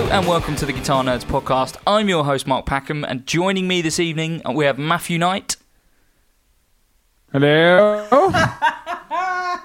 Hello 0.00 0.12
and 0.12 0.26
welcome 0.26 0.56
to 0.56 0.64
the 0.64 0.72
Guitar 0.72 1.04
Nerds 1.04 1.26
podcast. 1.26 1.76
I'm 1.86 2.08
your 2.08 2.24
host 2.24 2.46
Mark 2.46 2.64
Packham, 2.64 3.04
and 3.06 3.26
joining 3.26 3.68
me 3.68 3.82
this 3.82 4.00
evening 4.00 4.40
uh, 4.46 4.52
we 4.52 4.64
have 4.64 4.78
Matthew 4.78 5.18
Knight 5.18 5.58
Hello. 7.30 8.08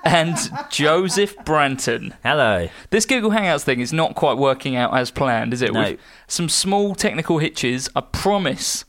and 0.03 0.35
Joseph 0.69 1.37
Branton. 1.45 2.11
Hello. 2.21 2.67
This 2.89 3.05
Google 3.05 3.31
Hangouts 3.31 3.63
thing 3.63 3.79
is 3.79 3.93
not 3.93 4.15
quite 4.15 4.37
working 4.37 4.75
out 4.75 4.93
as 4.93 5.09
planned, 5.09 5.53
is 5.53 5.61
it? 5.61 5.71
No. 5.71 5.79
With 5.91 6.01
some 6.27 6.49
small 6.49 6.95
technical 6.95 7.37
hitches. 7.37 7.87
I 7.95 8.01
promise 8.01 8.83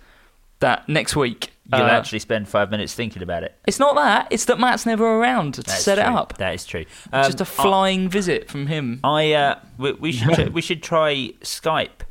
that 0.59 0.89
next 0.89 1.15
week 1.15 1.53
You'll 1.73 1.83
uh, 1.83 1.89
actually 1.91 2.21
spend 2.21 2.49
five 2.49 2.71
minutes 2.71 2.95
thinking 2.95 3.23
about 3.23 3.43
it. 3.43 3.55
It's 3.67 3.79
not 3.81 3.97
that. 3.97 4.29
It's 4.31 4.45
that 4.45 4.61
Matt's 4.61 4.87
never 4.87 5.05
around 5.05 5.55
to 5.55 5.69
set 5.69 5.99
it 5.99 6.05
up. 6.05 6.39
That 6.39 6.55
is 6.55 6.65
true. 6.65 6.85
Just 7.13 7.41
a 7.41 7.43
Um, 7.43 7.47
flying 7.47 8.09
visit 8.09 8.49
from 8.49 8.69
him. 8.69 9.01
I 9.03 9.33
uh, 9.33 9.59
we, 9.77 9.93
we 9.93 10.13
should 10.13 10.35
tr- 10.35 10.51
we 10.51 10.63
should 10.63 10.83
try 10.83 11.33
Skype 11.41 12.03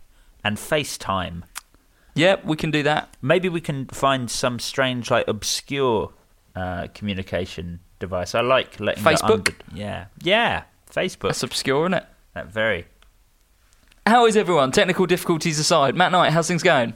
and 0.44 0.58
FaceTime. 0.58 1.44
Yep, 2.16 2.46
we 2.46 2.56
can 2.58 2.72
do 2.72 2.84
that. 2.84 3.16
Maybe 3.22 3.48
we 3.50 3.62
can 3.62 3.88
find 3.88 4.30
some 4.30 4.60
strange, 4.60 5.10
like 5.12 5.28
obscure 5.28 6.12
uh, 6.56 6.88
communication 6.94 7.80
device. 8.00 8.36
I 8.36 8.42
like 8.42 8.80
letting 8.80 9.04
Facebook? 9.04 9.24
under- 9.50 9.56
yeah, 9.74 10.06
yeah, 10.22 10.64
Facebook. 10.92 11.30
That's 11.30 11.44
obscure, 11.44 11.84
isn't 11.86 11.94
it? 11.96 12.06
that 12.34 12.48
very. 12.48 12.86
How 14.06 14.26
is 14.28 14.36
everyone? 14.38 14.72
Technical 14.72 15.06
difficulties 15.06 15.58
aside, 15.60 15.96
Matt 15.96 16.12
Knight, 16.12 16.32
how's 16.32 16.48
things 16.48 16.62
going? 16.62 16.94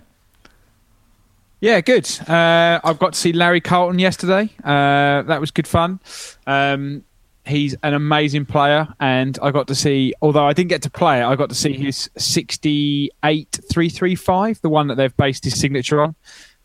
Yeah, 1.61 1.81
good. 1.81 2.09
Uh, 2.27 2.79
I've 2.83 2.99
got 2.99 3.13
to 3.13 3.19
see 3.19 3.33
Larry 3.33 3.59
Carlton 3.59 3.99
yesterday. 3.99 4.49
Uh, 4.63 5.23
that 5.23 5.41
was 5.41 5.51
good 5.51 5.67
fun. 5.67 5.99
Um, 6.47 7.03
he's 7.45 7.75
an 7.83 7.93
amazing 7.93 8.45
player, 8.45 8.87
and 8.99 9.37
I 9.41 9.51
got 9.51 9.67
to 9.67 9.75
see. 9.75 10.13
Although 10.21 10.45
I 10.45 10.53
didn't 10.53 10.69
get 10.69 10.81
to 10.83 10.89
play 10.89 11.19
it, 11.19 11.25
I 11.25 11.35
got 11.35 11.49
to 11.49 11.55
see 11.55 11.73
his 11.73 12.09
sixty-eight 12.17 13.59
three 13.69 13.89
three 13.89 14.15
five, 14.15 14.61
the 14.61 14.69
one 14.69 14.87
that 14.87 14.95
they've 14.95 15.15
based 15.17 15.43
his 15.43 15.59
signature 15.59 16.01
on. 16.01 16.15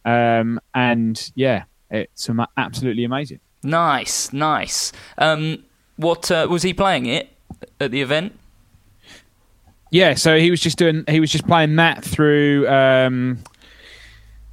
Um, 0.04 0.60
and 0.74 1.32
yeah, 1.34 1.64
it's 1.90 2.28
absolutely 2.56 3.04
amazing. 3.04 3.40
Nice, 3.64 4.32
nice. 4.32 4.92
Um, 5.18 5.64
what 5.96 6.30
uh, 6.30 6.46
was 6.48 6.62
he 6.62 6.72
playing 6.72 7.06
it 7.06 7.30
at 7.80 7.90
the 7.90 8.00
event? 8.00 8.38
Yeah, 9.90 10.14
so 10.14 10.38
he 10.38 10.50
was 10.50 10.60
just 10.60 10.76
doing. 10.78 11.04
He 11.08 11.18
was 11.18 11.30
just 11.30 11.46
playing 11.46 11.76
that 11.76 12.04
through 12.04 12.68
um, 12.68 13.38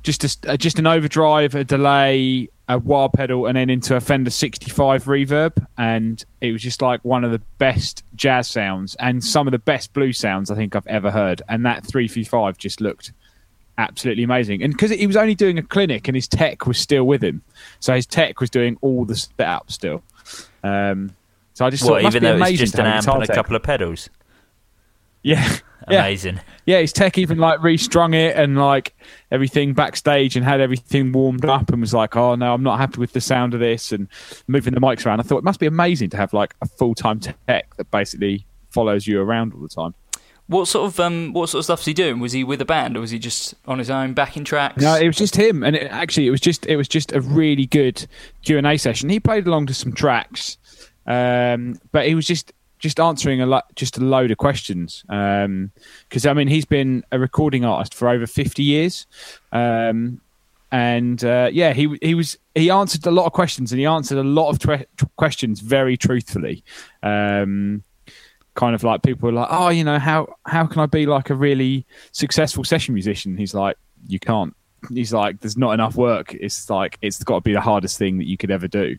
just 0.04 0.46
a, 0.46 0.58
just 0.58 0.80
an 0.80 0.88
overdrive, 0.88 1.56
a 1.56 1.64
delay, 1.64 2.50
a 2.68 2.78
wah 2.80 3.08
pedal, 3.08 3.46
and 3.46 3.56
then 3.58 3.70
into 3.70 3.96
a 3.96 4.02
Fender 4.02 4.30
65 4.32 5.04
reverb, 5.06 5.66
and 5.78 6.24
it 6.42 6.52
was 6.52 6.62
just 6.62 6.82
like 6.82 7.04
one 7.04 7.24
of 7.24 7.32
the 7.32 7.42
best 7.58 8.04
jazz 8.16 8.48
sounds 8.48 8.96
and 8.96 9.24
some 9.24 9.48
of 9.48 9.52
the 9.52 9.60
best 9.60 9.94
blues 9.94 10.18
sounds 10.18 10.50
I 10.50 10.56
think 10.56 10.76
I've 10.76 10.88
ever 10.88 11.12
heard. 11.12 11.42
And 11.50 11.66
that 11.66 11.86
355 11.86 12.58
just 12.58 12.82
looked 12.82 13.12
absolutely 13.78 14.24
amazing. 14.24 14.64
And 14.64 14.74
because 14.74 14.92
he 14.92 15.08
was 15.08 15.18
only 15.18 15.36
doing 15.36 15.58
a 15.58 15.64
clinic, 15.64 16.08
and 16.08 16.16
his 16.16 16.28
tech 16.28 16.66
was 16.66 16.78
still 16.78 17.04
with 17.04 17.24
him, 17.24 17.42
so 17.80 17.94
his 17.94 18.06
tech 18.06 18.40
was 18.40 18.50
doing 18.50 18.78
all 18.82 19.06
the 19.06 19.16
setup 19.16 19.72
still. 19.72 20.04
Um, 20.64 21.16
so 21.54 21.66
I 21.66 21.70
just 21.70 21.84
thought 21.84 21.92
What, 21.92 22.00
it 22.02 22.04
must 22.04 22.16
even 22.16 22.40
though 22.40 22.46
it's 22.46 22.60
just 22.60 22.76
an 22.80 22.86
amp 22.86 23.08
and 23.08 23.24
a 23.24 23.28
tech. 23.28 23.36
couple 23.36 23.56
of 23.56 23.64
pedals. 23.64 24.10
Yeah. 25.24 25.58
Yeah. 25.90 26.00
Amazing. 26.02 26.40
Yeah, 26.66 26.80
his 26.80 26.94
tech 26.94 27.18
even 27.18 27.38
like 27.38 27.62
restrung 27.62 28.14
it 28.14 28.36
and 28.36 28.58
like 28.58 28.96
everything 29.32 29.74
backstage 29.74 30.36
and 30.36 30.46
had 30.46 30.62
everything 30.62 31.12
warmed 31.12 31.46
up 31.46 31.70
and 31.72 31.82
was 31.82 31.94
like, 31.94 32.16
oh 32.16 32.36
no, 32.36 32.54
I'm 32.54 32.64
not 32.64 32.78
happy 32.78 33.00
with 33.00 33.14
the 33.14 33.22
sound 33.22 33.54
of 33.54 33.60
this 33.60 33.92
and 33.92 34.08
moving 34.48 34.74
the 34.74 34.80
mics 34.82 35.06
around. 35.06 35.20
I 35.20 35.24
thought 35.24 35.40
it 35.40 35.44
must 35.44 35.60
be 35.60 35.66
amazing 35.66 36.12
to 36.12 36.18
have 36.18 36.34
like 36.34 36.56
a 36.62 36.68
full 36.68 36.94
time 36.94 37.20
tech 37.20 37.76
that 37.78 37.90
basically 37.90 38.46
follows 38.70 39.08
you 39.08 39.22
around 39.22 39.54
all 39.54 39.62
the 39.62 39.70
time. 39.70 39.96
What 40.48 40.68
sort 40.68 40.92
of 40.92 41.00
um, 41.00 41.32
what 41.34 41.48
sort 41.50 41.60
of 41.60 41.64
stuff 41.66 41.80
was 41.80 41.86
he 41.86 41.94
doing? 41.94 42.20
Was 42.20 42.34
he 42.34 42.44
with 42.44 42.60
a 42.62 42.66
band 42.66 42.98
or 42.98 43.00
was 43.00 43.12
he 43.12 43.20
just 43.20 43.56
on 43.66 43.80
his 43.80 43.90
own 43.90 44.14
backing 44.14 44.44
tracks? 44.44 44.82
No, 44.82 44.96
it 44.96 45.08
was 45.08 45.16
just 45.16 45.36
him, 45.36 45.64
and 45.64 45.78
it, 45.78 45.90
actually, 45.90 46.28
it 46.28 46.32
was 46.32 46.42
just 46.42 46.66
it 46.66 46.76
was 46.76 46.90
just 46.90 47.14
a 47.14 47.22
really 47.22 47.66
good 47.66 48.06
Q 48.44 48.58
and 48.58 48.68
A 48.68 48.76
session. 48.76 49.08
He 49.10 49.20
played 49.20 49.48
along 49.48 49.68
to 49.68 49.74
some 49.74 49.94
tracks, 49.94 50.58
um, 51.08 51.80
but 51.94 52.06
he 52.06 52.16
was 52.16 52.28
just 52.28 52.52
just 52.82 53.00
answering 53.00 53.42
a 53.42 53.46
lot, 53.46 53.74
just 53.76 53.98
a 53.98 54.02
load 54.02 54.32
of 54.32 54.38
questions. 54.38 55.04
Because 55.08 56.26
I 56.26 56.34
mean, 56.34 56.50
he's 56.50 56.66
been 56.66 57.04
a 57.12 57.20
recording 57.20 57.64
artist 57.64 57.94
for 57.94 58.10
over 58.10 58.28
fifty 58.28 58.64
years, 58.64 59.08
um, 59.54 60.20
and 60.72 61.24
uh, 61.24 61.50
yeah, 61.54 61.72
he 61.74 61.96
he 62.02 62.16
was 62.16 62.38
he 62.56 62.70
answered 62.70 63.06
a 63.06 63.12
lot 63.12 63.28
of 63.28 63.34
questions, 63.34 63.72
and 63.72 63.80
he 63.80 63.86
answered 63.86 64.18
a 64.18 64.24
lot 64.24 64.50
of 64.50 64.86
questions 65.16 65.62
very 65.62 65.96
truthfully. 65.96 66.64
Um, 67.04 67.84
kind 68.56 68.76
of 68.76 68.84
like 68.84 69.02
people 69.04 69.28
were 69.28 69.34
like, 69.34 69.48
oh, 69.50 69.70
you 69.70 69.84
know, 69.84 70.00
how 70.00 70.36
how 70.46 70.66
can 70.66 70.82
I 70.82 70.88
be 70.88 71.06
like 71.06 71.30
a 71.30 71.36
really 71.36 71.86
successful 72.12 72.64
session 72.64 72.94
musician? 72.94 73.38
He's 73.38 73.54
like, 73.54 73.78
you 74.08 74.20
can't. 74.20 74.56
He's 74.92 75.14
like, 75.14 75.40
there's 75.42 75.58
not 75.58 75.74
enough 75.74 75.96
work. 75.96 76.34
It's 76.34 76.68
like 76.68 76.98
it's 77.02 77.24
got 77.24 77.36
to 77.36 77.42
be 77.42 77.54
the 77.54 77.62
hardest 77.62 78.00
thing 78.00 78.18
that 78.18 78.28
you 78.28 78.36
could 78.36 78.50
ever 78.50 78.68
do, 78.68 78.98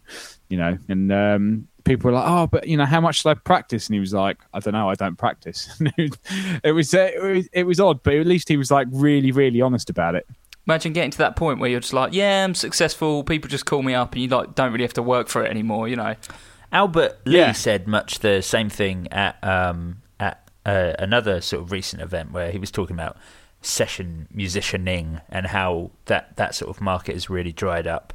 you 0.48 0.56
know. 0.56 0.78
And 0.88 1.10
um, 1.10 1.68
people 1.84 2.10
were 2.10 2.16
like, 2.16 2.28
oh, 2.28 2.46
but 2.46 2.66
you 2.66 2.76
know, 2.76 2.84
how 2.86 3.00
much 3.00 3.16
should 3.22 3.30
I 3.30 3.34
practice? 3.34 3.86
And 3.88 3.94
he 3.94 4.00
was 4.00 4.12
like, 4.12 4.38
I 4.54 4.60
don't 4.60 4.72
know, 4.74 4.88
I 4.90 4.94
don't 4.94 5.16
practice. 5.16 5.68
it 5.98 6.72
was 6.72 6.94
uh, 6.94 7.10
it 7.14 7.22
was 7.22 7.48
it 7.52 7.64
was 7.64 7.80
odd, 7.80 8.02
but 8.02 8.14
at 8.14 8.26
least 8.26 8.48
he 8.48 8.56
was 8.56 8.70
like 8.70 8.88
really 8.90 9.32
really 9.32 9.60
honest 9.60 9.90
about 9.90 10.14
it. 10.14 10.26
Imagine 10.66 10.92
getting 10.92 11.10
to 11.10 11.18
that 11.18 11.34
point 11.34 11.58
where 11.58 11.68
you're 11.68 11.80
just 11.80 11.92
like, 11.92 12.12
yeah, 12.12 12.44
I'm 12.44 12.54
successful. 12.54 13.24
People 13.24 13.48
just 13.50 13.66
call 13.66 13.82
me 13.82 13.94
up, 13.94 14.12
and 14.12 14.22
you 14.22 14.28
like 14.28 14.54
don't 14.54 14.70
really 14.72 14.84
have 14.84 14.94
to 14.94 15.02
work 15.02 15.28
for 15.28 15.44
it 15.44 15.50
anymore. 15.50 15.88
You 15.88 15.96
know. 15.96 16.14
Albert 16.70 17.18
Lee 17.26 17.38
Yeah. 17.38 17.52
said 17.52 17.86
much 17.86 18.20
the 18.20 18.40
same 18.42 18.70
thing 18.70 19.08
at 19.10 19.42
um, 19.44 20.02
at 20.20 20.48
uh, 20.64 20.92
another 20.98 21.40
sort 21.40 21.62
of 21.62 21.72
recent 21.72 22.00
event 22.00 22.32
where 22.32 22.50
he 22.50 22.58
was 22.58 22.70
talking 22.70 22.94
about 22.96 23.16
session 23.60 24.26
musicianing 24.34 25.20
and 25.28 25.46
how 25.48 25.90
that, 26.06 26.36
that 26.36 26.54
sort 26.54 26.68
of 26.74 26.80
market 26.80 27.14
has 27.14 27.30
really 27.30 27.52
dried 27.52 27.86
up 27.86 28.12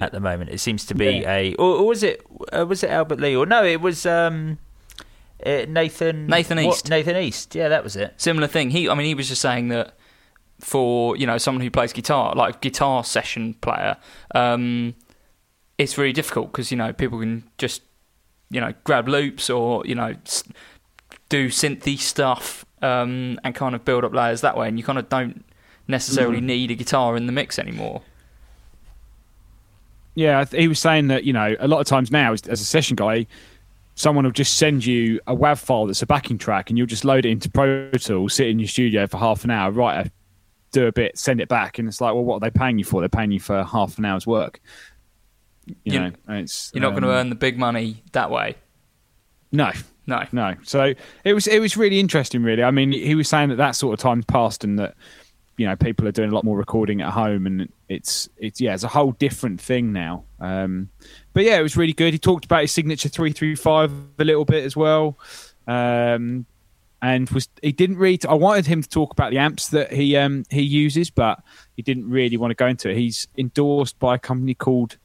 at 0.00 0.12
the 0.12 0.20
moment. 0.20 0.50
It 0.50 0.58
seems 0.60 0.84
to 0.86 0.94
be 0.94 1.24
a 1.24 1.54
or, 1.54 1.76
or 1.80 1.86
was 1.86 2.02
it 2.02 2.22
uh, 2.56 2.66
was 2.66 2.82
it 2.82 2.90
Albert 2.90 3.20
Lee 3.20 3.34
or 3.36 3.46
no? 3.46 3.64
It 3.64 3.80
was 3.80 4.04
um, 4.06 4.58
uh, 5.44 5.66
Nathan 5.68 6.26
Nathan 6.26 6.58
what- 6.64 6.76
East. 6.76 6.88
Nathan 6.90 7.16
East. 7.16 7.54
Yeah, 7.54 7.68
that 7.68 7.82
was 7.84 7.96
it. 7.96 8.14
Similar 8.16 8.46
thing. 8.46 8.70
He, 8.70 8.88
I 8.88 8.94
mean, 8.94 9.06
he 9.06 9.14
was 9.14 9.28
just 9.28 9.40
saying 9.42 9.68
that 9.68 9.96
for 10.60 11.16
you 11.16 11.26
know 11.26 11.38
someone 11.38 11.62
who 11.62 11.70
plays 11.70 11.92
guitar, 11.92 12.34
like 12.34 12.60
guitar 12.60 13.04
session 13.04 13.54
player, 13.54 13.96
um, 14.34 14.94
it's 15.78 15.98
really 15.98 16.12
difficult 16.12 16.52
because 16.52 16.70
you 16.70 16.76
know 16.76 16.92
people 16.92 17.18
can 17.20 17.44
just 17.58 17.82
you 18.50 18.60
know 18.60 18.72
grab 18.84 19.08
loops 19.08 19.50
or 19.50 19.84
you 19.86 19.94
know 19.94 20.14
s- 20.24 20.44
do 21.28 21.48
synthy 21.48 21.98
stuff 21.98 22.64
um, 22.82 23.38
and 23.44 23.54
kind 23.54 23.74
of 23.74 23.84
build 23.84 24.04
up 24.04 24.14
layers 24.14 24.40
that 24.42 24.56
way, 24.56 24.68
and 24.68 24.78
you 24.78 24.84
kind 24.84 24.98
of 24.98 25.08
don't 25.08 25.44
necessarily 25.88 26.40
need 26.40 26.70
a 26.70 26.74
guitar 26.74 27.16
in 27.16 27.26
the 27.26 27.32
mix 27.32 27.58
anymore. 27.58 28.02
Yeah, 30.16 30.44
he 30.46 30.66
was 30.66 30.80
saying 30.80 31.06
that 31.08 31.22
you 31.24 31.32
know 31.32 31.54
a 31.60 31.68
lot 31.68 31.78
of 31.80 31.86
times 31.86 32.10
now 32.10 32.32
as, 32.32 32.42
as 32.48 32.60
a 32.60 32.64
session 32.64 32.96
guy, 32.96 33.26
someone 33.94 34.24
will 34.24 34.32
just 34.32 34.56
send 34.58 34.84
you 34.84 35.20
a 35.26 35.36
WAV 35.36 35.58
file 35.58 35.86
that's 35.86 36.02
a 36.02 36.06
backing 36.06 36.38
track, 36.38 36.68
and 36.70 36.76
you'll 36.78 36.86
just 36.88 37.04
load 37.04 37.24
it 37.24 37.30
into 37.30 37.48
Pro 37.50 37.90
Tools, 37.92 38.34
sit 38.34 38.48
in 38.48 38.58
your 38.58 38.66
studio 38.68 39.06
for 39.06 39.18
half 39.18 39.44
an 39.44 39.50
hour, 39.50 39.70
write 39.70 40.06
a, 40.06 40.10
do 40.72 40.86
a 40.86 40.92
bit, 40.92 41.16
send 41.18 41.40
it 41.40 41.48
back, 41.48 41.78
and 41.78 41.86
it's 41.86 42.00
like, 42.00 42.14
well, 42.14 42.24
what 42.24 42.36
are 42.36 42.40
they 42.40 42.50
paying 42.50 42.78
you 42.78 42.84
for? 42.84 43.00
They're 43.00 43.08
paying 43.08 43.30
you 43.30 43.40
for 43.40 43.62
half 43.62 43.98
an 43.98 44.04
hour's 44.06 44.26
work. 44.26 44.60
You, 45.66 45.74
You- 45.84 46.00
know, 46.00 46.12
it's 46.28 46.70
You're 46.74 46.82
not 46.82 46.90
going 46.90 47.02
to 47.02 47.10
um, 47.10 47.14
earn 47.16 47.28
the 47.28 47.34
big 47.36 47.58
money 47.58 48.02
that 48.12 48.30
way. 48.30 48.56
No, 49.52 49.70
No. 50.06 50.24
no. 50.32 50.54
So 50.64 50.94
it 51.24 51.32
was 51.34 51.46
it 51.46 51.60
was 51.60 51.76
really 51.76 52.00
interesting. 52.00 52.42
Really, 52.42 52.62
I 52.62 52.70
mean, 52.70 52.90
he 52.92 53.14
was 53.14 53.28
saying 53.28 53.50
that 53.50 53.56
that 53.56 53.72
sort 53.72 53.94
of 53.94 54.00
time's 54.00 54.24
passed, 54.24 54.64
and 54.64 54.78
that 54.78 54.94
you 55.56 55.66
know 55.66 55.76
people 55.76 56.06
are 56.06 56.12
doing 56.12 56.30
a 56.30 56.34
lot 56.34 56.44
more 56.44 56.56
recording 56.56 57.00
at 57.00 57.12
home, 57.12 57.46
and 57.46 57.72
it's 57.88 58.28
it's 58.36 58.60
yeah, 58.60 58.74
it's 58.74 58.84
a 58.84 58.88
whole 58.88 59.12
different 59.12 59.60
thing 59.60 59.92
now. 59.92 60.24
Um, 60.40 60.90
but 61.32 61.44
yeah, 61.44 61.58
it 61.58 61.62
was 61.62 61.76
really 61.76 61.92
good. 61.92 62.12
He 62.12 62.18
talked 62.18 62.44
about 62.44 62.62
his 62.62 62.72
signature 62.72 63.08
three 63.08 63.32
three 63.32 63.54
five 63.54 63.92
a 64.18 64.24
little 64.24 64.44
bit 64.44 64.64
as 64.64 64.76
well. 64.76 65.18
Um, 65.66 66.46
and 67.02 67.28
was 67.30 67.48
he 67.62 67.72
didn't 67.72 67.98
really 67.98 68.18
I 68.28 68.34
wanted 68.34 68.66
him 68.66 68.82
to 68.82 68.88
talk 68.88 69.12
about 69.12 69.30
the 69.30 69.38
amps 69.38 69.68
that 69.68 69.92
he 69.92 70.16
um 70.16 70.44
he 70.50 70.62
uses, 70.62 71.10
but 71.10 71.42
he 71.76 71.82
didn't 71.82 72.08
really 72.08 72.36
want 72.36 72.50
to 72.50 72.54
go 72.54 72.66
into 72.66 72.90
it. 72.90 72.96
He's 72.96 73.28
endorsed 73.36 73.98
by 73.98 74.16
a 74.16 74.18
company 74.18 74.54
called 74.54 74.96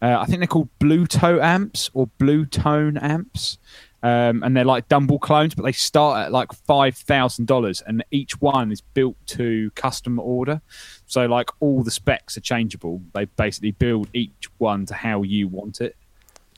uh, 0.00 0.18
I 0.20 0.26
think 0.26 0.38
they're 0.38 0.46
called 0.46 0.68
Blue 0.78 1.06
Toe 1.06 1.40
amps 1.40 1.90
or 1.92 2.06
Blue 2.18 2.46
Tone 2.46 2.96
amps. 2.96 3.58
Um, 4.02 4.44
and 4.44 4.56
they're 4.56 4.64
like 4.64 4.88
Dumble 4.88 5.18
clones, 5.18 5.54
but 5.54 5.64
they 5.64 5.72
start 5.72 6.26
at 6.26 6.32
like 6.32 6.52
five 6.52 6.96
thousand 6.96 7.46
dollars, 7.46 7.82
and 7.86 8.04
each 8.10 8.40
one 8.40 8.70
is 8.70 8.80
built 8.80 9.16
to 9.26 9.70
custom 9.74 10.20
order. 10.20 10.60
So 11.06 11.26
like 11.26 11.50
all 11.60 11.82
the 11.82 11.90
specs 11.90 12.36
are 12.36 12.40
changeable. 12.40 13.02
They 13.12 13.24
basically 13.24 13.72
build 13.72 14.08
each 14.12 14.48
one 14.58 14.86
to 14.86 14.94
how 14.94 15.22
you 15.22 15.48
want 15.48 15.80
it. 15.80 15.96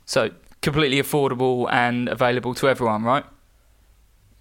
So 0.04 0.30
completely 0.60 1.00
affordable 1.00 1.70
and 1.72 2.08
available 2.08 2.54
to 2.54 2.68
everyone, 2.68 3.04
right? 3.04 3.24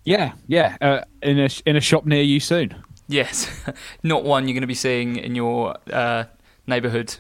Yeah, 0.04 0.34
yeah. 0.48 0.76
Uh, 0.82 1.02
in 1.22 1.40
a 1.40 1.50
in 1.66 1.76
a 1.76 1.82
shop 1.82 2.06
near 2.06 2.24
you 2.24 2.40
soon. 2.40 2.76
Yes. 3.08 3.50
Not 4.04 4.24
one 4.24 4.48
you're 4.48 4.54
going 4.54 4.62
to 4.62 4.68
be 4.68 4.76
seeing 4.76 5.16
in 5.16 5.36
your 5.36 5.76
uh, 5.92 6.26
neighbourhood 6.68 7.16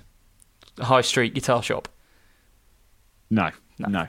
high 0.79 1.01
street 1.01 1.33
guitar 1.33 1.61
shop. 1.61 1.87
No, 3.29 3.51
no. 3.77 4.07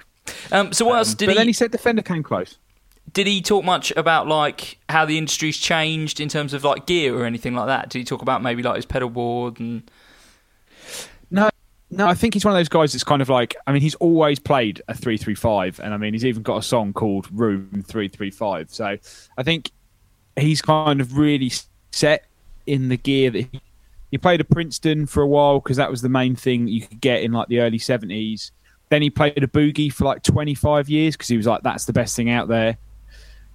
Um, 0.53 0.73
so 0.73 0.85
what 0.85 0.99
else 0.99 1.15
did 1.15 1.27
but 1.27 1.33
he? 1.33 1.39
then 1.39 1.47
he 1.47 1.53
said 1.53 1.71
Defender 1.71 2.03
came 2.03 2.23
close. 2.23 2.59
Did 3.13 3.27
he 3.27 3.41
talk 3.43 3.65
much 3.65 3.93
about 3.97 4.29
like 4.29 4.79
how 4.89 5.05
the 5.05 5.19
industry's 5.19 5.57
changed 5.59 6.21
in 6.21 6.29
terms 6.29 6.55
of 6.55 6.63
like 6.63 6.87
gear 6.87 7.17
or 7.17 7.25
anything 7.25 7.55
like 7.55 7.67
that? 7.67 7.89
Did 7.89 7.99
he 7.99 8.05
talk 8.05 8.23
about 8.23 8.43
maybe 8.43 8.63
like 8.63 8.77
his 8.77 8.87
pedal 8.87 9.11
board 9.11 9.59
and 9.59 9.91
No, 11.31 11.51
no. 11.91 12.07
I 12.07 12.15
think 12.15 12.35
he's 12.35 12.45
one 12.45 12.55
of 12.55 12.59
those 12.59 12.69
guys 12.69 12.93
that's 12.93 13.05
kind 13.05 13.21
of 13.21 13.29
like. 13.29 13.57
I 13.67 13.73
mean, 13.73 13.83
he's 13.83 13.97
always 13.97 14.39
played 14.39 14.83
a 14.89 14.95
three 14.95 15.17
three 15.17 15.35
five, 15.35 15.81
and 15.81 15.93
I 15.93 15.97
mean, 15.97 16.13
he's 16.13 16.25
even 16.25 16.43
got 16.43 16.59
a 16.59 16.63
song 16.63 16.93
called 16.93 17.27
Room 17.33 17.83
Three 17.87 18.09
Three 18.09 18.31
Five. 18.31 18.71
So 18.71 18.97
I 19.37 19.43
think 19.43 19.73
he's 20.37 20.63
kind 20.63 21.01
of 21.01 21.17
really 21.19 21.51
set 21.91 22.27
in 22.67 22.89
the 22.89 22.97
gear 22.97 23.31
that 23.31 23.49
he. 23.51 23.61
He 24.13 24.19
played 24.19 24.41
a 24.41 24.45
Princeton 24.45 25.07
for 25.07 25.23
a 25.23 25.27
while 25.29 25.61
because 25.61 25.77
that 25.77 25.89
was 25.89 26.03
the 26.03 26.09
main 26.09 26.35
thing 26.35 26.67
you 26.67 26.85
could 26.85 27.01
get 27.01 27.23
in 27.23 27.31
like 27.31 27.47
the 27.47 27.61
early 27.61 27.79
seventies. 27.79 28.51
Then 28.91 29.03
he 29.03 29.11
played 29.11 29.43
a 29.43 29.47
boogie 29.47 29.93
for 29.93 30.05
like 30.05 30.23
twenty 30.23 30.55
five 30.55 30.89
years 30.89 31.17
because 31.17 31.29
he 31.29 31.37
was 31.37 31.47
like, 31.47 31.63
"That's 31.63 31.87
the 31.87 31.93
best 31.93 32.15
thing 32.15 32.31
out 32.31 32.49
there." 32.49 32.77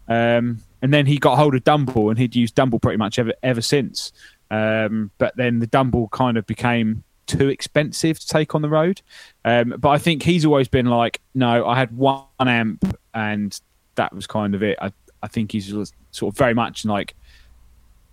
Um, 0.08 0.62
and 0.82 0.94
then 0.94 1.06
he 1.06 1.18
got 1.18 1.38
hold 1.38 1.56
of 1.56 1.64
Dumble, 1.64 2.10
and 2.10 2.18
he'd 2.18 2.36
used 2.36 2.56
Dumble 2.56 2.80
pretty 2.80 2.98
much 2.98 3.20
ever 3.20 3.34
ever 3.44 3.62
since. 3.62 4.12
Um, 4.50 5.12
but 5.18 5.36
then 5.36 5.60
the 5.60 5.68
Dumble 5.68 6.08
kind 6.10 6.38
of 6.38 6.46
became 6.46 7.04
too 7.26 7.50
expensive 7.50 8.20
to 8.20 8.28
take 8.28 8.56
on 8.56 8.62
the 8.62 8.70
road. 8.70 9.02
Um, 9.44 9.76
but 9.78 9.90
I 9.90 9.98
think 9.98 10.24
he's 10.24 10.46
always 10.46 10.68
been 10.68 10.86
like, 10.86 11.22
no, 11.34 11.66
I 11.66 11.78
had 11.78 11.96
one 11.96 12.24
amp, 12.40 12.98
and 13.14 13.60
that 13.96 14.14
was 14.14 14.28
kind 14.28 14.56
of 14.56 14.64
it. 14.64 14.78
I, 14.82 14.92
I 15.24 15.28
think 15.28 15.52
he's 15.52 15.74
sort 16.12 16.34
of 16.34 16.38
very 16.38 16.54
much 16.54 16.86
like, 16.86 17.16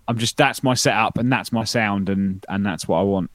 I'm 0.07 0.17
just 0.17 0.35
that's 0.35 0.63
my 0.63 0.73
setup, 0.73 1.17
and 1.17 1.31
that's 1.31 1.51
my 1.51 1.63
sound, 1.63 2.09
and 2.09 2.45
and 2.49 2.65
that's 2.65 2.87
what 2.87 2.99
I 2.99 3.03
want. 3.03 3.31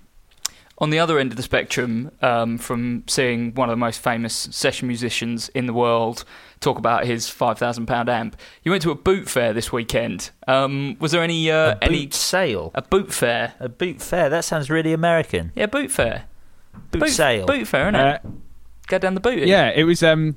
On 0.79 0.91
the 0.91 0.99
other 0.99 1.19
end 1.19 1.33
of 1.33 1.37
the 1.37 1.43
spectrum, 1.43 2.11
um, 2.23 2.57
from 2.59 3.03
seeing 3.09 3.53
one 3.55 3.69
of 3.69 3.73
the 3.73 3.77
most 3.77 4.01
famous 4.01 4.35
session 4.35 4.87
musicians 4.89 5.49
in 5.51 5.67
the 5.67 5.73
world 5.73 6.25
talk 6.61 6.79
about 6.79 7.05
his 7.05 7.29
five 7.29 7.59
thousand 7.59 7.87
pound 7.87 8.09
amp, 8.09 8.37
you 8.63 8.71
went 8.71 8.83
to 8.83 8.91
a 8.91 8.95
boot 8.95 9.29
fair 9.29 9.53
this 9.53 9.73
weekend. 9.73 10.31
Um, 10.47 10.97
was 11.01 11.13
there 11.13 11.23
any 11.23 11.51
uh, 11.51 11.73
a 11.73 11.75
boot 11.75 11.83
any 11.85 12.11
sale. 12.11 12.71
a 12.75 12.83
boot 12.83 13.13
fair? 13.13 13.55
A 13.61 13.69
boot 13.69 14.01
fair. 14.01 14.29
That 14.31 14.45
sounds 14.45 14.71
really 14.71 14.93
American. 14.93 15.53
Yeah, 15.55 15.67
boot 15.67 15.91
fair. 15.91 16.25
Boot, 16.93 17.11
sale. 17.11 17.45
Boot 17.47 17.67
fair, 17.67 17.91
innit? 17.91 18.25
Uh, 18.25 18.29
Go 18.87 18.99
down 18.99 19.15
the 19.15 19.21
boot. 19.21 19.47
yeah, 19.47 19.71
it 19.75 19.85
was. 19.85 20.03
um 20.03 20.37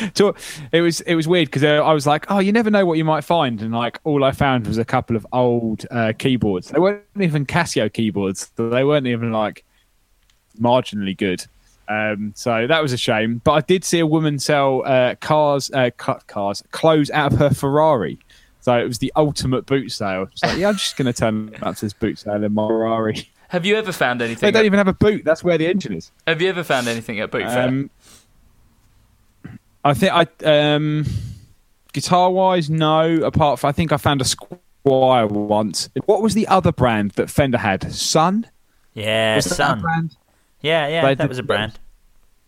So 0.14 0.34
it 0.72 0.80
was 0.80 1.00
it 1.02 1.14
was 1.14 1.26
weird 1.28 1.48
because 1.48 1.64
I 1.64 1.92
was 1.92 2.06
like, 2.06 2.26
oh, 2.30 2.38
you 2.38 2.52
never 2.52 2.70
know 2.70 2.84
what 2.86 2.98
you 2.98 3.04
might 3.04 3.22
find, 3.24 3.60
and 3.62 3.72
like 3.72 4.00
all 4.04 4.24
I 4.24 4.32
found 4.32 4.66
was 4.66 4.78
a 4.78 4.84
couple 4.84 5.16
of 5.16 5.26
old 5.32 5.86
uh, 5.90 6.12
keyboards. 6.18 6.68
They 6.68 6.78
weren't 6.78 7.04
even 7.20 7.46
Casio 7.46 7.92
keyboards. 7.92 8.50
so 8.56 8.68
They 8.68 8.84
weren't 8.84 9.06
even 9.06 9.32
like 9.32 9.64
marginally 10.60 11.16
good. 11.16 11.44
Um, 11.88 12.32
so 12.34 12.66
that 12.66 12.82
was 12.82 12.92
a 12.92 12.96
shame. 12.96 13.40
But 13.44 13.52
I 13.52 13.60
did 13.60 13.84
see 13.84 13.98
a 13.98 14.06
woman 14.06 14.38
sell 14.38 14.82
uh, 14.86 15.14
cars, 15.16 15.70
uh, 15.72 15.90
cut 15.96 16.26
cars, 16.26 16.62
clothes 16.70 17.10
out 17.10 17.32
of 17.32 17.38
her 17.38 17.50
Ferrari. 17.50 18.18
So 18.60 18.78
it 18.78 18.86
was 18.86 18.98
the 18.98 19.12
ultimate 19.16 19.66
boot 19.66 19.90
sale. 19.90 20.28
Like, 20.42 20.58
yeah, 20.58 20.68
I'm 20.68 20.76
just 20.76 20.96
going 20.96 21.06
to 21.06 21.12
turn 21.12 21.54
up 21.62 21.76
to 21.76 21.84
this 21.84 21.92
boot 21.92 22.18
sale 22.18 22.42
in 22.44 22.54
my 22.54 22.66
Ferrari. 22.66 23.28
Have 23.48 23.66
you 23.66 23.76
ever 23.76 23.92
found 23.92 24.22
anything? 24.22 24.46
They 24.46 24.50
don't 24.50 24.60
At, 24.60 24.66
even 24.66 24.78
have 24.78 24.88
a 24.88 24.94
boot. 24.94 25.24
That's 25.24 25.44
where 25.44 25.58
the 25.58 25.66
engine 25.66 25.92
is. 25.92 26.10
have 26.26 26.40
you 26.40 26.48
ever 26.48 26.64
found 26.64 26.88
anything 26.88 27.20
at 27.20 27.30
boot 27.30 27.42
fair? 27.42 27.68
Um, 27.68 27.90
I 29.84 29.94
think 29.94 30.12
I 30.12 30.26
um, 30.44 31.04
guitar 31.92 32.30
wise, 32.30 32.70
no. 32.70 33.16
Apart 33.22 33.58
from 33.58 33.68
I 33.68 33.72
think 33.72 33.92
I 33.92 33.96
found 33.96 34.20
a 34.20 34.24
Squier 34.24 35.30
once. 35.30 35.88
What 36.06 36.22
was 36.22 36.34
the 36.34 36.46
other 36.48 36.72
brand 36.72 37.12
that 37.12 37.30
Fender 37.30 37.58
had? 37.58 37.92
Sunn. 37.92 38.46
Yeah, 38.94 39.36
Was 39.36 39.56
Sunn. 39.56 40.10
Yeah, 40.60 40.86
yeah, 40.86 41.06
They 41.06 41.14
that 41.16 41.28
was 41.28 41.38
a 41.38 41.42
brand. 41.42 41.78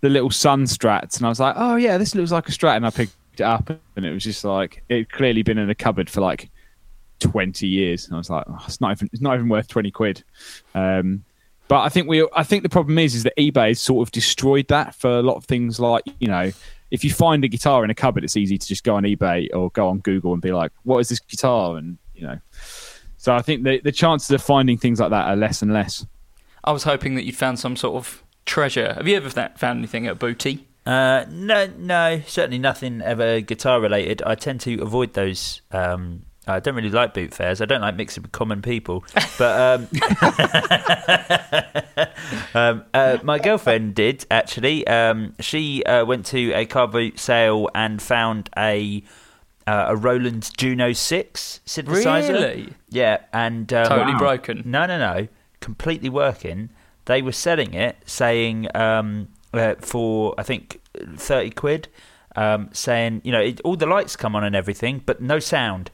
The 0.00 0.08
little 0.08 0.31
Sunn 0.31 0.64
Strats, 0.64 1.16
and 1.16 1.26
I 1.26 1.28
was 1.31 1.40
like, 1.40 1.54
oh 1.56 1.76
yeah, 1.76 1.98
this 1.98 2.14
looks 2.14 2.31
like 2.31 2.48
a 2.48 2.52
Strat, 2.52 2.76
and 2.76 2.86
I 2.86 2.90
picked 2.90 3.14
it 3.34 3.40
up, 3.40 3.70
and 3.96 4.04
it 4.04 4.12
was 4.12 4.22
just 4.22 4.44
like 4.44 4.84
it 4.88 5.10
clearly 5.10 5.42
been 5.42 5.58
in 5.58 5.70
a 5.70 5.75
cupboard 5.75 6.10
for 6.10 6.20
like 6.20 6.50
twenty 7.20 7.66
years, 7.66 8.06
and 8.06 8.14
I 8.14 8.19
was 8.19 8.31
like, 8.31 8.44
oh, 8.48 8.62
it's 8.66 8.81
not 8.81 8.92
even 8.92 9.08
it's 9.12 9.22
not 9.22 9.34
even 9.34 9.48
worth 9.48 9.66
twenty 9.69 9.90
quid. 9.90 10.22
Um, 10.75 11.25
but 11.66 11.81
I 11.81 11.88
think 11.88 12.08
we 12.08 12.28
I 12.36 12.44
think 12.44 12.62
the 12.62 12.69
problem 12.69 12.98
is 12.98 13.14
is 13.14 13.22
that 13.25 13.36
eBay 13.36 13.69
has 13.69 13.81
sort 13.81 14.06
of 14.06 14.12
destroyed 14.12 14.69
that 14.69 14.94
for 14.94 15.10
a 15.10 15.22
lot 15.22 15.36
of 15.36 15.46
things 15.46 15.81
like 15.81 16.04
you 16.19 16.28
know 16.28 16.52
if 16.94 17.02
you 17.02 17.11
find 17.11 17.44
a 17.44 17.49
guitar 17.49 17.82
in 17.82 17.91
a 17.91 17.94
cupboard, 17.94 18.23
it's 18.23 18.37
easy 18.37 18.56
to 18.56 18.67
just 18.67 18.85
go 18.85 18.94
on 18.94 19.02
eBay 19.02 19.48
or 19.53 19.69
go 19.70 19.89
on 19.89 19.98
Google 19.98 20.32
and 20.32 20.41
be 20.41 20.53
like, 20.53 20.70
what 20.84 21.01
is 21.01 21.08
this 21.08 21.19
guitar? 21.19 21.77
And 21.77 21.98
you 22.15 22.24
know, 22.24 22.39
so 23.17 23.34
I 23.34 23.43
think 23.43 23.65
the 23.65 23.81
the 23.82 23.91
chances 23.91 24.31
of 24.31 24.41
finding 24.41 24.79
things 24.79 25.01
like 25.01 25.10
that 25.10 25.27
are 25.27 25.34
less 25.34 25.60
and 25.60 25.72
less. 25.72 26.06
I 26.63 26.70
was 26.70 26.84
hoping 26.84 27.17
that 27.17 27.24
you'd 27.24 27.36
found 27.36 27.58
some 27.58 27.74
sort 27.74 27.96
of 27.96 28.22
treasure. 28.46 28.94
Have 28.94 29.08
you 29.08 29.17
ever 29.17 29.29
found 29.29 29.79
anything 29.79 30.06
at 30.06 30.20
Booty? 30.20 30.69
Uh, 30.86 31.24
no, 31.29 31.67
no, 31.77 32.22
certainly 32.27 32.58
nothing 32.58 33.03
ever 33.03 33.41
guitar 33.41 33.81
related. 33.81 34.22
I 34.24 34.36
tend 34.36 34.60
to 34.60 34.81
avoid 34.81 35.15
those. 35.15 35.63
Um, 35.72 36.22
I 36.46 36.60
don't 36.60 36.74
really 36.74 36.91
like 36.91 37.15
boot 37.15 37.32
fairs. 37.32 37.60
I 37.60 37.65
don't 37.65 37.81
like 37.81 37.96
mixing 37.96 38.22
with 38.22 38.32
common 38.32 38.60
people. 38.63 39.05
But 39.39 39.81
um, 39.81 39.89
um, 42.55 42.84
uh, 42.93 43.19
my 43.22 43.39
girlfriend 43.39 43.94
did 43.94 44.27
actually. 44.31 44.86
Um, 44.86 45.34
she 45.41 45.82
uh, 45.84 46.05
went 46.05 46.27
to 46.27 46.53
a 46.53 46.67
car 46.67 46.86
boot 46.89 47.19
sale 47.19 47.69
and 47.74 48.01
found 48.01 48.51
a 48.56 49.03
uh, 49.67 49.86
a 49.89 49.96
Roland 49.96 50.51
Juno 50.56 50.93
Six 50.93 51.60
synthesizer. 51.67 52.34
Really? 52.34 52.74
Yeah, 52.91 53.19
and 53.32 53.72
um, 53.72 53.86
Totally 53.89 54.13
Wow. 54.13 54.19
broken. 54.19 54.63
no, 54.67 54.86
no, 54.86 54.98
no. 54.98 55.29
Completely 55.60 56.10
working. 56.10 56.69
They 57.06 57.22
were 57.22 57.32
selling 57.32 57.74
it, 57.74 57.96
saying 58.06 58.69
um, 58.74 59.29
uh, 59.53 59.74
for 59.81 60.34
I 60.36 60.43
think 60.43 60.81
thirty 61.17 61.51
quid, 61.51 61.89
um, 62.36 62.69
saying 62.72 63.22
you 63.24 63.32
know 63.32 63.41
it, 63.41 63.60
all 63.63 63.77
the 63.77 63.86
lights 63.86 64.17
come 64.17 64.36
on 64.36 64.44
and 64.44 64.55
everything, 64.55 65.03
but 65.05 65.22
no 65.22 65.39
sound 65.39 65.91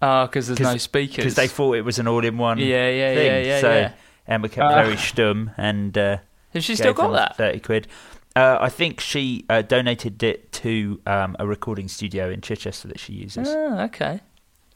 Ah, 0.00 0.26
because 0.26 0.46
there's 0.46 0.60
no 0.60 0.76
speakers. 0.76 1.16
because 1.16 1.34
they 1.34 1.48
thought 1.48 1.74
it 1.76 1.82
was 1.82 1.98
an 1.98 2.06
all-in-one. 2.06 2.58
Yeah, 2.58 2.88
yeah, 2.88 3.14
thing. 3.14 3.26
yeah, 3.26 3.40
yeah, 3.40 3.60
So 3.60 3.70
yeah. 3.74 3.92
Emma 4.26 4.48
kept 4.48 4.64
Ah. 4.64 4.82
very 4.82 4.96
stum 4.96 5.52
and. 5.56 5.96
Uh, 5.98 6.18
Has 6.54 6.64
she 6.64 6.76
still 6.76 6.92
got 6.92 7.12
that? 7.12 7.36
Thirty 7.36 7.60
quid. 7.60 7.88
Uh, 8.36 8.58
I 8.60 8.68
think 8.68 9.00
she 9.00 9.44
uh, 9.50 9.62
donated 9.62 10.22
it 10.22 10.52
to 10.52 11.00
um, 11.06 11.34
a 11.40 11.46
recording 11.46 11.88
studio 11.88 12.30
in 12.30 12.40
Chichester 12.40 12.86
that 12.88 13.00
she 13.00 13.12
uses. 13.14 13.48
Ah, 13.50 13.84
okay. 13.84 14.20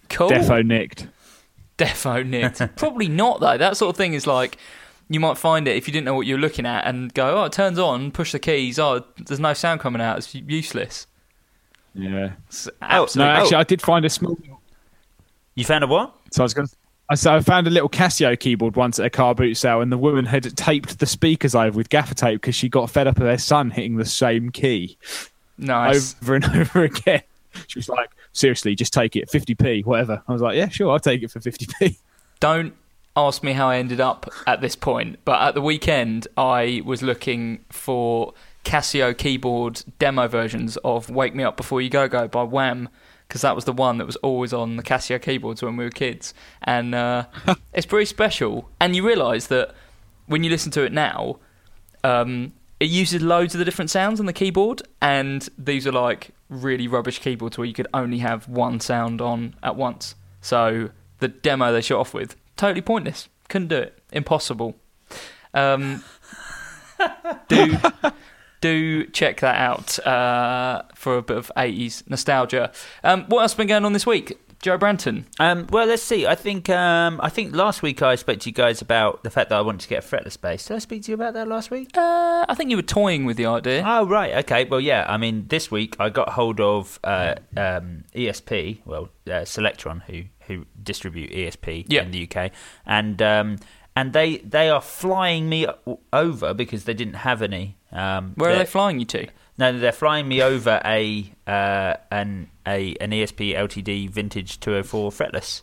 Cool. 0.09 0.31
Defo 0.31 0.64
nicked. 0.67 1.07
Defo 1.79 2.26
nicked. 2.26 2.61
Probably 2.76 3.07
not 3.09 3.38
though. 3.41 3.57
That 3.57 3.76
sort 3.76 3.91
of 3.91 3.97
thing 3.97 4.14
is 4.14 4.26
like 4.26 4.59
you 5.09 5.21
might 5.21 5.38
find 5.38 5.69
it 5.69 5.76
if 5.76 5.87
you 5.87 5.93
didn't 5.93 6.07
know 6.07 6.14
what 6.14 6.26
you're 6.26 6.38
looking 6.38 6.67
at 6.67 6.87
and 6.87 7.12
go, 7.14 7.41
oh, 7.41 7.45
it 7.45 7.52
turns 7.52 7.79
on, 7.79 8.11
push 8.11 8.33
the 8.33 8.38
keys. 8.41 8.79
Oh, 8.79 9.05
there's 9.26 9.38
no 9.41 9.52
sound 9.55 9.81
coming 9.81 10.02
out. 10.02 10.19
It's 10.19 10.35
useless. 10.35 11.07
Yeah. 11.95 12.33
It's 12.49 12.67
Oh, 12.69 12.73
No, 12.81 13.02
absolutely. 13.02 13.33
actually, 13.35 13.57
I 13.57 13.64
did 13.64 13.83
find 13.83 14.05
a 14.05 14.11
small. 14.11 14.37
You 15.55 15.65
found 15.65 15.85
a 15.85 15.87
what? 15.87 16.15
So 16.33 16.43
I 16.43 16.45
was 16.45 16.55
going. 16.55 16.69
I- 17.11 17.15
So 17.15 17.35
I 17.35 17.41
found 17.41 17.67
a 17.67 17.71
little 17.71 17.89
Casio 17.91 18.39
keyboard 18.39 18.75
once 18.77 18.99
at 18.99 19.05
a 19.07 19.11
car 19.11 19.35
boot 19.35 19.55
sale, 19.57 19.81
and 19.83 19.93
the 19.93 19.99
woman 19.99 20.25
had 20.25 20.57
taped 20.57 20.99
the 20.99 21.07
speakers 21.07 21.55
over 21.55 21.77
with 21.77 21.89
gaffer 21.91 22.15
tape 22.15 22.41
because 22.41 22.55
she 22.55 22.69
got 22.69 22.89
fed 22.91 23.07
up 23.07 23.19
of 23.19 23.25
her 23.25 23.37
son 23.39 23.71
hitting 23.71 23.97
the 23.97 24.05
same 24.07 24.51
key 24.51 24.97
Nice. 25.59 26.15
over 26.23 26.37
and 26.37 26.45
over 26.57 26.85
again. 26.85 27.23
She 27.67 27.79
was 27.79 27.89
like, 27.89 28.11
"Seriously, 28.33 28.75
just 28.75 28.95
take 28.95 29.15
it, 29.15 29.29
50p, 29.31 29.85
whatever." 29.85 30.23
I 30.27 30.33
was 30.33 30.41
like, 30.41 30.57
"Yeah, 30.57 30.69
sure, 30.69 30.91
I'll 30.91 30.99
take 31.01 31.23
it 31.23 31.31
for 31.31 31.39
50p." 31.41 31.99
Don't 32.41 32.75
ask 33.15 33.43
me 33.43 33.53
how 33.53 33.69
I 33.69 33.77
ended 33.77 34.01
up 34.01 34.31
at 34.47 34.63
this 34.63 34.75
point, 34.75 35.19
but 35.27 35.39
at 35.43 35.55
the 35.55 35.61
weekend 35.61 36.29
I 36.39 36.81
was 36.87 37.03
looking 37.03 37.63
for 37.69 38.33
Casio 38.65 39.15
keyboard 39.17 39.83
demo 39.99 40.29
versions 40.29 40.79
of 40.79 41.11
"Wake 41.11 41.35
Me 41.35 41.45
Up 41.45 41.59
Before 41.59 41.83
You 41.83 41.91
Go 41.91 42.09
Go" 42.09 42.27
by 42.27 42.43
Wham. 42.45 42.89
Because 43.33 43.41
that 43.41 43.55
was 43.55 43.65
the 43.65 43.73
one 43.73 43.97
that 43.97 44.05
was 44.05 44.17
always 44.17 44.53
on 44.53 44.77
the 44.77 44.83
Casio 44.83 45.19
keyboards 45.19 45.62
when 45.62 45.79
we 45.79 45.85
were 45.85 45.91
kids, 45.91 46.35
and 46.65 46.95
uh, 46.95 47.25
it's 47.73 47.87
pretty 47.87 48.05
special. 48.05 48.69
And 48.79 48.95
you 48.95 49.07
realise 49.07 49.47
that 49.47 49.75
when 50.27 50.45
you 50.45 50.51
listen 50.51 50.71
to 50.73 50.83
it 50.83 50.93
now, 50.93 51.39
um, 52.05 52.53
it 52.79 52.91
uses 52.91 53.23
loads 53.23 53.55
of 53.55 53.59
the 53.59 53.65
different 53.65 53.91
sounds 53.91 54.21
on 54.21 54.27
the 54.27 54.35
keyboard, 54.35 54.83
and 55.01 55.49
these 55.57 55.87
are 55.87 55.93
like 55.93 56.33
really 56.51 56.87
rubbish 56.87 57.21
keyboards 57.21 57.57
where 57.57 57.67
you 57.67 57.73
could 57.73 57.87
only 57.95 58.19
have 58.19 58.49
one 58.49 58.81
sound 58.81 59.23
on 59.23 59.55
at 59.62 59.77
once. 59.77 60.15
So 60.43 60.91
the 61.21 61.29
demo 61.29 61.73
they 61.73 61.81
shot 61.81 62.01
off 62.01 62.12
with 62.12 62.37
totally 62.59 62.83
pointless. 62.83 63.31
Couldn't 63.49 63.69
do 63.69 63.77
it. 63.77 63.99
Impossible. 64.12 64.77
Um, 65.55 66.05
do 67.49 67.79
do 68.62 69.04
check 69.09 69.40
that 69.40 69.57
out 69.57 69.99
uh, 70.07 70.83
for 70.95 71.19
a 71.19 71.23
bit 71.23 71.37
of 71.37 71.52
80s 71.57 72.09
nostalgia. 72.09 72.73
Um, 73.04 73.25
what 73.28 73.42
else 73.42 73.52
has 73.52 73.57
been 73.59 73.66
going 73.66 73.85
on 73.85 73.92
this 73.92 74.07
week? 74.07 74.38
Joe 74.62 74.78
Branton. 74.78 75.25
Um, 75.40 75.66
well, 75.73 75.87
let's 75.88 76.04
see. 76.04 76.25
I 76.25 76.37
think 76.37 76.71
um, 76.71 77.21
I 77.21 77.28
think 77.31 77.52
last 77.52 77.83
week 77.83 78.00
I 78.00 78.14
spoke 78.14 78.38
to 78.38 78.49
you 78.49 78.52
guys 78.54 78.81
about 78.81 79.25
the 79.25 79.31
fact 79.31 79.50
that 79.50 79.57
I 79.59 79.61
wanted 79.61 79.81
to 79.81 79.88
get 79.88 80.04
a 80.04 80.07
fretless 80.07 80.40
bass. 80.40 80.66
Did 80.66 80.76
I 80.76 80.78
speak 80.78 81.02
to 81.02 81.11
you 81.11 81.16
about 81.16 81.35
that 81.35 81.49
last 81.49 81.73
week? 81.73 81.90
Uh, 81.99 82.47
I 82.49 82.54
think 82.54 82.71
you 82.71 82.76
were 82.76 82.83
toying 82.83 83.25
with 83.25 83.37
the 83.37 83.47
idea. 83.47 83.83
Oh 83.85 84.07
right, 84.07 84.35
okay. 84.45 84.64
Well, 84.64 84.78
yeah. 84.81 85.04
I 85.09 85.16
mean, 85.16 85.47
this 85.49 85.69
week 85.73 85.97
I 85.99 86.11
got 86.11 86.28
hold 86.28 86.61
of 86.61 87.00
uh, 87.02 87.35
um, 87.57 88.04
ESP, 88.14 88.83
well, 88.85 89.09
uh, 89.28 89.45
Selectron, 89.45 90.04
who 90.07 90.23
who 90.47 90.64
distribute 90.81 91.33
ESP 91.33 91.87
Yeah. 91.88 92.02
in 92.02 92.12
the 92.12 92.28
UK, 92.31 92.52
and 92.87 93.21
um, 93.21 93.57
and 93.97 94.13
they 94.13 94.39
they 94.39 94.69
are 94.71 94.81
flying 94.81 95.49
me 95.49 95.67
over 96.13 96.55
because 96.55 96.85
they 96.85 96.95
didn't 96.95 97.15
have 97.15 97.43
any. 97.43 97.77
Um, 97.91 98.33
Where 98.37 98.51
are 98.53 98.57
they're- 98.57 98.67
flying 98.67 98.99
you 98.99 99.05
to? 99.07 99.27
No, 99.59 99.79
they're 99.79 99.93
flying 99.93 100.29
me 100.29 100.43
over 100.43 100.81
a 100.85 101.31
uh, 101.47 101.95
an 102.11 102.49
a 102.67 102.97
an 102.97 103.11
ESP 103.11 103.55
LTD 103.55 104.09
vintage 104.09 104.59
204 104.61 105.11
fretless. 105.11 105.61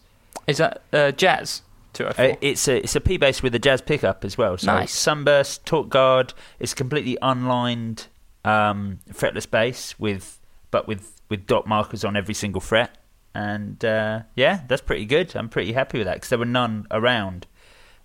Is 0.48 0.58
that 0.58 0.84
uh, 0.94 1.12
Jazz? 1.12 1.64
204. 1.94 2.26
Uh, 2.34 2.36
it's 2.40 2.68
a 2.68 2.78
it's 2.78 2.96
a 2.96 3.02
P 3.02 3.18
bass 3.18 3.42
with 3.42 3.56
a 3.56 3.60
jazz 3.60 3.82
pickup 3.82 4.24
as 4.24 4.38
well. 4.38 4.58
So 4.60 4.68
Nice. 4.68 4.94
sunburst, 4.94 5.66
tort 5.66 5.90
guard. 5.90 6.34
It's 6.60 6.76
completely 6.76 7.18
unlined 7.22 8.08
um, 8.46 9.00
fretless 9.12 9.50
bass 9.50 9.98
with 10.00 10.40
but 10.70 10.88
with 10.88 11.20
with 11.30 11.48
dot 11.48 11.68
markers 11.68 12.04
on 12.06 12.16
every 12.16 12.36
single 12.36 12.62
fret. 12.62 12.96
And 13.34 13.84
uh, 13.84 14.22
yeah, 14.36 14.62
that's 14.68 14.84
pretty 14.84 15.06
good. 15.06 15.36
I'm 15.36 15.50
pretty 15.50 15.74
happy 15.74 15.98
with 15.98 16.06
that 16.06 16.16
because 16.18 16.30
there 16.30 16.40
were 16.40 16.46
none 16.46 16.86
around. 16.92 17.48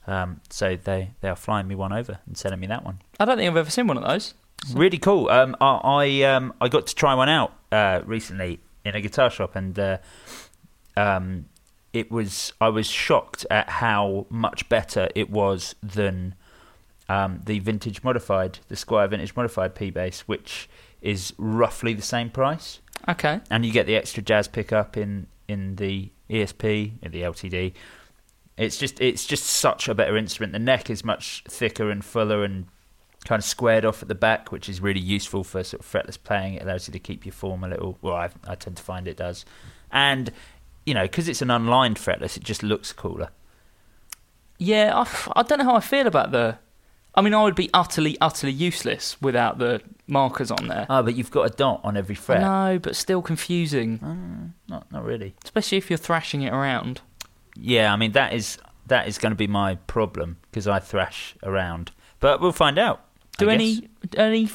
Um, 0.06 0.40
so 0.50 0.76
they 0.76 1.10
they 1.20 1.28
are 1.28 1.36
flying 1.36 1.66
me 1.66 1.74
one 1.74 1.92
over 1.92 2.18
and 2.26 2.36
sending 2.36 2.60
me 2.60 2.66
that 2.66 2.84
one. 2.84 3.00
I 3.18 3.24
don't 3.24 3.38
think 3.38 3.50
I've 3.50 3.56
ever 3.56 3.70
seen 3.70 3.86
one 3.86 3.96
of 3.96 4.04
those. 4.04 4.34
Really 4.72 4.98
cool. 4.98 5.28
Um, 5.30 5.56
I 5.60 5.66
I, 5.82 6.22
um, 6.22 6.52
I 6.60 6.68
got 6.68 6.86
to 6.88 6.94
try 6.94 7.14
one 7.14 7.28
out 7.28 7.52
uh, 7.72 8.00
recently 8.04 8.60
in 8.84 8.94
a 8.94 9.00
guitar 9.00 9.30
shop, 9.30 9.56
and 9.56 9.78
uh, 9.78 9.98
um, 10.96 11.46
it 11.92 12.10
was 12.10 12.52
I 12.60 12.68
was 12.68 12.86
shocked 12.86 13.46
at 13.50 13.68
how 13.68 14.26
much 14.30 14.68
better 14.68 15.08
it 15.14 15.30
was 15.30 15.74
than 15.82 16.34
um, 17.08 17.40
the 17.44 17.58
vintage 17.58 18.02
modified, 18.02 18.58
the 18.68 18.74
Squier 18.74 19.08
vintage 19.08 19.34
modified 19.36 19.74
P 19.74 19.90
bass, 19.90 20.20
which 20.22 20.68
is 21.02 21.32
roughly 21.38 21.92
the 21.92 22.02
same 22.02 22.30
price, 22.30 22.80
Okay. 23.08 23.40
and 23.50 23.64
you 23.66 23.72
get 23.72 23.86
the 23.86 23.96
extra 23.96 24.22
jazz 24.22 24.48
pickup 24.48 24.96
in 24.96 25.26
in 25.48 25.76
the 25.76 26.10
ESP 26.30 26.92
in 27.02 27.12
the 27.12 27.22
LTD. 27.22 27.72
It's 28.56 28.76
just 28.78 29.00
it's 29.00 29.26
just 29.26 29.44
such 29.46 29.88
a 29.88 29.94
better 29.94 30.16
instrument. 30.16 30.52
The 30.52 30.58
neck 30.60 30.88
is 30.90 31.04
much 31.04 31.42
thicker 31.48 31.90
and 31.90 32.04
fuller 32.04 32.44
and 32.44 32.66
kind 33.24 33.40
of 33.40 33.44
squared 33.44 33.84
off 33.84 34.02
at 34.02 34.08
the 34.08 34.14
back, 34.14 34.52
which 34.52 34.68
is 34.68 34.80
really 34.80 35.00
useful 35.00 35.42
for 35.44 35.64
sort 35.64 35.80
of 35.84 35.90
fretless 35.90 36.18
playing. 36.22 36.54
It 36.54 36.62
allows 36.62 36.86
you 36.86 36.92
to 36.92 36.98
keep 36.98 37.24
your 37.26 37.32
form 37.32 37.64
a 37.64 37.68
little. 37.68 37.98
Well, 38.02 38.14
I, 38.14 38.30
I 38.46 38.54
tend 38.54 38.76
to 38.76 38.82
find 38.82 39.08
it 39.08 39.16
does, 39.16 39.44
and 39.90 40.30
you 40.86 40.94
know 40.94 41.02
because 41.02 41.28
it's 41.28 41.42
an 41.42 41.50
unlined 41.50 41.96
fretless, 41.96 42.36
it 42.36 42.44
just 42.44 42.62
looks 42.62 42.92
cooler. 42.92 43.30
Yeah, 44.58 44.92
I, 44.94 45.00
f- 45.00 45.28
I 45.34 45.42
don't 45.42 45.58
know 45.58 45.64
how 45.64 45.74
I 45.76 45.80
feel 45.80 46.06
about 46.06 46.30
the. 46.30 46.58
I 47.16 47.22
mean, 47.22 47.34
I 47.34 47.42
would 47.44 47.54
be 47.54 47.70
utterly, 47.72 48.16
utterly 48.20 48.52
useless 48.52 49.20
without 49.20 49.58
the 49.58 49.80
markers 50.08 50.50
on 50.50 50.66
there. 50.66 50.84
Oh, 50.90 51.00
but 51.02 51.14
you've 51.16 51.30
got 51.30 51.42
a 51.42 51.50
dot 51.50 51.80
on 51.84 51.96
every 51.96 52.14
fret. 52.16 52.40
No, 52.40 52.78
but 52.82 52.96
still 52.96 53.22
confusing, 53.22 53.98
mm, 53.98 54.50
Not 54.68 54.90
not 54.92 55.04
really. 55.04 55.34
especially 55.44 55.78
if 55.78 55.90
you're 55.90 55.96
thrashing 55.96 56.42
it 56.42 56.52
around. 56.52 57.00
Yeah, 57.56 57.92
I 57.92 57.96
mean 57.96 58.12
that 58.12 58.32
is 58.32 58.58
that 58.86 59.08
is 59.08 59.18
going 59.18 59.30
to 59.32 59.36
be 59.36 59.46
my 59.46 59.76
problem 59.86 60.36
because 60.50 60.66
I 60.68 60.78
thrash 60.78 61.34
around, 61.42 61.92
but 62.20 62.40
we'll 62.40 62.52
find 62.52 62.78
out. 62.78 63.04
Do 63.38 63.50
I 63.50 63.54
any 63.54 63.80
guess. 63.80 63.88
any 64.16 64.48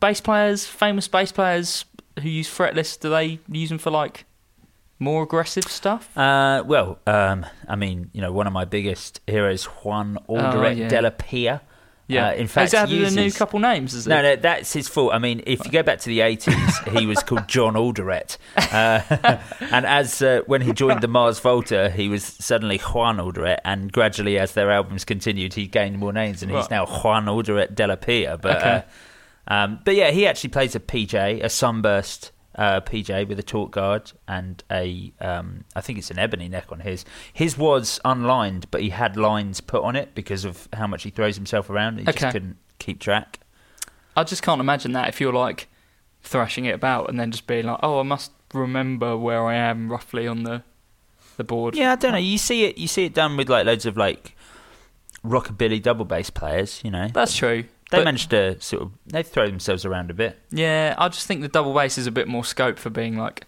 bass 0.00 0.20
players, 0.20 0.66
famous 0.66 1.08
bass 1.08 1.32
players 1.32 1.84
who 2.20 2.28
use 2.28 2.48
fretless, 2.48 2.98
do 2.98 3.10
they 3.10 3.38
use 3.50 3.68
them 3.68 3.78
for 3.78 3.90
like 3.90 4.24
more 4.98 5.22
aggressive 5.22 5.64
stuff? 5.64 6.16
Uh, 6.16 6.62
well, 6.66 6.98
um, 7.06 7.44
I 7.68 7.76
mean, 7.76 8.10
you 8.12 8.20
know, 8.22 8.32
one 8.32 8.46
of 8.46 8.52
my 8.52 8.64
biggest 8.64 9.20
heroes, 9.26 9.64
Juan 9.64 10.18
Alderete 10.28 10.66
Oh, 10.66 10.70
yeah. 10.70 10.88
de 10.88 11.02
la 11.02 11.10
Peña. 11.10 11.60
Yeah, 12.08 12.28
Uh, 12.28 12.32
in 12.34 12.46
fact, 12.46 12.66
is 12.66 12.70
that 12.72 12.88
the 12.88 13.10
new 13.10 13.32
couple 13.32 13.58
names? 13.58 13.92
Is 13.92 14.06
it? 14.06 14.10
No, 14.10 14.22
no, 14.22 14.36
that's 14.36 14.72
his 14.72 14.86
fault. 14.88 15.12
I 15.12 15.18
mean, 15.18 15.42
if 15.46 15.64
you 15.64 15.72
go 15.72 15.82
back 15.82 15.98
to 16.00 16.08
the 16.08 16.20
80s, 16.20 16.96
he 16.98 17.04
was 17.04 17.20
called 17.24 17.48
John 17.48 17.74
Alderete. 17.74 18.36
Uh, 18.56 19.00
and 19.72 19.84
as 19.86 20.22
uh, 20.22 20.42
when 20.46 20.60
he 20.62 20.72
joined 20.72 21.00
the 21.00 21.08
Mars 21.08 21.40
Volta, 21.40 21.90
he 21.90 22.08
was 22.08 22.22
suddenly 22.24 22.78
Juan 22.78 23.16
Alderete. 23.18 23.58
And 23.64 23.90
gradually, 23.92 24.38
as 24.38 24.52
their 24.52 24.70
albums 24.70 25.04
continued, 25.04 25.54
he 25.54 25.66
gained 25.66 25.98
more 25.98 26.12
names, 26.12 26.42
and 26.44 26.52
he's 26.52 26.70
now 26.70 26.86
Juan 26.86 27.26
Alderete 27.26 27.74
de 27.74 27.86
la 27.88 27.96
Peña. 27.96 28.40
But, 28.40 28.56
Okay. 28.58 28.84
uh, 29.48 29.52
um, 29.52 29.80
but 29.84 29.96
yeah, 29.96 30.12
he 30.12 30.26
actually 30.28 30.50
plays 30.50 30.76
a 30.76 30.80
PJ, 30.80 31.42
a 31.42 31.48
sunburst 31.48 32.30
uh, 32.56 32.80
PJ 32.80 33.28
with 33.28 33.38
a 33.38 33.42
tort 33.42 33.70
guard 33.70 34.12
and 34.26 34.64
a, 34.70 35.12
um, 35.20 35.64
I 35.74 35.80
think 35.80 35.98
it's 35.98 36.10
an 36.10 36.18
ebony 36.18 36.48
neck 36.48 36.66
on 36.72 36.80
his. 36.80 37.04
His 37.32 37.56
was 37.58 38.00
unlined, 38.04 38.70
but 38.70 38.80
he 38.82 38.90
had 38.90 39.16
lines 39.16 39.60
put 39.60 39.82
on 39.82 39.94
it 39.96 40.14
because 40.14 40.44
of 40.44 40.68
how 40.72 40.86
much 40.86 41.02
he 41.02 41.10
throws 41.10 41.36
himself 41.36 41.68
around. 41.70 41.98
He 41.98 42.02
Okay. 42.08 42.12
just 42.20 42.32
couldn't 42.32 42.56
keep 42.78 42.98
track. 43.00 43.40
I 44.16 44.24
just 44.24 44.42
can't 44.42 44.60
imagine 44.60 44.92
that 44.92 45.08
if 45.08 45.20
you're 45.20 45.32
like 45.32 45.68
thrashing 46.22 46.64
it 46.64 46.74
about 46.74 47.08
and 47.10 47.20
then 47.20 47.30
just 47.30 47.46
being 47.46 47.66
like, 47.66 47.78
oh, 47.82 48.00
I 48.00 48.02
must 48.02 48.32
remember 48.54 49.16
where 49.16 49.44
I 49.46 49.54
am 49.56 49.90
roughly 49.92 50.26
on 50.26 50.44
the 50.44 50.62
the 51.36 51.44
board. 51.44 51.76
Yeah, 51.76 51.92
I 51.92 51.96
don't 51.96 52.12
know. 52.12 52.18
You 52.18 52.38
see 52.38 52.64
it. 52.64 52.78
You 52.78 52.88
see 52.88 53.04
it 53.04 53.12
done 53.12 53.36
with 53.36 53.50
like 53.50 53.66
loads 53.66 53.84
of 53.84 53.96
like 53.98 54.34
rockabilly 55.22 55.82
double 55.82 56.04
bass 56.06 56.30
players. 56.30 56.80
You 56.82 56.90
know, 56.90 57.08
That's 57.12 57.36
true. 57.36 57.64
They 57.90 57.98
But- 57.98 58.04
manage 58.04 58.28
to 58.28 58.60
sort 58.60 58.82
of 58.82 58.92
they 59.06 59.22
throw 59.22 59.46
themselves 59.46 59.84
around 59.84 60.10
a 60.10 60.14
bit. 60.14 60.38
Yeah, 60.50 60.94
I 60.98 61.08
just 61.08 61.26
think 61.26 61.42
the 61.42 61.48
double 61.48 61.72
bass 61.74 61.98
is 61.98 62.06
a 62.06 62.10
bit 62.12 62.26
more 62.28 62.44
scope 62.44 62.78
for 62.78 62.90
being 62.90 63.16
like 63.16 63.46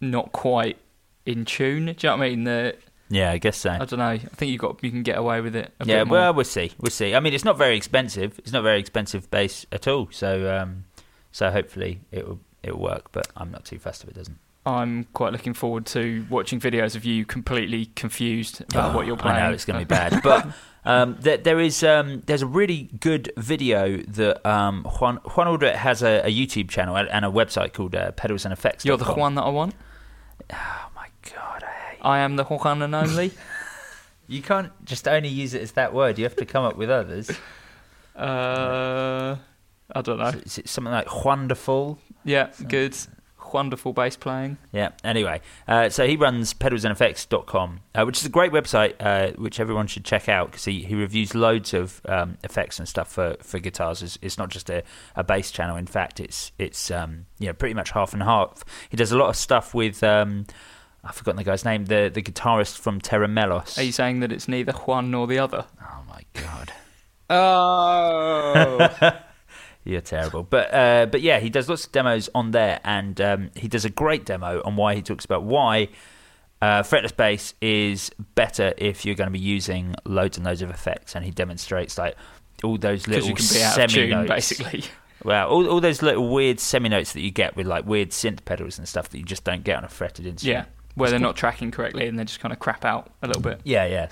not 0.00 0.32
quite 0.32 0.78
in 1.26 1.44
tune. 1.44 1.86
Do 1.86 1.90
you 1.92 1.96
know 2.10 2.16
what 2.16 2.24
I 2.24 2.28
mean? 2.30 2.44
The 2.44 2.76
Yeah, 3.10 3.30
I 3.32 3.38
guess 3.38 3.56
so. 3.58 3.70
I 3.70 3.78
don't 3.84 3.98
know. 3.98 4.04
I 4.06 4.18
think 4.18 4.50
you 4.52 4.58
got 4.58 4.82
you 4.82 4.90
can 4.90 5.02
get 5.02 5.18
away 5.18 5.40
with 5.40 5.54
it. 5.54 5.72
A 5.80 5.84
yeah, 5.86 5.98
bit 6.00 6.08
more. 6.08 6.18
well, 6.18 6.34
we'll 6.34 6.44
see. 6.44 6.72
We'll 6.78 6.90
see. 6.90 7.14
I 7.14 7.20
mean, 7.20 7.34
it's 7.34 7.44
not 7.44 7.58
very 7.58 7.76
expensive. 7.76 8.38
It's 8.38 8.52
not 8.52 8.62
very 8.62 8.80
expensive 8.80 9.30
bass 9.30 9.66
at 9.72 9.86
all. 9.86 10.08
So, 10.10 10.54
um, 10.56 10.84
so 11.32 11.50
hopefully 11.50 12.00
it 12.10 12.26
will 12.26 12.40
it 12.62 12.72
will 12.76 12.82
work. 12.82 13.12
But 13.12 13.28
I'm 13.36 13.50
not 13.50 13.64
too 13.64 13.78
fussed 13.78 14.02
if 14.04 14.08
it 14.10 14.14
doesn't. 14.14 14.38
I'm 14.66 15.04
quite 15.12 15.32
looking 15.32 15.52
forward 15.52 15.84
to 15.86 16.24
watching 16.30 16.58
videos 16.58 16.96
of 16.96 17.04
you 17.04 17.26
completely 17.26 17.86
confused 17.96 18.62
about 18.62 18.94
what 18.94 19.06
you're 19.06 19.16
playing. 19.18 19.36
Oh, 19.36 19.40
I 19.40 19.48
know 19.48 19.52
it's 19.54 19.66
going 19.66 19.78
to 19.78 19.84
be 19.84 19.88
bad, 19.88 20.22
but 20.22 20.46
um, 20.84 21.16
there, 21.20 21.36
there 21.36 21.60
is 21.60 21.82
um, 21.82 22.22
there's 22.26 22.42
a 22.42 22.46
really 22.46 22.90
good 23.00 23.32
video 23.36 23.96
that 23.98 24.44
um, 24.46 24.84
Juan 24.84 25.16
Juan 25.16 25.46
Alderete 25.46 25.76
has 25.76 26.02
a, 26.02 26.22
a 26.24 26.30
YouTube 26.30 26.68
channel 26.68 26.96
and 26.96 27.24
a 27.24 27.28
website 27.28 27.72
called 27.72 27.94
uh, 27.94 28.12
Pedals 28.12 28.44
and 28.44 28.52
Effects. 28.52 28.84
You're 28.84 28.96
the 28.96 29.04
Juan 29.04 29.34
that 29.36 29.42
I 29.42 29.48
want. 29.50 29.74
Oh 30.52 30.90
my 30.94 31.06
god, 31.34 31.62
I 31.62 31.70
hate. 31.90 31.98
You. 31.98 32.04
I 32.04 32.18
am 32.20 32.36
the 32.36 32.44
Juan 32.44 32.82
and 32.82 32.94
only. 32.94 33.32
You 34.26 34.40
can't 34.40 34.72
just 34.86 35.06
only 35.06 35.28
use 35.28 35.52
it 35.52 35.60
as 35.60 35.72
that 35.72 35.92
word. 35.92 36.16
You 36.18 36.24
have 36.24 36.36
to 36.36 36.46
come 36.46 36.64
up 36.64 36.78
with 36.78 36.88
others. 36.88 37.30
uh, 38.16 39.36
I 39.94 40.00
don't 40.00 40.18
know. 40.18 40.28
Is 40.44 40.58
it 40.58 40.68
something 40.68 40.92
like 40.92 41.24
wonderful? 41.24 41.98
Yeah, 42.24 42.50
good. 42.66 42.96
Wonderful 43.54 43.92
bass 43.92 44.16
playing. 44.16 44.58
Yeah. 44.72 44.90
Anyway, 45.04 45.40
uh, 45.68 45.88
so 45.88 46.08
he 46.08 46.16
runs 46.16 46.52
pedalsandeffects.com, 46.54 47.80
uh, 47.94 48.04
which 48.04 48.18
is 48.18 48.26
a 48.26 48.28
great 48.28 48.50
website, 48.50 48.94
uh, 48.98 49.30
which 49.36 49.60
everyone 49.60 49.86
should 49.86 50.04
check 50.04 50.28
out 50.28 50.50
because 50.50 50.64
he, 50.64 50.82
he 50.82 50.96
reviews 50.96 51.36
loads 51.36 51.72
of 51.72 52.00
um, 52.06 52.36
effects 52.42 52.80
and 52.80 52.88
stuff 52.88 53.12
for, 53.12 53.36
for 53.40 53.60
guitars. 53.60 54.02
It's, 54.02 54.18
it's 54.20 54.38
not 54.38 54.48
just 54.48 54.70
a, 54.70 54.82
a 55.14 55.22
bass 55.22 55.52
channel. 55.52 55.76
In 55.76 55.86
fact, 55.86 56.18
it's 56.18 56.50
it's 56.58 56.90
um, 56.90 57.26
you 57.38 57.46
know 57.46 57.52
pretty 57.52 57.74
much 57.74 57.92
half 57.92 58.12
and 58.12 58.24
half. 58.24 58.64
He 58.88 58.96
does 58.96 59.12
a 59.12 59.16
lot 59.16 59.28
of 59.28 59.36
stuff 59.36 59.72
with 59.72 60.02
um, 60.02 60.46
I've 61.04 61.14
forgotten 61.14 61.36
the 61.36 61.44
guy's 61.44 61.64
name. 61.64 61.84
The 61.84 62.10
the 62.12 62.22
guitarist 62.22 62.78
from 62.78 63.00
Tera 63.00 63.28
Melos. 63.28 63.78
Are 63.78 63.84
you 63.84 63.92
saying 63.92 64.18
that 64.18 64.32
it's 64.32 64.48
neither 64.48 64.72
one 64.72 65.12
nor 65.12 65.28
the 65.28 65.38
other? 65.38 65.64
Oh 65.80 66.02
my 66.08 66.22
god. 66.32 66.72
Oh. 67.30 69.10
You're 69.84 70.00
terrible, 70.00 70.42
but 70.42 70.72
uh, 70.72 71.06
but 71.06 71.20
yeah, 71.20 71.40
he 71.40 71.50
does 71.50 71.68
lots 71.68 71.84
of 71.84 71.92
demos 71.92 72.30
on 72.34 72.52
there, 72.52 72.80
and 72.84 73.20
um, 73.20 73.50
he 73.54 73.68
does 73.68 73.84
a 73.84 73.90
great 73.90 74.24
demo 74.24 74.62
on 74.64 74.76
why 74.76 74.94
he 74.94 75.02
talks 75.02 75.26
about 75.26 75.42
why 75.44 75.88
uh, 76.62 76.82
fretless 76.82 77.14
bass 77.14 77.52
is 77.60 78.10
better 78.34 78.72
if 78.78 79.04
you're 79.04 79.14
going 79.14 79.28
to 79.28 79.32
be 79.32 79.38
using 79.38 79.94
loads 80.06 80.38
and 80.38 80.46
loads 80.46 80.62
of 80.62 80.70
effects, 80.70 81.14
and 81.14 81.24
he 81.24 81.30
demonstrates 81.30 81.98
like 81.98 82.16
all 82.62 82.78
those 82.78 83.06
little 83.06 83.28
you 83.28 83.34
can 83.34 83.46
be 83.52 83.62
out 83.62 83.78
of 83.78 83.90
semi 83.90 84.06
notes, 84.08 84.28
basically. 84.28 84.84
Well, 85.22 85.48
all, 85.48 85.68
all 85.68 85.80
those 85.80 86.00
little 86.02 86.28
weird 86.28 86.60
semi 86.60 86.88
notes 86.88 87.12
that 87.12 87.20
you 87.20 87.30
get 87.30 87.54
with 87.56 87.66
like 87.66 87.86
weird 87.86 88.10
synth 88.10 88.44
pedals 88.44 88.78
and 88.78 88.88
stuff 88.88 89.10
that 89.10 89.18
you 89.18 89.24
just 89.24 89.44
don't 89.44 89.64
get 89.64 89.76
on 89.76 89.84
a 89.84 89.88
fretted 89.88 90.26
instrument. 90.26 90.66
Yeah, 90.66 90.92
where 90.94 91.10
they're 91.10 91.18
not 91.18 91.36
tracking 91.36 91.70
correctly 91.70 92.06
and 92.06 92.18
they 92.18 92.24
just 92.24 92.40
kind 92.40 92.52
of 92.52 92.58
crap 92.58 92.84
out 92.86 93.10
a 93.22 93.26
little 93.26 93.42
bit. 93.42 93.60
yeah, 93.64 93.84
yeah. 93.84 94.08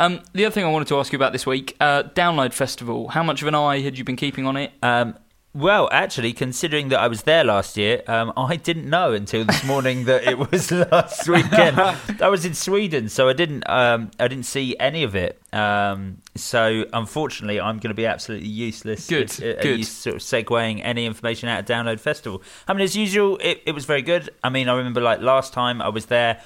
Um, 0.00 0.22
the 0.32 0.46
other 0.46 0.52
thing 0.52 0.64
I 0.64 0.70
wanted 0.70 0.88
to 0.88 0.98
ask 0.98 1.12
you 1.12 1.16
about 1.16 1.32
this 1.32 1.44
week, 1.44 1.76
uh, 1.78 2.04
Download 2.04 2.54
Festival. 2.54 3.08
How 3.08 3.22
much 3.22 3.42
of 3.42 3.48
an 3.48 3.54
eye 3.54 3.80
had 3.80 3.98
you 3.98 4.02
been 4.04 4.16
keeping 4.16 4.46
on 4.46 4.56
it? 4.56 4.72
Um, 4.82 5.14
well, 5.52 5.90
actually, 5.92 6.32
considering 6.32 6.88
that 6.88 7.00
I 7.00 7.06
was 7.06 7.24
there 7.24 7.44
last 7.44 7.76
year, 7.76 8.02
um, 8.06 8.32
I 8.36 8.56
didn't 8.56 8.88
know 8.88 9.12
until 9.12 9.44
this 9.44 9.62
morning 9.62 10.06
that 10.06 10.24
it 10.24 10.38
was 10.38 10.72
last 10.92 11.28
weekend. 11.28 11.78
I 12.22 12.28
was 12.28 12.46
in 12.46 12.54
Sweden, 12.54 13.10
so 13.10 13.28
I 13.28 13.34
didn't. 13.34 13.68
Um, 13.68 14.10
I 14.18 14.26
didn't 14.26 14.46
see 14.46 14.74
any 14.80 15.02
of 15.02 15.14
it. 15.14 15.38
Um, 15.52 16.22
so, 16.34 16.86
unfortunately, 16.94 17.60
I'm 17.60 17.76
going 17.76 17.90
to 17.90 17.94
be 17.94 18.06
absolutely 18.06 18.48
useless. 18.48 19.06
Good, 19.06 19.30
at, 19.32 19.42
at 19.42 19.62
good. 19.62 19.84
sort 19.84 20.16
of 20.16 20.22
segueing 20.22 20.80
any 20.82 21.04
information 21.04 21.50
out 21.50 21.60
of 21.60 21.66
Download 21.66 22.00
Festival. 22.00 22.42
I 22.66 22.72
mean, 22.72 22.84
as 22.84 22.96
usual, 22.96 23.36
it, 23.42 23.60
it 23.66 23.72
was 23.72 23.84
very 23.84 24.00
good. 24.00 24.30
I 24.42 24.48
mean, 24.48 24.70
I 24.70 24.76
remember 24.76 25.02
like 25.02 25.20
last 25.20 25.52
time 25.52 25.82
I 25.82 25.90
was 25.90 26.06
there, 26.06 26.40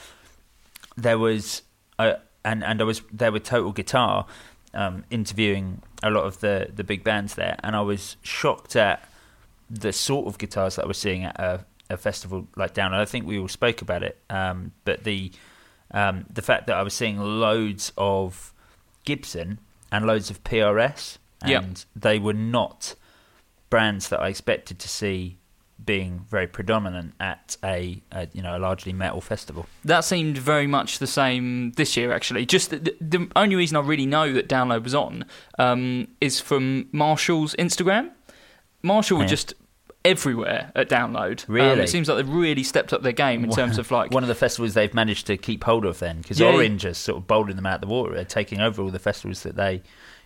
there 0.96 1.18
was 1.18 1.62
uh, 2.00 2.14
and 2.44 2.62
and 2.64 2.80
I 2.80 2.84
was 2.84 3.02
there 3.12 3.32
with 3.32 3.44
Total 3.44 3.72
Guitar, 3.72 4.26
um, 4.74 5.04
interviewing 5.10 5.82
a 6.02 6.10
lot 6.10 6.24
of 6.24 6.40
the 6.40 6.68
the 6.74 6.84
big 6.84 7.02
bands 7.04 7.34
there, 7.34 7.56
and 7.62 7.74
I 7.76 7.80
was 7.80 8.16
shocked 8.22 8.76
at 8.76 9.08
the 9.70 9.92
sort 9.92 10.26
of 10.26 10.38
guitars 10.38 10.76
that 10.76 10.84
I 10.84 10.88
was 10.88 10.98
seeing 10.98 11.24
at 11.24 11.38
a, 11.40 11.64
a 11.90 11.96
festival 11.96 12.46
like 12.56 12.74
down. 12.74 12.92
And 12.92 13.00
I 13.00 13.06
think 13.06 13.26
we 13.26 13.38
all 13.38 13.48
spoke 13.48 13.80
about 13.82 14.02
it, 14.02 14.18
um, 14.30 14.72
but 14.84 15.04
the 15.04 15.32
um, 15.90 16.26
the 16.32 16.42
fact 16.42 16.66
that 16.66 16.76
I 16.76 16.82
was 16.82 16.94
seeing 16.94 17.18
loads 17.18 17.92
of 17.96 18.52
Gibson 19.04 19.58
and 19.92 20.06
loads 20.06 20.28
of 20.30 20.42
PRS, 20.44 21.18
and 21.42 21.50
Yeah. 21.50 21.62
they 21.96 22.18
were 22.18 22.32
not 22.34 22.94
brands 23.70 24.08
that 24.08 24.20
I 24.20 24.28
expected 24.28 24.78
to 24.80 24.88
see 24.88 25.38
being 25.84 26.24
very 26.28 26.46
predominant 26.46 27.14
at 27.20 27.56
a, 27.64 28.00
a 28.12 28.28
you 28.32 28.42
know 28.42 28.56
a 28.56 28.60
largely 28.60 28.92
metal 28.92 29.20
festival. 29.20 29.66
That 29.84 30.04
seemed 30.04 30.38
very 30.38 30.66
much 30.66 30.98
the 30.98 31.06
same 31.06 31.72
this 31.72 31.96
year, 31.96 32.12
actually. 32.12 32.46
Just 32.46 32.70
the, 32.70 32.94
the, 33.00 33.28
only 33.36 33.56
reason 33.56 33.76
I 33.76 33.80
really 33.80 34.06
know 34.06 34.32
that 34.32 34.48
Download 34.48 34.82
was 34.82 34.94
on 34.94 35.24
um, 35.58 36.08
is 36.20 36.40
from 36.40 36.88
Marshall's 36.92 37.54
Instagram. 37.58 38.10
Marshall 38.82 39.18
were 39.18 39.24
Yeah. 39.24 39.28
just 39.28 39.54
everywhere 40.04 40.70
at 40.74 40.88
Download. 40.90 41.48
Um, 41.48 41.54
Really? 41.54 41.80
it 41.82 41.88
seems 41.88 42.08
like 42.08 42.18
they've 42.18 42.28
really 42.34 42.62
stepped 42.62 42.92
up 42.92 43.02
their 43.02 43.12
game 43.12 43.42
in 43.42 43.50
terms 43.50 43.78
of 43.78 43.90
like 43.90 44.10
one 44.12 44.22
of 44.22 44.28
the 44.28 44.34
festivals 44.34 44.74
they've 44.74 44.92
managed 44.92 45.26
to 45.28 45.36
keep 45.38 45.64
hold 45.64 45.86
of 45.86 45.98
then 45.98 46.18
because 46.20 46.38
Yeah. 46.38 46.48
Orange 46.52 46.84
is 46.84 46.98
sort 46.98 47.16
of 47.18 47.26
bowling 47.26 47.56
them 47.56 47.64
out 47.64 47.76
of 47.76 47.80
the 47.80 47.86
water, 47.86 48.14
They're 48.14 48.24
taking 48.26 48.60
over 48.60 48.82
all 48.82 48.90
the 48.90 48.98
festivals 48.98 49.42
that 49.44 49.56
they 49.56 49.82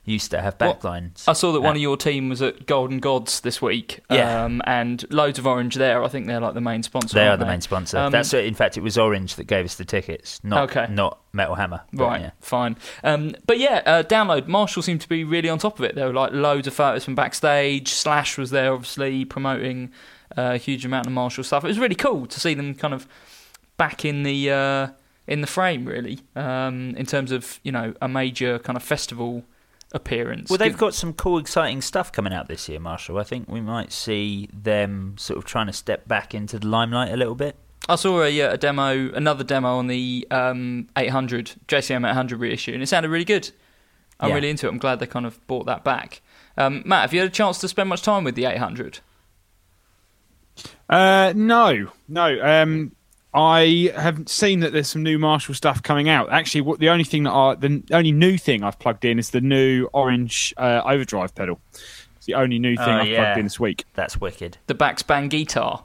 used 0.09 0.31
to 0.33 0.41
have 0.41 0.57
Well, 0.59 0.75
backlines. 0.75 1.29
I 1.29 1.33
saw 1.35 1.53
that 1.53 1.61
one 1.61 1.77
of 1.77 1.83
your 1.83 1.97
team 1.97 2.29
was 2.29 2.41
at 2.43 2.67
Golden 2.67 2.99
Gods 2.99 3.41
this 3.41 3.61
week. 3.63 4.01
Yeah. 4.11 4.45
Um, 4.45 4.63
and 4.67 5.05
loads 5.13 5.39
of 5.39 5.47
Orange 5.47 5.75
there. 5.77 6.03
I 6.03 6.09
think 6.09 6.27
they're 6.27 6.41
like 6.41 6.55
the 6.55 6.61
main 6.61 6.83
sponsor. 6.83 7.15
they 7.15 7.29
are 7.29 7.37
the 7.37 7.47
main 7.47 7.61
sponsor. 7.61 7.99
Um, 7.99 8.13
That's 8.13 8.33
in 8.35 8.55
fact 8.55 8.77
it 8.77 8.83
was 8.83 8.97
Orange 8.99 9.37
that 9.37 9.45
gave 9.45 9.65
us 9.65 9.75
the 9.77 9.85
tickets, 9.85 10.41
not 10.43 10.71
Okay. 10.71 10.87
not 10.93 11.19
Metal 11.33 11.55
Hammer. 11.55 11.83
But, 11.93 12.05
Right, 12.05 12.21
yeah. 12.23 12.31
fine. 12.41 12.77
Um, 13.05 13.35
but 13.47 13.59
yeah, 13.59 13.83
uh, 13.87 14.03
download. 14.03 14.47
Marshall 14.49 14.83
seemed 14.83 15.01
to 15.03 15.09
be 15.09 15.25
really 15.25 15.49
on 15.49 15.59
top 15.59 15.79
of 15.79 15.85
it. 15.85 15.95
There 15.95 16.07
were 16.07 16.13
like 16.15 16.33
loads 16.33 16.67
of 16.67 16.75
photos 16.75 17.05
from 17.05 17.15
backstage. 17.15 17.89
Slash 17.89 18.39
was 18.39 18.51
there, 18.51 18.73
obviously 18.73 19.25
promoting 19.25 19.93
uh, 20.37 20.53
a 20.55 20.57
huge 20.59 20.85
amount 20.85 21.07
of 21.07 21.13
Marshall 21.13 21.45
stuff. 21.45 21.65
It 21.65 21.69
was 21.69 21.79
really 21.79 21.95
cool 21.95 22.27
to 22.27 22.41
see 22.41 22.55
them 22.55 22.75
kind 22.75 22.95
of 22.95 23.07
back 23.77 24.05
in 24.05 24.23
the 24.25 24.51
uh, 24.51 24.89
in 25.27 25.43
the 25.43 25.47
frame, 25.47 25.85
really, 25.85 26.21
um, 26.35 26.95
in 26.97 27.05
terms 27.07 27.31
of 27.33 27.61
you 27.63 27.71
know 27.71 27.93
a 28.01 28.09
major 28.09 28.59
kind 28.59 28.77
of 28.77 28.83
festival 28.83 29.45
appearance. 29.93 30.51
Well, 30.51 30.59
they've 30.59 30.77
got 30.77 30.95
some 30.95 31.13
cool, 31.13 31.39
exciting 31.39 31.81
stuff 31.81 32.13
coming 32.13 32.33
out 32.33 32.49
this 32.49 32.69
year, 32.69 32.79
Marshall. 32.81 33.19
I 33.19 33.25
think 33.25 33.49
we 33.49 33.61
might 33.61 33.93
see 33.93 34.49
them 34.53 35.15
sort 35.19 35.39
of 35.39 35.45
trying 35.45 35.67
to 35.67 35.73
step 35.73 36.07
back 36.07 36.35
into 36.35 36.59
the 36.59 36.67
limelight 36.67 37.13
a 37.13 37.17
little 37.17 37.35
bit. 37.35 37.57
I 37.89 37.97
saw 37.97 38.23
a, 38.23 38.43
uh, 38.43 38.53
a 38.53 38.59
demo, 38.59 39.11
another 39.15 39.45
demo 39.45 39.77
on 39.79 39.87
the 39.87 40.27
um, 40.31 40.89
800 40.97 41.53
JCM 41.69 42.09
800 42.09 42.39
reissue, 42.39 42.75
and 42.75 42.83
it 42.83 42.87
sounded 42.87 43.09
really 43.09 43.25
good. 43.25 43.51
I'm 44.21 44.29
Yeah. 44.31 44.35
really 44.35 44.51
into 44.51 44.67
it. 44.67 44.71
I'm 44.71 44.79
glad 44.79 44.99
they 45.01 45.07
kind 45.07 45.25
of 45.25 45.45
brought 45.47 45.67
that 45.67 45.85
back. 45.85 46.21
Um, 46.57 46.83
Matt, 46.85 47.03
have 47.03 47.15
you 47.15 47.21
had 47.21 47.29
a 47.29 47.33
chance 47.33 47.59
to 47.61 47.69
spend 47.69 47.89
much 47.89 48.03
time 48.03 48.25
with 48.25 48.35
the 48.35 48.45
800? 48.45 48.99
Uh, 50.91 51.33
no, 51.37 51.89
no. 52.09 52.41
Um, 52.43 52.93
I 53.35 53.93
have 53.95 54.29
seen 54.29 54.61
that 54.61 54.73
there's 54.73 54.89
some 54.89 55.03
new 55.03 55.19
Marshall 55.19 55.55
stuff 55.55 55.83
coming 55.83 56.09
out. 56.09 56.31
Actually, 56.33 56.63
what 56.63 56.79
the 56.81 56.89
only 56.89 57.05
thing 57.05 57.25
that 57.25 57.33
I, 57.33 57.55
the 57.55 57.83
only 57.93 58.13
new 58.13 58.39
thing 58.39 58.65
I've 58.65 58.79
plugged 58.79 59.05
in 59.05 59.19
is 59.19 59.31
the 59.31 59.41
new 59.41 59.89
orange 59.93 60.55
uh, 60.57 60.83
overdrive 60.85 61.35
pedal. 61.35 61.61
It's 62.17 62.27
the 62.27 62.35
only 62.35 62.59
new 62.59 62.77
thing 62.77 62.89
Oh, 62.89 62.99
I've 63.01 63.09
yeah. 63.09 63.25
plugged 63.25 63.39
in 63.41 63.45
this 63.45 63.61
week. 63.61 63.85
That's 63.95 64.21
wicked. 64.21 64.57
The 64.67 64.75
Bax 64.75 65.03
Bangeetar. 65.03 65.85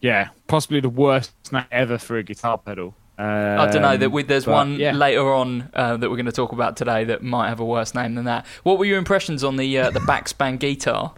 Yeah, 0.00 0.30
possibly 0.48 0.80
the 0.80 0.88
worst 0.88 1.32
name 1.52 1.64
ever 1.70 1.98
for 1.98 2.16
a 2.16 2.22
guitar 2.22 2.58
pedal. 2.58 2.94
Um, 3.18 3.26
I 3.60 3.70
don't 3.70 3.82
know. 3.82 3.96
That 3.96 4.10
we, 4.10 4.22
there's 4.22 4.46
but, 4.46 4.52
one 4.52 4.80
yeah. 4.80 4.92
later 4.92 5.32
on 5.32 5.70
uh, 5.74 5.96
that 5.98 6.10
we're 6.10 6.16
going 6.16 6.26
to 6.26 6.32
talk 6.32 6.52
about 6.52 6.76
today 6.76 7.04
that 7.04 7.22
might 7.22 7.50
have 7.50 7.60
a 7.60 7.64
worse 7.64 7.94
name 7.94 8.14
than 8.14 8.24
that. 8.24 8.46
What 8.62 8.78
were 8.78 8.84
your 8.84 8.98
impressions 8.98 9.44
on 9.44 9.56
the 9.56 9.78
uh, 9.78 9.90
the 9.90 10.00
Bax 10.00 10.32
Bangeetar? 10.32 11.12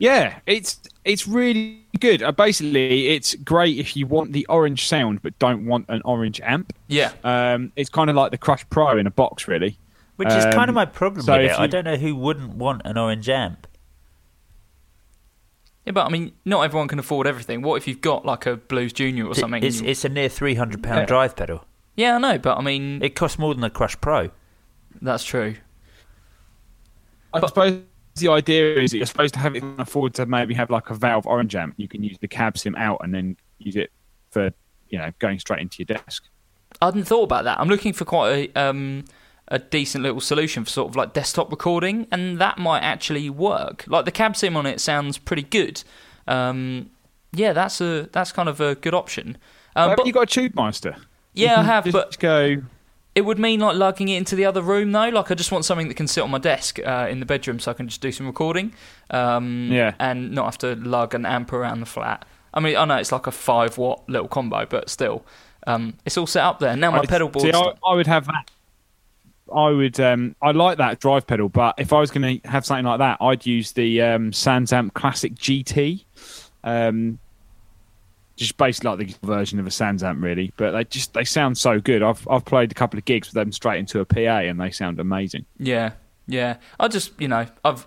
Yeah, 0.00 0.38
it's 0.46 0.80
it's 1.04 1.26
really 1.26 1.82
good. 1.98 2.22
Uh, 2.22 2.30
basically, 2.32 3.08
it's 3.08 3.34
great 3.34 3.78
if 3.78 3.96
you 3.96 4.06
want 4.06 4.32
the 4.32 4.46
orange 4.46 4.86
sound 4.86 5.22
but 5.22 5.36
don't 5.40 5.66
want 5.66 5.86
an 5.88 6.02
orange 6.04 6.40
amp. 6.42 6.72
Yeah, 6.86 7.12
Um, 7.24 7.72
it's 7.74 7.90
kind 7.90 8.08
of 8.08 8.14
like 8.14 8.30
the 8.30 8.38
Crush 8.38 8.64
Pro 8.70 8.96
in 8.96 9.06
a 9.06 9.10
box, 9.10 9.48
really. 9.48 9.76
Which 10.16 10.28
is 10.28 10.44
kind 10.46 10.64
of 10.64 10.68
Um, 10.70 10.74
my 10.74 10.84
problem 10.84 11.22
so 11.24 11.32
with 11.36 11.46
if 11.46 11.52
it. 11.52 11.58
I 11.58 11.66
don't 11.66 11.84
know 11.84 11.96
who 11.96 12.14
wouldn't 12.14 12.54
want 12.54 12.82
an 12.84 12.96
orange 12.98 13.28
amp. 13.28 13.66
yeah, 15.84 15.92
but 15.92 16.06
I 16.06 16.10
mean, 16.10 16.32
not 16.44 16.62
everyone 16.62 16.88
can 16.88 16.98
afford 16.98 17.26
everything. 17.26 17.62
What 17.62 17.76
if 17.76 17.88
you've 17.88 18.00
got 18.00 18.24
like 18.24 18.46
a 18.46 18.56
Blues 18.56 18.92
Junior 18.92 19.26
or 19.26 19.34
something? 19.34 19.62
It's, 19.62 19.80
it's 19.80 20.04
a 20.04 20.08
near 20.08 20.28
three 20.28 20.54
hundred 20.54 20.82
pound 20.82 21.00
Yeah. 21.00 21.06
drive 21.06 21.34
pedal. 21.36 21.64
yeah, 21.96 22.14
I 22.16 22.18
know, 22.18 22.38
but 22.38 22.56
I 22.58 22.62
mean, 22.62 23.02
It 23.02 23.14
costs 23.16 23.38
more 23.38 23.54
than 23.54 23.64
a 23.64 23.70
Crush 23.70 24.00
Pro. 24.00 24.30
that's 25.02 25.24
true. 25.24 25.56
I 27.32 27.40
But- 27.40 27.48
suppose 27.48 27.82
the 28.20 28.28
idea 28.28 28.78
is 28.78 28.90
that 28.90 28.98
you're 28.98 29.06
supposed 29.06 29.34
to 29.34 29.40
have 29.40 29.56
it 29.56 29.64
afford 29.78 30.14
to 30.14 30.26
maybe 30.26 30.54
have 30.54 30.70
like 30.70 30.90
a 30.90 30.94
valve 30.94 31.26
orange 31.26 31.54
amp. 31.54 31.74
You 31.76 31.88
can 31.88 32.02
use 32.02 32.18
the 32.18 32.28
cab 32.28 32.58
sim 32.58 32.74
out 32.76 33.00
and 33.02 33.14
then 33.14 33.36
use 33.58 33.76
it 33.76 33.90
for 34.30 34.50
you 34.88 34.98
know 34.98 35.10
going 35.18 35.38
straight 35.38 35.60
into 35.60 35.78
your 35.78 35.86
desk. 35.98 36.24
I 36.80 36.86
hadn't 36.86 37.04
thought 37.04 37.24
about 37.24 37.44
that. 37.44 37.58
I'm 37.60 37.68
looking 37.68 37.92
for 37.92 38.04
quite 38.04 38.50
a 38.56 38.60
um, 38.60 39.04
a 39.48 39.58
decent 39.58 40.04
little 40.04 40.20
solution 40.20 40.64
for 40.64 40.70
sort 40.70 40.88
of 40.90 40.96
like 40.96 41.12
desktop 41.14 41.50
recording, 41.50 42.06
and 42.12 42.38
that 42.38 42.58
might 42.58 42.80
actually 42.80 43.30
work. 43.30 43.84
Like 43.86 44.04
the 44.04 44.12
cab 44.12 44.36
sim 44.36 44.56
on 44.56 44.66
it 44.66 44.80
sounds 44.80 45.18
pretty 45.18 45.42
good. 45.42 45.82
Um, 46.26 46.90
yeah, 47.32 47.52
that's 47.52 47.80
a 47.80 48.08
that's 48.12 48.32
kind 48.32 48.48
of 48.48 48.60
a 48.60 48.74
good 48.74 48.94
option. 48.94 49.38
Um, 49.76 49.90
Have 49.90 49.96
but 49.96 50.06
you 50.06 50.12
got 50.12 50.22
a 50.22 50.26
tube 50.26 50.54
master? 50.54 50.96
yeah, 51.34 51.60
I 51.60 51.62
have, 51.62 51.84
Just 51.84 51.92
but 51.92 52.18
go. 52.18 52.62
It 53.18 53.24
would 53.24 53.38
mean 53.38 53.58
like 53.58 53.74
lugging 53.76 54.08
it 54.08 54.16
into 54.16 54.36
the 54.36 54.44
other 54.44 54.62
room 54.62 54.92
though. 54.92 55.08
Like 55.08 55.30
I 55.30 55.34
just 55.34 55.50
want 55.50 55.64
something 55.64 55.88
that 55.88 55.94
can 55.94 56.06
sit 56.06 56.22
on 56.22 56.30
my 56.30 56.38
desk 56.38 56.78
uh, 56.84 57.08
in 57.10 57.18
the 57.20 57.26
bedroom, 57.26 57.58
so 57.58 57.70
I 57.72 57.74
can 57.74 57.88
just 57.88 58.00
do 58.00 58.12
some 58.12 58.26
recording. 58.26 58.72
Um, 59.10 59.70
Yeah. 59.72 59.94
and 59.98 60.30
not 60.32 60.44
have 60.44 60.58
to 60.58 60.76
lug 60.76 61.14
an 61.14 61.26
amp 61.26 61.52
around 61.52 61.80
the 61.80 61.86
flat. 61.86 62.24
I 62.54 62.60
mean, 62.60 62.76
I 62.76 62.84
know 62.84 62.96
it's 62.96 63.10
like 63.12 63.26
a 63.26 63.30
five 63.32 63.76
watt 63.76 64.02
little 64.08 64.28
combo, 64.28 64.66
but 64.66 64.88
still, 64.88 65.24
um, 65.66 65.94
it's 66.06 66.16
all 66.16 66.26
set 66.28 66.44
up 66.44 66.60
there. 66.60 66.76
Now 66.76 66.90
my 66.92 66.98
I- 67.00 67.06
pedal 67.06 67.28
board. 67.28 67.42
See, 67.44 67.52
I, 67.52 67.72
I 67.84 67.94
would 67.94 68.06
have 68.06 68.26
that. 68.26 68.50
I 69.54 69.70
would. 69.70 69.98
Um, 69.98 70.36
I 70.42 70.50
like 70.52 70.78
that 70.78 71.00
drive 71.00 71.26
pedal, 71.26 71.48
but 71.48 71.74
if 71.78 71.92
I 71.92 71.98
was 72.00 72.10
going 72.10 72.40
to 72.40 72.48
have 72.48 72.64
something 72.66 72.84
like 72.84 72.98
that, 72.98 73.18
I'd 73.20 73.46
use 73.46 73.72
the 73.72 74.00
um, 74.02 74.30
Sansamp 74.30 74.92
Classic 74.94 75.34
GT. 75.34 76.04
Um, 76.62 77.18
just 78.38 78.56
basically 78.56 78.90
like 78.90 79.20
the 79.20 79.26
version 79.26 79.58
of 79.58 79.66
a 79.66 79.70
Sansamp, 79.70 80.22
really. 80.22 80.52
But 80.56 80.70
they 80.72 80.84
just 80.84 81.12
they 81.14 81.24
sound 81.24 81.58
so 81.58 81.80
good. 81.80 82.02
I've 82.02 82.26
I've 82.28 82.44
played 82.44 82.70
a 82.72 82.74
couple 82.74 82.98
of 82.98 83.04
gigs 83.04 83.28
with 83.28 83.34
them 83.34 83.52
straight 83.52 83.78
into 83.78 84.00
a 84.00 84.04
PA, 84.04 84.18
and 84.18 84.60
they 84.60 84.70
sound 84.70 84.98
amazing. 85.00 85.44
Yeah, 85.58 85.92
yeah. 86.26 86.56
I 86.80 86.88
just, 86.88 87.12
you 87.20 87.28
know, 87.28 87.46
I've 87.64 87.86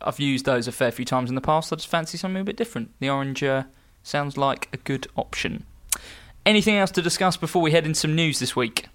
I've 0.00 0.20
used 0.20 0.44
those 0.44 0.68
a 0.68 0.72
fair 0.72 0.90
few 0.92 1.04
times 1.04 1.28
in 1.28 1.34
the 1.34 1.40
past. 1.40 1.72
I 1.72 1.76
just 1.76 1.88
fancy 1.88 2.16
something 2.16 2.40
a 2.40 2.44
bit 2.44 2.56
different. 2.56 2.90
The 3.00 3.10
orange 3.10 3.42
uh, 3.42 3.64
sounds 4.02 4.36
like 4.36 4.68
a 4.72 4.76
good 4.76 5.06
option. 5.16 5.64
Anything 6.46 6.76
else 6.76 6.90
to 6.92 7.02
discuss 7.02 7.36
before 7.36 7.60
we 7.60 7.72
head 7.72 7.84
into 7.84 7.98
some 7.98 8.14
news 8.14 8.38
this 8.38 8.54
week? 8.56 8.86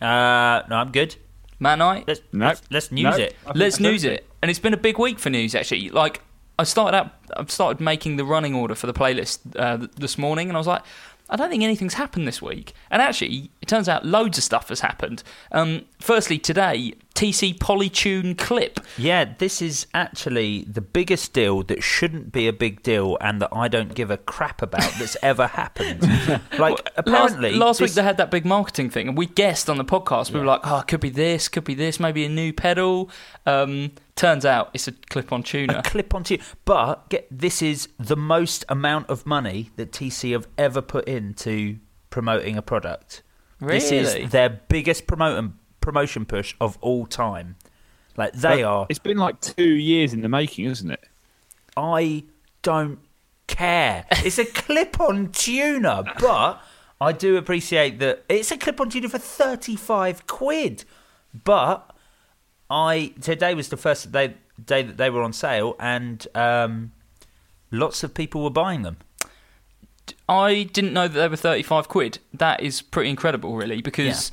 Uh, 0.00 0.62
no, 0.68 0.76
I'm 0.76 0.90
good. 0.90 1.14
Matt 1.60 1.74
and 1.74 1.82
I, 1.84 2.04
Let's 2.08 2.20
No. 2.32 2.46
let's, 2.46 2.62
let's 2.70 2.90
news 2.90 3.04
No. 3.16 3.22
it. 3.24 3.36
Let's 3.54 3.58
that's 3.76 3.80
news 3.80 4.02
it. 4.04 4.12
it. 4.14 4.28
And 4.42 4.50
it's 4.50 4.58
been 4.58 4.74
a 4.74 4.78
big 4.78 4.98
week 4.98 5.20
for 5.20 5.30
news, 5.30 5.54
actually. 5.54 5.90
Like, 5.90 6.22
I 6.58 6.64
started 6.64 6.96
out. 6.96 7.10
I've 7.36 7.50
started 7.50 7.80
making 7.80 8.16
the 8.16 8.24
running 8.24 8.54
order 8.54 8.74
for 8.74 8.86
the 8.86 8.92
playlist 8.92 9.40
uh, 9.56 9.78
th- 9.78 9.90
this 9.96 10.18
morning, 10.18 10.48
and 10.48 10.56
I 10.56 10.60
was 10.60 10.66
like, 10.66 10.82
I 11.30 11.36
don't 11.36 11.48
think 11.48 11.62
anything's 11.62 11.94
happened 11.94 12.28
this 12.28 12.42
week. 12.42 12.74
And 12.90 13.00
actually, 13.00 13.50
it 13.62 13.68
turns 13.68 13.88
out 13.88 14.04
loads 14.04 14.36
of 14.36 14.44
stuff 14.44 14.68
has 14.68 14.80
happened. 14.80 15.22
Um, 15.50 15.86
firstly, 15.98 16.38
today, 16.38 16.92
TC 17.14 17.58
Polytune 17.58 18.36
Clip. 18.36 18.80
Yeah, 18.96 19.34
this 19.38 19.60
is 19.62 19.86
actually 19.94 20.64
the 20.64 20.80
biggest 20.80 21.32
deal 21.32 21.62
that 21.64 21.82
shouldn't 21.82 22.32
be 22.32 22.48
a 22.48 22.52
big 22.52 22.82
deal 22.82 23.18
and 23.20 23.40
that 23.40 23.50
I 23.52 23.68
don't 23.68 23.94
give 23.94 24.10
a 24.10 24.16
crap 24.16 24.62
about 24.62 24.92
that's 24.98 25.16
ever 25.22 25.46
happened. 25.46 26.02
Like, 26.58 26.78
apparently. 26.96 27.50
last, 27.52 27.60
last 27.60 27.80
week 27.80 27.92
they 27.92 28.02
had 28.02 28.18
that 28.18 28.30
big 28.30 28.44
marketing 28.44 28.90
thing, 28.90 29.08
and 29.08 29.16
we 29.16 29.26
guessed 29.26 29.70
on 29.70 29.78
the 29.78 29.84
podcast. 29.84 30.32
We 30.32 30.38
were 30.38 30.46
like, 30.46 30.60
"Oh, 30.64 30.78
it 30.78 30.86
could 30.86 31.00
be 31.00 31.10
this, 31.10 31.48
could 31.48 31.64
be 31.64 31.74
this, 31.74 31.98
maybe 31.98 32.24
a 32.24 32.28
new 32.28 32.52
pedal." 32.52 33.10
Um, 33.46 33.92
turns 34.14 34.44
out 34.44 34.70
it's 34.74 34.86
a 34.88 34.92
clip-on 34.92 35.42
tuner. 35.42 35.78
a 35.78 35.82
clip 35.82 36.14
on 36.14 36.24
tuner. 36.24 36.42
But 36.64 37.08
get 37.08 37.26
this 37.30 37.62
is 37.62 37.88
the 37.98 38.16
most 38.16 38.64
amount 38.68 39.08
of 39.08 39.26
money 39.26 39.70
that 39.76 39.92
TC 39.92 40.32
have 40.32 40.46
ever 40.58 40.82
put 40.82 41.06
into 41.08 41.78
promoting 42.10 42.56
a 42.56 42.62
product. 42.62 43.22
Really? 43.60 43.78
This 43.78 43.92
is 43.92 44.30
their 44.30 44.48
biggest 44.48 45.06
promote 45.06 45.52
promotion 45.82 46.24
push 46.24 46.54
of 46.60 46.78
all 46.80 47.06
time. 47.06 47.56
Like 48.16 48.32
they 48.32 48.62
But 48.62 48.64
are. 48.64 48.86
It's 48.88 48.98
been 48.98 49.18
like 49.18 49.40
two 49.40 49.74
years 49.74 50.12
in 50.12 50.22
the 50.22 50.28
making, 50.28 50.66
isn't 50.66 50.90
it? 50.90 51.04
I 51.76 52.24
don't 52.62 52.98
care. 53.46 54.06
It's 54.10 54.38
a 54.38 54.44
clip-on 54.44 55.32
tuner, 55.32 56.04
but 56.20 56.62
I 57.00 57.12
do 57.12 57.36
appreciate 57.36 57.98
that 57.98 58.24
it's 58.28 58.50
a 58.50 58.56
clip-on 58.56 58.90
tuner 58.90 59.08
for 59.08 59.18
thirty-five 59.18 60.26
quid. 60.26 60.84
But 61.44 61.94
I 62.70 63.14
today 63.20 63.54
was 63.54 63.68
the 63.68 63.76
first 63.76 64.12
day 64.12 64.34
day 64.62 64.82
that 64.82 64.96
they 64.96 65.10
were 65.10 65.22
on 65.22 65.32
sale, 65.32 65.74
and 65.80 66.26
um, 66.34 66.92
lots 67.70 68.04
of 68.04 68.14
people 68.14 68.42
were 68.42 68.50
buying 68.50 68.82
them. 68.82 68.98
I 70.28 70.64
didn't 70.64 70.92
know 70.92 71.08
that 71.08 71.14
they 71.18 71.28
were 71.28 71.36
35 71.36 71.88
quid. 71.88 72.18
That 72.34 72.60
is 72.60 72.82
pretty 72.82 73.10
incredible, 73.10 73.54
really, 73.54 73.82
because 73.82 74.32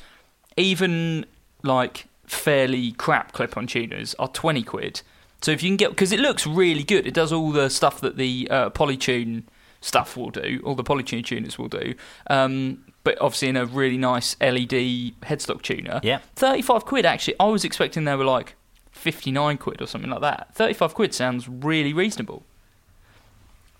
even 0.57 1.25
like 1.63 2.07
fairly 2.25 2.91
crap 2.93 3.31
clip 3.31 3.57
on 3.57 3.67
tuners 3.67 4.15
are 4.19 4.27
20 4.27 4.63
quid. 4.63 5.01
So 5.41 5.51
if 5.51 5.63
you 5.63 5.69
can 5.69 5.77
get, 5.77 5.89
because 5.91 6.11
it 6.11 6.19
looks 6.19 6.45
really 6.45 6.83
good, 6.83 7.07
it 7.07 7.13
does 7.13 7.31
all 7.31 7.51
the 7.51 7.69
stuff 7.69 8.01
that 8.01 8.17
the 8.17 8.47
uh, 8.51 8.69
Polytune 8.71 9.43
stuff 9.81 10.17
will 10.17 10.29
do, 10.29 10.61
all 10.65 10.75
the 10.75 10.83
Polytune 10.83 11.23
tuners 11.23 11.57
will 11.57 11.69
do. 11.69 11.95
Um, 12.27 12.83
but 13.03 13.19
obviously 13.21 13.47
in 13.47 13.55
a 13.55 13.65
really 13.65 13.97
nice 13.97 14.35
LED 14.41 15.15
headstock 15.23 15.61
tuner. 15.61 16.01
Yeah. 16.03 16.19
35 16.35 16.85
quid, 16.85 17.05
actually, 17.05 17.35
I 17.39 17.45
was 17.45 17.63
expecting 17.63 18.03
they 18.03 18.15
were 18.15 18.25
like 18.25 18.55
59 18.91 19.57
quid 19.57 19.81
or 19.81 19.87
something 19.87 20.11
like 20.11 20.21
that. 20.21 20.53
35 20.53 20.93
quid 20.93 21.13
sounds 21.13 21.47
really 21.47 21.93
reasonable. 21.93 22.43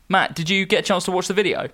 Matt, 0.08 0.34
did 0.34 0.50
you 0.50 0.66
get 0.66 0.80
a 0.80 0.84
chance 0.84 1.06
to 1.06 1.12
watch 1.12 1.28
the 1.28 1.34
video? 1.34 1.70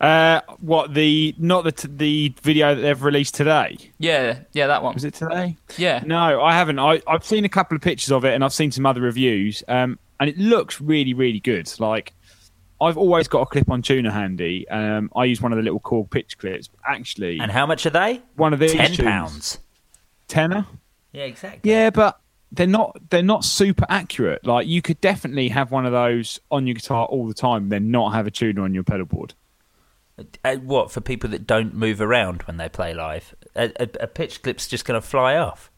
Uh, 0.00 0.40
what 0.60 0.94
the 0.94 1.34
not 1.38 1.64
the 1.64 1.72
t- 1.72 1.88
the 1.90 2.34
video 2.42 2.74
that 2.74 2.80
they've 2.80 3.02
released 3.02 3.34
today? 3.34 3.76
Yeah, 3.98 4.40
yeah, 4.52 4.66
that 4.68 4.82
one. 4.82 4.94
Was 4.94 5.04
it 5.04 5.14
today? 5.14 5.56
Yeah. 5.76 6.02
No, 6.06 6.40
I 6.42 6.54
haven't. 6.54 6.78
I, 6.78 7.02
I've 7.06 7.24
seen 7.24 7.44
a 7.44 7.48
couple 7.48 7.74
of 7.76 7.82
pictures 7.82 8.12
of 8.12 8.24
it, 8.24 8.34
and 8.34 8.44
I've 8.44 8.52
seen 8.52 8.70
some 8.70 8.86
other 8.86 9.00
reviews, 9.00 9.62
um, 9.68 9.98
and 10.20 10.30
it 10.30 10.38
looks 10.38 10.80
really, 10.80 11.14
really 11.14 11.40
good. 11.40 11.68
Like 11.80 12.14
I've 12.80 12.96
always 12.96 13.26
got 13.26 13.40
a 13.42 13.46
clip-on 13.46 13.82
tuner 13.82 14.10
handy. 14.12 14.68
Um, 14.68 15.10
I 15.16 15.24
use 15.24 15.42
one 15.42 15.52
of 15.52 15.56
the 15.56 15.62
little 15.62 15.80
Korg 15.80 16.10
pitch 16.10 16.38
clips. 16.38 16.70
Actually, 16.86 17.40
And 17.40 17.50
how 17.50 17.66
much 17.66 17.84
are 17.86 17.90
they? 17.90 18.22
one 18.36 18.52
of 18.52 18.60
these 18.60 18.72
Ten 18.72 18.92
tunes- 18.92 19.00
pounds. 19.08 19.58
tenner. 20.28 20.66
Yeah, 21.12 21.24
exactly. 21.24 21.70
Yeah, 21.70 21.90
but 21.90 22.20
they're 22.52 22.66
not 22.66 22.96
they're 23.10 23.22
not 23.22 23.44
super 23.44 23.84
accurate. 23.88 24.46
Like 24.46 24.66
you 24.68 24.80
could 24.82 25.00
definitely 25.00 25.48
have 25.48 25.70
one 25.72 25.84
of 25.84 25.92
those 25.92 26.38
on 26.50 26.66
your 26.66 26.74
guitar 26.74 27.04
all 27.06 27.26
the 27.26 27.34
time, 27.34 27.68
then 27.70 27.90
not 27.90 28.10
have 28.14 28.26
a 28.26 28.30
tuner 28.30 28.62
on 28.62 28.72
your 28.72 28.84
pedal 28.84 29.04
board. 29.06 29.34
Uh, 30.44 30.56
what 30.56 30.90
for 30.90 31.00
people 31.00 31.30
that 31.30 31.46
don't 31.46 31.74
move 31.74 32.00
around 32.00 32.42
when 32.42 32.56
they 32.56 32.68
play 32.68 32.92
live? 32.94 33.34
A, 33.54 33.70
a, 33.80 33.88
a 34.00 34.06
pitch 34.06 34.42
clip's 34.42 34.66
just 34.66 34.84
going 34.84 35.00
to 35.00 35.06
fly 35.06 35.36
off. 35.36 35.70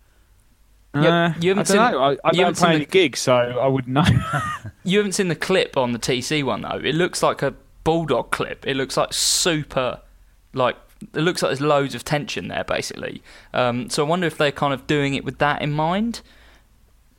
Yeah, 0.95 1.27
Uh, 1.27 1.35
you 1.41 1.51
haven't 1.51 1.71
I 1.71 1.75
don't 1.75 1.93
seen- 1.93 1.93
know. 1.93 1.99
I, 2.03 2.11
I 2.11 2.11
you 2.11 2.17
don't 2.23 2.37
haven't 2.39 2.55
seen 2.57 2.67
play 2.67 2.75
any 2.77 2.85
the- 2.85 2.91
gigs, 2.91 3.21
so 3.21 3.35
I 3.35 3.67
wouldn't 3.67 3.93
know. 3.95 4.05
You 4.83 4.99
haven't 4.99 5.13
seen 5.13 5.29
the 5.29 5.37
clip 5.37 5.77
on 5.77 5.93
the 5.93 5.99
TC 5.99 6.43
one 6.43 6.63
though. 6.63 6.81
It 6.83 6.95
looks 6.95 7.23
like 7.23 7.43
a 7.43 7.55
bulldog 7.85 8.31
clip. 8.31 8.67
It 8.67 8.75
looks 8.77 8.97
like 8.97 9.13
super, 9.13 10.01
like 10.55 10.77
it 11.15 11.21
looks 11.21 11.43
like 11.43 11.51
there's 11.51 11.61
loads 11.61 11.95
of 11.95 12.03
tension 12.03 12.49
there 12.49 12.65
basically. 12.65 13.23
Um, 13.53 13.89
so 13.91 14.05
I 14.05 14.09
wonder 14.09 14.27
if 14.27 14.37
they're 14.39 14.51
kind 14.53 14.73
of 14.75 14.87
doing 14.87 15.15
it 15.15 15.25
with 15.25 15.39
that 15.39 15.61
in 15.63 15.71
mind. 15.71 16.23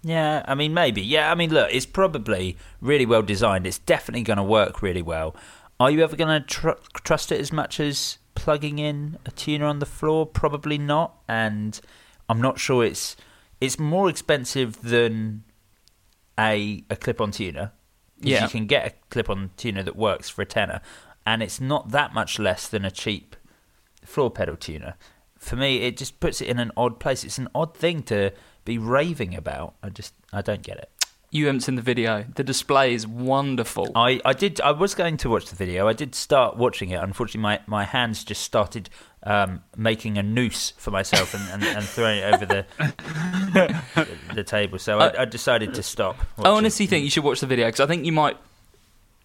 Yeah, 0.03 0.43
I 0.47 0.55
mean, 0.55 0.73
maybe. 0.73 1.01
Yeah, 1.01 1.31
I 1.31 1.35
mean, 1.35 1.51
look, 1.53 1.69
it's 1.71 1.85
probably 1.85 2.57
really 2.81 3.05
well 3.05 3.21
designed. 3.21 3.67
It's 3.67 3.77
definitely 3.77 4.23
going 4.23 4.37
to 4.37 4.43
work 4.43 4.81
really 4.81 5.03
well. 5.03 5.35
Are 5.81 5.89
you 5.89 6.03
ever 6.03 6.15
going 6.15 6.43
to 6.43 6.47
tr- 6.47 6.79
trust 7.03 7.31
it 7.31 7.39
as 7.39 7.51
much 7.51 7.79
as 7.79 8.19
plugging 8.35 8.77
in 8.77 9.17
a 9.25 9.31
tuner 9.31 9.65
on 9.65 9.79
the 9.79 9.87
floor? 9.87 10.27
Probably 10.27 10.77
not. 10.77 11.15
And 11.27 11.81
I'm 12.29 12.39
not 12.39 12.59
sure 12.59 12.85
it's 12.85 13.15
it's 13.59 13.79
more 13.79 14.07
expensive 14.07 14.79
than 14.83 15.43
a 16.37 16.83
a 16.91 16.95
clip-on 16.95 17.31
tuner. 17.31 17.71
Yeah. 18.19 18.43
you 18.43 18.49
can 18.49 18.67
get 18.67 18.85
a 18.85 18.93
clip-on 19.09 19.49
tuner 19.57 19.81
that 19.81 19.95
works 19.95 20.29
for 20.29 20.43
a 20.43 20.45
tenner, 20.45 20.81
and 21.25 21.41
it's 21.41 21.59
not 21.59 21.89
that 21.89 22.13
much 22.13 22.37
less 22.37 22.67
than 22.67 22.85
a 22.85 22.91
cheap 22.91 23.35
floor 24.05 24.29
pedal 24.29 24.57
tuner. 24.57 24.93
For 25.39 25.55
me, 25.55 25.77
it 25.77 25.97
just 25.97 26.19
puts 26.19 26.41
it 26.41 26.47
in 26.47 26.59
an 26.59 26.71
odd 26.77 26.99
place. 26.99 27.23
It's 27.23 27.39
an 27.39 27.47
odd 27.55 27.75
thing 27.75 28.03
to 28.03 28.29
be 28.65 28.77
raving 28.77 29.33
about. 29.33 29.73
I 29.81 29.89
just 29.89 30.13
I 30.31 30.43
don't 30.43 30.61
get 30.61 30.77
it. 30.77 30.91
You 31.33 31.45
haven't 31.45 31.61
seen 31.61 31.75
the 31.75 31.81
video. 31.81 32.25
The 32.35 32.43
display 32.43 32.93
is 32.93 33.07
wonderful. 33.07 33.89
I, 33.95 34.19
I 34.25 34.33
did 34.33 34.59
I 34.59 34.71
was 34.71 34.93
going 34.93 35.15
to 35.17 35.29
watch 35.29 35.45
the 35.45 35.55
video. 35.55 35.87
I 35.87 35.93
did 35.93 36.13
start 36.13 36.57
watching 36.57 36.89
it. 36.89 37.01
Unfortunately, 37.01 37.41
my, 37.41 37.61
my 37.67 37.85
hands 37.85 38.25
just 38.25 38.41
started 38.41 38.89
um, 39.23 39.63
making 39.77 40.17
a 40.17 40.23
noose 40.23 40.73
for 40.75 40.91
myself 40.91 41.33
and, 41.33 41.63
and, 41.63 41.77
and 41.77 41.85
throwing 41.85 42.19
it 42.19 42.33
over 42.33 42.45
the 42.45 42.65
the, 43.53 44.07
the 44.35 44.43
table. 44.43 44.77
So 44.77 44.99
I, 44.99 45.21
I 45.21 45.25
decided 45.25 45.73
to 45.75 45.83
stop. 45.83 46.17
I 46.37 46.49
honestly 46.49 46.85
think 46.85 47.05
you 47.05 47.09
should 47.09 47.23
watch 47.23 47.39
the 47.39 47.47
video 47.47 47.67
because 47.67 47.79
I 47.79 47.87
think 47.87 48.05
you 48.05 48.11
might 48.11 48.35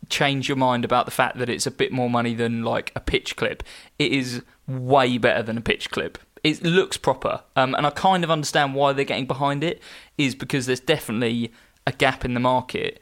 change 0.09 0.49
your 0.49 0.57
mind 0.57 0.85
about 0.85 1.07
the 1.07 1.11
fact 1.11 1.38
that 1.38 1.49
it's 1.49 1.66
a 1.66 1.73
bit 1.73 1.90
more 1.90 2.09
money 2.09 2.35
than 2.35 2.62
like 2.62 2.92
a 2.95 3.01
pitch 3.01 3.35
clip. 3.35 3.64
It 3.99 4.12
is 4.12 4.42
way 4.69 5.19
better 5.19 5.42
than 5.42 5.59
a 5.59 5.61
pitch 5.61 5.90
clip. 5.90 6.19
It 6.45 6.62
looks 6.62 6.97
proper, 6.97 7.42
um, 7.57 7.75
and 7.75 7.85
I 7.85 7.90
kind 7.90 8.23
of 8.23 8.31
understand 8.31 8.77
why 8.77 8.92
they're 8.92 9.05
getting 9.05 9.27
behind 9.27 9.64
it. 9.64 9.83
Is 10.16 10.37
because 10.37 10.66
there's 10.66 10.79
definitely 10.79 11.53
a 11.87 11.92
gap 11.92 12.25
in 12.25 12.35
the 12.35 12.40
market. 12.40 13.01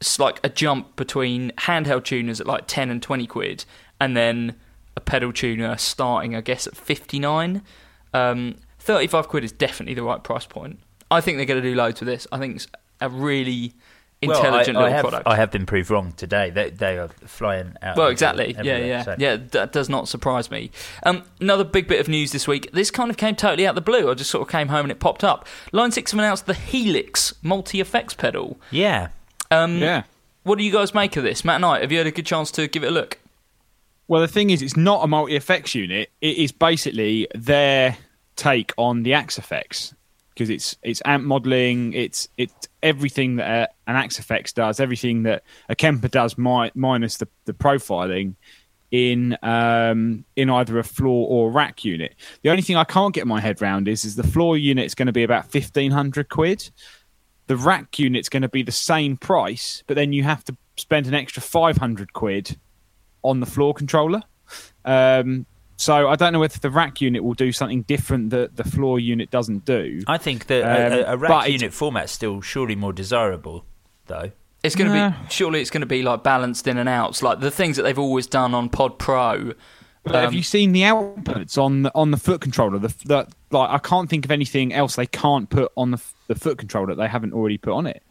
It's 0.00 0.18
like 0.18 0.40
a 0.44 0.48
jump 0.48 0.96
between 0.96 1.52
handheld 1.52 2.04
tuners 2.04 2.40
at 2.40 2.46
like 2.46 2.64
ten 2.66 2.90
and 2.90 3.02
twenty 3.02 3.26
quid, 3.26 3.64
and 4.00 4.16
then 4.16 4.56
a 4.96 5.00
pedal 5.00 5.32
tuner 5.32 5.76
starting, 5.76 6.34
I 6.34 6.40
guess, 6.40 6.66
at 6.66 6.76
fifty 6.76 7.18
nine. 7.18 7.62
Um, 8.12 8.56
Thirty-five 8.78 9.26
quid 9.26 9.42
is 9.42 9.50
definitely 9.50 9.94
the 9.94 10.04
right 10.04 10.22
price 10.22 10.46
point. 10.46 10.78
I 11.10 11.20
think 11.20 11.38
they're 11.38 11.46
going 11.46 11.60
to 11.60 11.68
do 11.68 11.74
loads 11.74 12.00
with 12.00 12.06
this. 12.06 12.26
I 12.30 12.38
think 12.38 12.54
it's 12.54 12.68
a 13.00 13.08
really 13.08 13.74
Well, 14.22 14.38
intelligent 14.38 14.76
I, 14.76 14.80
I 14.80 14.82
little 14.84 14.94
have, 14.96 15.02
product. 15.02 15.28
I 15.28 15.36
have 15.36 15.50
been 15.50 15.66
proved 15.66 15.90
wrong 15.90 16.12
today. 16.12 16.48
They 16.50 16.70
they 16.70 16.98
are 16.98 17.08
flying 17.26 17.74
out. 17.82 17.96
well, 17.96 18.08
exactly. 18.08 18.56
Yeah, 18.62 18.78
yeah, 18.78 19.02
so- 19.02 19.16
yeah. 19.18 19.36
That 19.36 19.72
does 19.72 19.88
not 19.88 20.08
surprise 20.08 20.50
me. 20.50 20.70
Um, 21.02 21.24
another 21.38 21.64
big 21.64 21.86
bit 21.86 22.00
of 22.00 22.08
news 22.08 22.32
this 22.32 22.48
week. 22.48 22.72
This 22.72 22.90
kind 22.90 23.10
of 23.10 23.18
came 23.18 23.36
totally 23.36 23.66
out 23.66 23.70
of 23.70 23.74
the 23.76 23.80
blue. 23.82 24.10
I 24.10 24.14
just 24.14 24.30
sort 24.30 24.42
of 24.42 24.50
came 24.50 24.68
home 24.68 24.86
and 24.86 24.90
it 24.90 25.00
popped 25.00 25.22
up. 25.22 25.46
Line 25.72 25.92
Six 25.92 26.12
have 26.12 26.18
announced 26.18 26.46
the 26.46 26.54
Helix 26.54 27.34
multi 27.42 27.80
effects 27.80 28.14
pedal. 28.14 28.58
Yeah. 28.70 29.08
Um, 29.50 29.78
yeah. 29.78 30.04
What 30.44 30.58
do 30.58 30.64
you 30.64 30.72
guys 30.72 30.94
make 30.94 31.16
of 31.16 31.22
this, 31.24 31.44
Matt 31.44 31.56
and 31.56 31.64
I? 31.64 31.80
Have 31.80 31.92
you 31.92 31.98
had 31.98 32.06
a 32.06 32.12
good 32.12 32.26
chance 32.26 32.50
to 32.52 32.68
give 32.68 32.84
it 32.84 32.88
a 32.88 32.92
look? 32.92 33.18
Well, 34.08 34.20
the 34.20 34.28
thing 34.28 34.50
is, 34.50 34.62
it's 34.62 34.76
not 34.76 35.04
a 35.04 35.06
multi 35.08 35.36
effects 35.36 35.74
unit. 35.74 36.10
It 36.20 36.38
is 36.38 36.52
basically 36.52 37.26
their 37.34 37.98
take 38.36 38.72
on 38.76 39.02
the 39.02 39.12
Axe-Fx 39.14 39.92
because 40.36 40.50
it's 40.50 40.76
it's 40.82 41.00
amp 41.06 41.24
modeling. 41.24 41.94
It's 41.94 42.28
it's 42.36 42.68
everything 42.82 43.36
that 43.36 43.74
an 43.86 43.96
Axe-Fx 43.96 44.52
does, 44.52 44.80
everything 44.80 45.22
that 45.22 45.42
a 45.70 45.74
Kemper 45.74 46.08
does, 46.08 46.36
mi- 46.36 46.70
minus 46.74 47.16
the, 47.16 47.26
the 47.46 47.54
profiling 47.54 48.34
in 48.90 49.36
um, 49.42 50.26
in 50.36 50.50
either 50.50 50.78
a 50.78 50.84
floor 50.84 51.26
or 51.28 51.50
rack 51.50 51.84
unit. 51.86 52.14
The 52.42 52.50
only 52.50 52.62
thing 52.62 52.76
I 52.76 52.84
can't 52.84 53.14
get 53.14 53.26
my 53.26 53.40
head 53.40 53.62
round 53.62 53.88
is 53.88 54.04
is 54.04 54.16
the 54.16 54.26
floor 54.26 54.58
unit 54.58 54.84
is 54.84 54.94
going 54.94 55.06
to 55.06 55.12
be 55.12 55.22
about 55.22 55.50
fifteen 55.50 55.90
hundred 55.90 56.28
quid. 56.28 56.70
The 57.46 57.56
rack 57.56 57.98
unit's 57.98 58.28
going 58.28 58.42
to 58.42 58.48
be 58.48 58.62
the 58.62 58.72
same 58.72 59.16
price, 59.16 59.82
but 59.86 59.94
then 59.94 60.12
you 60.12 60.24
have 60.24 60.44
to 60.44 60.56
spend 60.76 61.06
an 61.06 61.14
extra 61.14 61.40
five 61.40 61.78
hundred 61.78 62.12
quid 62.12 62.58
on 63.22 63.40
the 63.40 63.46
floor 63.46 63.72
controller. 63.72 64.22
Um, 64.84 65.46
so 65.76 66.08
I 66.08 66.16
don't 66.16 66.32
know 66.32 66.40
whether 66.40 66.58
the 66.58 66.70
rack 66.70 67.00
unit 67.00 67.22
will 67.22 67.34
do 67.34 67.52
something 67.52 67.82
different 67.82 68.30
that 68.30 68.56
the 68.56 68.64
floor 68.64 68.98
unit 68.98 69.30
doesn't 69.30 69.64
do. 69.64 70.02
I 70.06 70.18
think 70.18 70.46
that 70.46 70.62
a, 70.64 70.86
Um, 70.86 70.92
a, 70.92 71.12
a 71.12 71.16
rack 71.16 71.46
it's- 71.48 71.60
unit 71.60 71.74
format's 71.74 72.12
still 72.12 72.40
surely 72.40 72.74
more 72.76 72.92
desirable, 72.92 73.64
though. 74.06 74.32
It's 74.62 74.74
going 74.74 74.90
to 74.90 74.96
Nah. 74.96 75.10
be 75.10 75.16
surely 75.28 75.60
it's 75.60 75.70
going 75.70 75.82
to 75.82 75.86
be 75.86 76.02
like 76.02 76.22
balanced 76.24 76.66
in 76.66 76.76
and 76.78 76.88
outs, 76.88 77.22
like 77.22 77.40
the 77.40 77.50
things 77.52 77.76
that 77.76 77.82
they've 77.84 77.98
always 77.98 78.26
done 78.26 78.52
on 78.54 78.68
Pod 78.68 78.98
Pro. 78.98 79.52
But 80.02 80.14
have 80.14 80.28
Um, 80.30 80.34
you 80.34 80.42
seen 80.42 80.72
the 80.72 80.82
outputs 80.82 81.58
on 81.58 81.82
the, 81.82 81.92
on 81.94 82.10
the 82.10 82.16
foot 82.16 82.40
controller? 82.40 82.78
The, 82.78 82.94
the 83.04 83.26
like 83.50 83.70
I 83.70 83.78
can't 83.78 84.08
think 84.10 84.24
of 84.24 84.30
anything 84.30 84.72
else 84.72 84.96
they 84.96 85.06
can't 85.06 85.48
put 85.50 85.70
on 85.76 85.90
the, 85.92 86.00
the 86.28 86.34
foot 86.34 86.58
controller 86.58 86.88
that 86.94 86.96
they 86.96 87.06
haven't 87.08 87.32
already 87.32 87.58
put 87.58 87.74
on 87.74 87.86
it. 87.86 88.02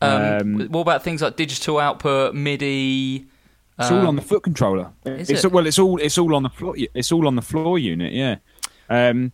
Um, 0.00 0.22
Um, 0.60 0.68
what 0.70 0.80
about 0.80 1.02
things 1.02 1.20
like 1.22 1.36
digital 1.36 1.78
output, 1.78 2.34
MIDI? 2.34 3.26
It's 3.80 3.90
all 3.90 4.00
um, 4.00 4.06
on 4.08 4.16
the 4.16 4.22
foot 4.22 4.42
controller. 4.42 4.92
Is 5.04 5.30
it's, 5.30 5.44
it? 5.44 5.52
Well, 5.52 5.66
it's 5.66 5.78
all 5.78 5.98
it's 5.98 6.18
all 6.18 6.34
on 6.34 6.42
the 6.42 6.50
floor. 6.50 6.74
It's 6.76 7.10
all 7.12 7.26
on 7.26 7.36
the 7.36 7.42
floor 7.42 7.78
unit. 7.78 8.12
Yeah. 8.12 8.36
Um, 8.88 9.32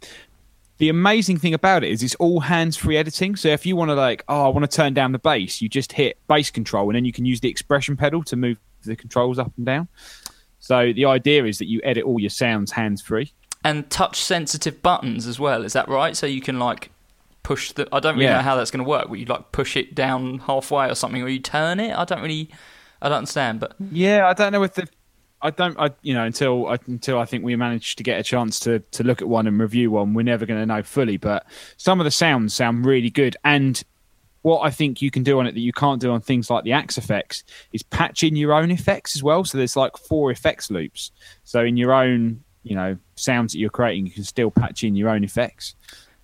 the 0.78 0.88
amazing 0.90 1.38
thing 1.38 1.54
about 1.54 1.84
it 1.84 1.90
is 1.90 2.02
it's 2.02 2.14
all 2.16 2.40
hands-free 2.40 2.96
editing. 2.98 3.34
So 3.36 3.48
if 3.48 3.64
you 3.64 3.76
want 3.76 3.88
to 3.88 3.94
like, 3.94 4.22
oh, 4.28 4.44
I 4.44 4.48
want 4.48 4.70
to 4.70 4.76
turn 4.76 4.92
down 4.92 5.12
the 5.12 5.18
bass, 5.18 5.62
you 5.62 5.68
just 5.70 5.92
hit 5.92 6.18
bass 6.28 6.50
control, 6.50 6.88
and 6.90 6.96
then 6.96 7.04
you 7.06 7.12
can 7.12 7.24
use 7.24 7.40
the 7.40 7.48
expression 7.48 7.96
pedal 7.96 8.22
to 8.24 8.36
move 8.36 8.58
the 8.82 8.94
controls 8.94 9.38
up 9.38 9.50
and 9.56 9.64
down. 9.64 9.88
So 10.60 10.92
the 10.92 11.06
idea 11.06 11.44
is 11.44 11.58
that 11.58 11.66
you 11.66 11.80
edit 11.82 12.04
all 12.04 12.20
your 12.20 12.30
sounds 12.30 12.72
hands-free. 12.72 13.32
and 13.64 13.88
touch 13.90 14.22
sensitive 14.22 14.82
buttons 14.82 15.26
as 15.26 15.40
well. 15.40 15.64
Is 15.64 15.72
that 15.72 15.88
right? 15.88 16.16
So 16.16 16.26
you 16.26 16.40
can 16.42 16.58
like 16.58 16.90
push 17.42 17.72
the. 17.72 17.88
I 17.90 17.98
don't 18.00 18.14
really 18.14 18.26
Yeah. 18.26 18.36
know 18.36 18.42
how 18.42 18.56
that's 18.56 18.70
going 18.70 18.84
to 18.84 18.88
work. 18.88 19.08
Will 19.08 19.16
you 19.16 19.24
like 19.24 19.50
push 19.52 19.76
it 19.76 19.94
down 19.94 20.38
halfway 20.40 20.88
or 20.90 20.94
something, 20.94 21.22
or 21.22 21.28
you 21.28 21.38
turn 21.40 21.80
it? 21.80 21.96
I 21.96 22.04
don't 22.04 22.20
really. 22.20 22.50
I 23.00 23.08
don't 23.08 23.18
understand, 23.18 23.60
but 23.60 23.74
Yeah, 23.90 24.26
I 24.26 24.32
don't 24.32 24.52
know 24.52 24.62
if 24.62 24.74
the. 24.74 24.88
I 25.42 25.50
don't. 25.50 25.78
I 25.78 25.90
you 26.02 26.14
know 26.14 26.24
until 26.24 26.66
I, 26.66 26.78
until 26.86 27.18
I 27.18 27.24
think 27.24 27.44
we 27.44 27.54
manage 27.56 27.96
to 27.96 28.02
get 28.02 28.18
a 28.18 28.22
chance 28.22 28.58
to 28.60 28.78
to 28.78 29.04
look 29.04 29.20
at 29.20 29.28
one 29.28 29.46
and 29.46 29.60
review 29.60 29.90
one, 29.90 30.14
we're 30.14 30.22
never 30.22 30.46
going 30.46 30.60
to 30.60 30.66
know 30.66 30.82
fully. 30.82 31.16
But 31.18 31.46
some 31.76 32.00
of 32.00 32.04
the 32.04 32.10
sounds 32.10 32.54
sound 32.54 32.86
really 32.86 33.10
good, 33.10 33.36
and 33.44 33.82
what 34.42 34.60
I 34.60 34.70
think 34.70 35.02
you 35.02 35.10
can 35.10 35.22
do 35.22 35.38
on 35.38 35.46
it 35.46 35.52
that 35.52 35.60
you 35.60 35.72
can't 35.72 36.00
do 36.00 36.12
on 36.12 36.20
things 36.20 36.48
like 36.50 36.62
the 36.62 36.70
Axe-Fx 36.70 37.42
is 37.72 37.82
patch 37.82 38.22
in 38.22 38.36
your 38.36 38.52
own 38.52 38.70
effects 38.70 39.16
as 39.16 39.22
well. 39.22 39.44
So 39.44 39.58
there's 39.58 39.74
like 39.74 39.96
four 39.96 40.30
effects 40.30 40.70
loops. 40.70 41.10
So 41.42 41.64
in 41.64 41.76
your 41.76 41.92
own 41.92 42.44
you 42.62 42.74
know 42.74 42.96
sounds 43.14 43.52
that 43.52 43.58
you're 43.58 43.70
creating, 43.70 44.06
you 44.06 44.12
can 44.12 44.24
still 44.24 44.50
patch 44.50 44.84
in 44.84 44.96
your 44.96 45.08
own 45.08 45.22
effects. 45.22 45.74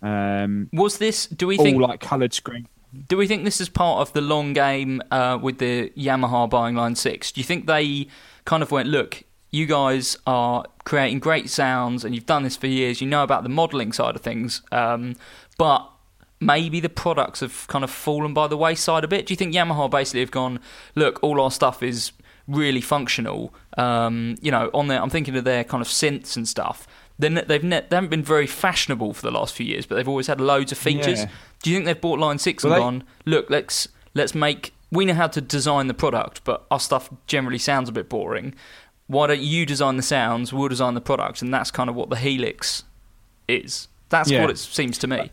Um, 0.02 0.68
was 0.72 0.98
this? 0.98 1.26
Do 1.26 1.46
we 1.46 1.56
think. 1.56 1.76
all 1.76 1.80
think? 1.80 1.90
like 1.90 2.00
coloured 2.00 2.34
screen. 2.34 2.66
Do 3.06 3.16
we 3.16 3.26
think 3.26 3.44
this 3.44 3.60
is 3.60 3.68
part 3.68 4.00
of 4.00 4.12
the 4.12 4.20
long 4.20 4.52
game 4.52 5.02
uh, 5.10 5.38
with 5.40 5.58
the 5.58 5.90
Yamaha 5.96 6.48
buying 6.48 6.76
Line 6.76 6.94
6? 6.94 7.32
Do 7.32 7.40
you 7.40 7.44
think 7.44 7.66
they 7.66 8.08
kind 8.44 8.62
of 8.62 8.70
went, 8.70 8.88
look, 8.88 9.22
you 9.50 9.66
guys 9.66 10.16
are 10.26 10.64
creating 10.84 11.20
great 11.20 11.48
sounds 11.48 12.04
and 12.04 12.14
you've 12.14 12.26
done 12.26 12.42
this 12.42 12.56
for 12.56 12.66
years, 12.66 13.00
you 13.00 13.06
know 13.06 13.22
about 13.22 13.44
the 13.44 13.48
modelling 13.48 13.92
side 13.92 14.16
of 14.16 14.22
things, 14.22 14.62
um, 14.72 15.14
but 15.58 15.88
maybe 16.40 16.80
the 16.80 16.88
products 16.88 17.40
have 17.40 17.66
kind 17.68 17.84
of 17.84 17.90
fallen 17.90 18.34
by 18.34 18.46
the 18.46 18.56
wayside 18.56 19.04
a 19.04 19.08
bit? 19.08 19.26
Do 19.26 19.32
you 19.32 19.36
think 19.36 19.54
Yamaha 19.54 19.90
basically 19.90 20.20
have 20.20 20.30
gone, 20.30 20.58
look, 20.94 21.18
all 21.22 21.40
our 21.40 21.50
stuff 21.50 21.82
is 21.82 22.12
really 22.48 22.80
functional? 22.80 23.54
Um, 23.78 24.36
you 24.42 24.50
know, 24.50 24.70
on 24.74 24.88
their, 24.88 25.00
I'm 25.00 25.10
thinking 25.10 25.36
of 25.36 25.44
their 25.44 25.64
kind 25.64 25.80
of 25.80 25.88
synths 25.88 26.36
and 26.36 26.46
stuff. 26.46 26.86
They're 27.22 27.42
they've 27.42 27.64
ne- 27.64 27.80
they 27.88 27.96
haven't 27.96 28.10
been 28.10 28.22
very 28.22 28.46
fashionable 28.46 29.14
for 29.14 29.22
the 29.22 29.30
last 29.30 29.54
few 29.54 29.64
years, 29.66 29.86
but 29.86 29.94
they've 29.96 30.08
always 30.08 30.26
had 30.26 30.40
loads 30.40 30.70
of 30.72 30.78
features. 30.78 31.20
Yeah. 31.20 31.28
Do 31.62 31.70
you 31.70 31.76
think 31.76 31.86
they've 31.86 32.00
bought 32.00 32.18
Line 32.18 32.38
Six 32.38 32.62
Well, 32.64 32.72
and 32.74 32.80
they- 32.80 32.84
gone, 32.84 33.08
look, 33.24 33.48
let's 33.50 33.88
let's 34.14 34.34
make 34.34 34.74
we 34.90 35.06
know 35.06 35.14
how 35.14 35.28
to 35.28 35.40
design 35.40 35.86
the 35.86 35.94
product, 35.94 36.42
but 36.44 36.66
our 36.70 36.78
stuff 36.80 37.08
generally 37.26 37.56
sounds 37.58 37.88
a 37.88 37.92
bit 37.92 38.08
boring. 38.10 38.54
Why 39.06 39.26
don't 39.26 39.40
you 39.40 39.64
design 39.66 39.96
the 39.96 40.02
sounds? 40.02 40.52
We'll 40.52 40.68
design 40.68 40.94
the 40.94 41.00
product, 41.00 41.40
and 41.42 41.52
that's 41.52 41.70
kind 41.70 41.88
of 41.88 41.96
what 41.96 42.10
the 42.10 42.16
Helix 42.16 42.84
is. 43.48 43.88
That's 44.10 44.30
Yeah. 44.30 44.42
what 44.42 44.50
it 44.50 44.58
seems 44.58 44.98
to 44.98 45.06
me. 45.06 45.30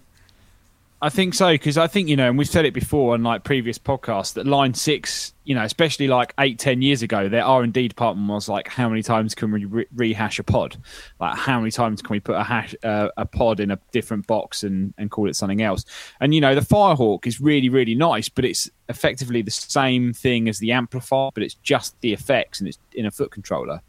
I 1.01 1.09
think 1.09 1.33
so 1.33 1.53
because 1.53 1.77
I 1.77 1.87
think 1.87 2.09
you 2.09 2.17
know, 2.17 2.27
and 2.27 2.37
we've 2.37 2.49
said 2.49 2.65
it 2.65 2.73
before 2.73 3.13
on 3.13 3.23
like 3.23 3.45
previous 3.45 3.77
podcasts 3.77 4.33
that 4.33 4.45
Line 4.45 4.73
Six, 4.73 5.33
you 5.45 5.55
know, 5.55 5.63
especially 5.63 6.09
like 6.09 6.33
eight, 6.39 6.59
ten 6.59 6.81
years 6.81 7.01
ago, 7.01 7.29
their 7.29 7.45
R 7.45 7.63
and 7.63 7.71
D 7.71 7.87
department 7.87 8.27
was 8.27 8.49
like, 8.49 8.67
how 8.67 8.89
many 8.89 9.01
times 9.01 9.33
can 9.33 9.51
we 9.51 9.63
re- 9.63 9.87
rehash 9.95 10.39
a 10.39 10.43
pod? 10.43 10.75
Like, 11.21 11.37
how 11.37 11.59
many 11.59 11.71
times 11.71 12.01
can 12.01 12.13
we 12.13 12.19
put 12.19 12.35
a 12.35 12.43
hash 12.43 12.75
uh, 12.83 13.09
a 13.15 13.25
pod 13.25 13.61
in 13.61 13.71
a 13.71 13.79
different 13.93 14.27
box 14.27 14.63
and 14.63 14.93
and 14.97 15.09
call 15.09 15.29
it 15.29 15.37
something 15.37 15.61
else? 15.61 15.85
And 16.19 16.35
you 16.35 16.41
know, 16.41 16.53
the 16.53 16.61
Firehawk 16.61 17.25
is 17.25 17.39
really 17.39 17.69
really 17.69 17.95
nice, 17.95 18.27
but 18.27 18.43
it's 18.43 18.69
effectively 18.89 19.41
the 19.41 19.51
same 19.51 20.11
thing 20.11 20.49
as 20.49 20.59
the 20.59 20.73
amplifier, 20.73 21.29
but 21.33 21.43
it's 21.43 21.55
just 21.55 21.99
the 22.01 22.11
effects 22.11 22.59
and 22.59 22.67
it's 22.67 22.79
in 22.91 23.05
a 23.05 23.11
foot 23.11 23.31
controller. 23.31 23.81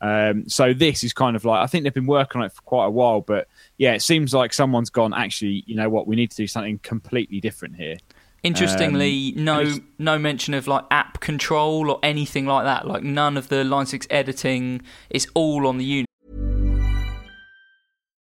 Um, 0.00 0.48
so 0.48 0.72
this 0.72 1.04
is 1.04 1.12
kind 1.12 1.36
of 1.36 1.44
like 1.44 1.62
I 1.62 1.66
think 1.66 1.84
they've 1.84 1.92
been 1.94 2.06
working 2.06 2.40
on 2.40 2.46
it 2.46 2.52
for 2.52 2.62
quite 2.62 2.86
a 2.86 2.90
while, 2.90 3.20
but 3.20 3.48
yeah, 3.76 3.92
it 3.92 4.02
seems 4.02 4.32
like 4.32 4.52
someone's 4.52 4.90
gone. 4.90 5.12
Actually, 5.12 5.64
you 5.66 5.74
know 5.74 5.88
what? 5.88 6.06
We 6.06 6.16
need 6.16 6.30
to 6.30 6.36
do 6.36 6.46
something 6.46 6.78
completely 6.78 7.40
different 7.40 7.76
here. 7.76 7.98
Interestingly, 8.42 9.34
Um, 9.36 9.44
no 9.44 9.74
no 9.98 10.18
mention 10.18 10.54
of 10.54 10.66
like 10.66 10.84
app 10.90 11.20
control 11.20 11.90
or 11.90 11.98
anything 12.02 12.46
like 12.46 12.64
that. 12.64 12.86
Like 12.88 13.02
none 13.02 13.36
of 13.36 13.48
the 13.48 13.64
Line 13.64 13.86
Six 13.86 14.06
editing. 14.08 14.80
It's 15.10 15.26
all 15.34 15.66
on 15.66 15.76
the 15.78 15.84
unit. 15.84 16.09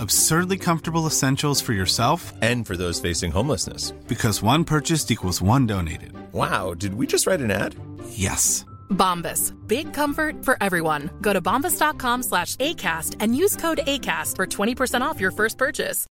Absurdly 0.00 0.56
comfortable 0.56 1.06
essentials 1.06 1.60
for 1.60 1.74
yourself 1.74 2.32
And 2.40 2.66
for 2.66 2.74
those 2.74 2.98
facing 3.00 3.30
homelessness. 3.32 3.90
because 4.08 4.40
one 4.42 4.64
purchased 4.64 5.10
equals 5.10 5.42
one 5.42 5.66
donated. 5.66 6.12
Wow, 6.32 6.72
did 6.74 6.94
we 6.94 7.06
just 7.06 7.26
write 7.26 7.40
an 7.42 7.50
ad? 7.50 7.74
Yes. 8.08 8.64
Bombas. 8.90 9.52
Big 9.68 9.92
comfort 9.92 10.42
for 10.42 10.56
everyone. 10.62 11.10
Go 11.20 11.32
to 11.34 11.42
bombas.com 11.42 12.22
slash 12.22 12.56
ACAST 12.56 13.16
and 13.20 13.36
use 13.36 13.56
code 13.56 13.80
ACAST 13.86 14.36
for 14.36 14.46
20% 14.46 15.02
off 15.02 15.20
your 15.20 15.32
first 15.32 15.58
purchase. 15.58 16.06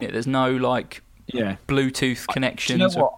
Yeah, 0.00 0.12
There's 0.12 0.28
no 0.28 0.52
like 0.52 1.02
Yeah. 1.26 1.56
Bluetooth 1.66 2.24
Do 2.26 2.32
connections. 2.32 2.80
you 2.80 2.86
know 2.86 2.94
or- 2.94 3.02
what? 3.02 3.14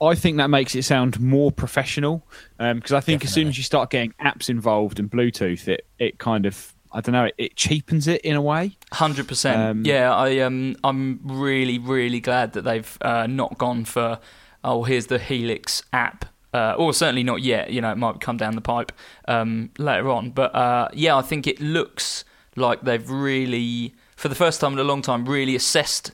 I 0.00 0.14
think 0.14 0.36
that 0.36 0.48
makes 0.50 0.74
it 0.76 0.82
sound 0.84 1.18
more 1.18 1.50
professional 1.50 2.22
um, 2.60 2.76
because 2.76 2.92
I 2.92 3.00
think 3.00 3.24
as 3.24 3.32
soon 3.32 3.48
as 3.48 3.56
you 3.56 3.64
start 3.64 3.90
getting 3.90 4.12
apps 4.20 4.48
involved 4.48 5.00
and 5.00 5.10
Bluetooth, 5.10 5.66
it 5.66 5.86
it 5.98 6.18
kind 6.18 6.46
of 6.46 6.72
I 6.92 7.00
don't 7.00 7.12
know 7.12 7.24
it, 7.24 7.34
it 7.38 7.56
cheapens 7.56 8.06
it 8.06 8.20
in 8.22 8.36
a 8.36 8.42
way. 8.42 8.76
Hundred 8.92 9.28
percent. 9.28 9.60
Um, 9.60 9.82
Yeah, 9.84 10.14
I 10.14 10.38
um, 10.40 10.76
I'm 10.84 11.20
really, 11.24 11.78
really 11.78 12.20
glad 12.20 12.52
that 12.54 12.62
they've 12.62 12.98
uh, 13.00 13.26
not 13.26 13.58
gone 13.58 13.84
for 13.84 14.18
oh, 14.64 14.84
here's 14.84 15.06
the 15.06 15.18
Helix 15.18 15.82
app, 15.92 16.24
uh, 16.52 16.74
or 16.76 16.92
certainly 16.92 17.22
not 17.22 17.42
yet. 17.42 17.70
You 17.70 17.80
know, 17.80 17.90
it 17.92 17.98
might 17.98 18.20
come 18.20 18.36
down 18.36 18.54
the 18.54 18.60
pipe 18.60 18.92
um, 19.26 19.70
later 19.78 20.08
on. 20.08 20.30
But 20.30 20.54
uh, 20.54 20.88
yeah, 20.92 21.16
I 21.16 21.22
think 21.22 21.46
it 21.46 21.60
looks 21.60 22.24
like 22.56 22.82
they've 22.82 23.08
really, 23.08 23.94
for 24.16 24.28
the 24.28 24.34
first 24.34 24.60
time 24.60 24.72
in 24.72 24.78
a 24.78 24.84
long 24.84 25.02
time, 25.02 25.26
really 25.26 25.54
assessed 25.54 26.12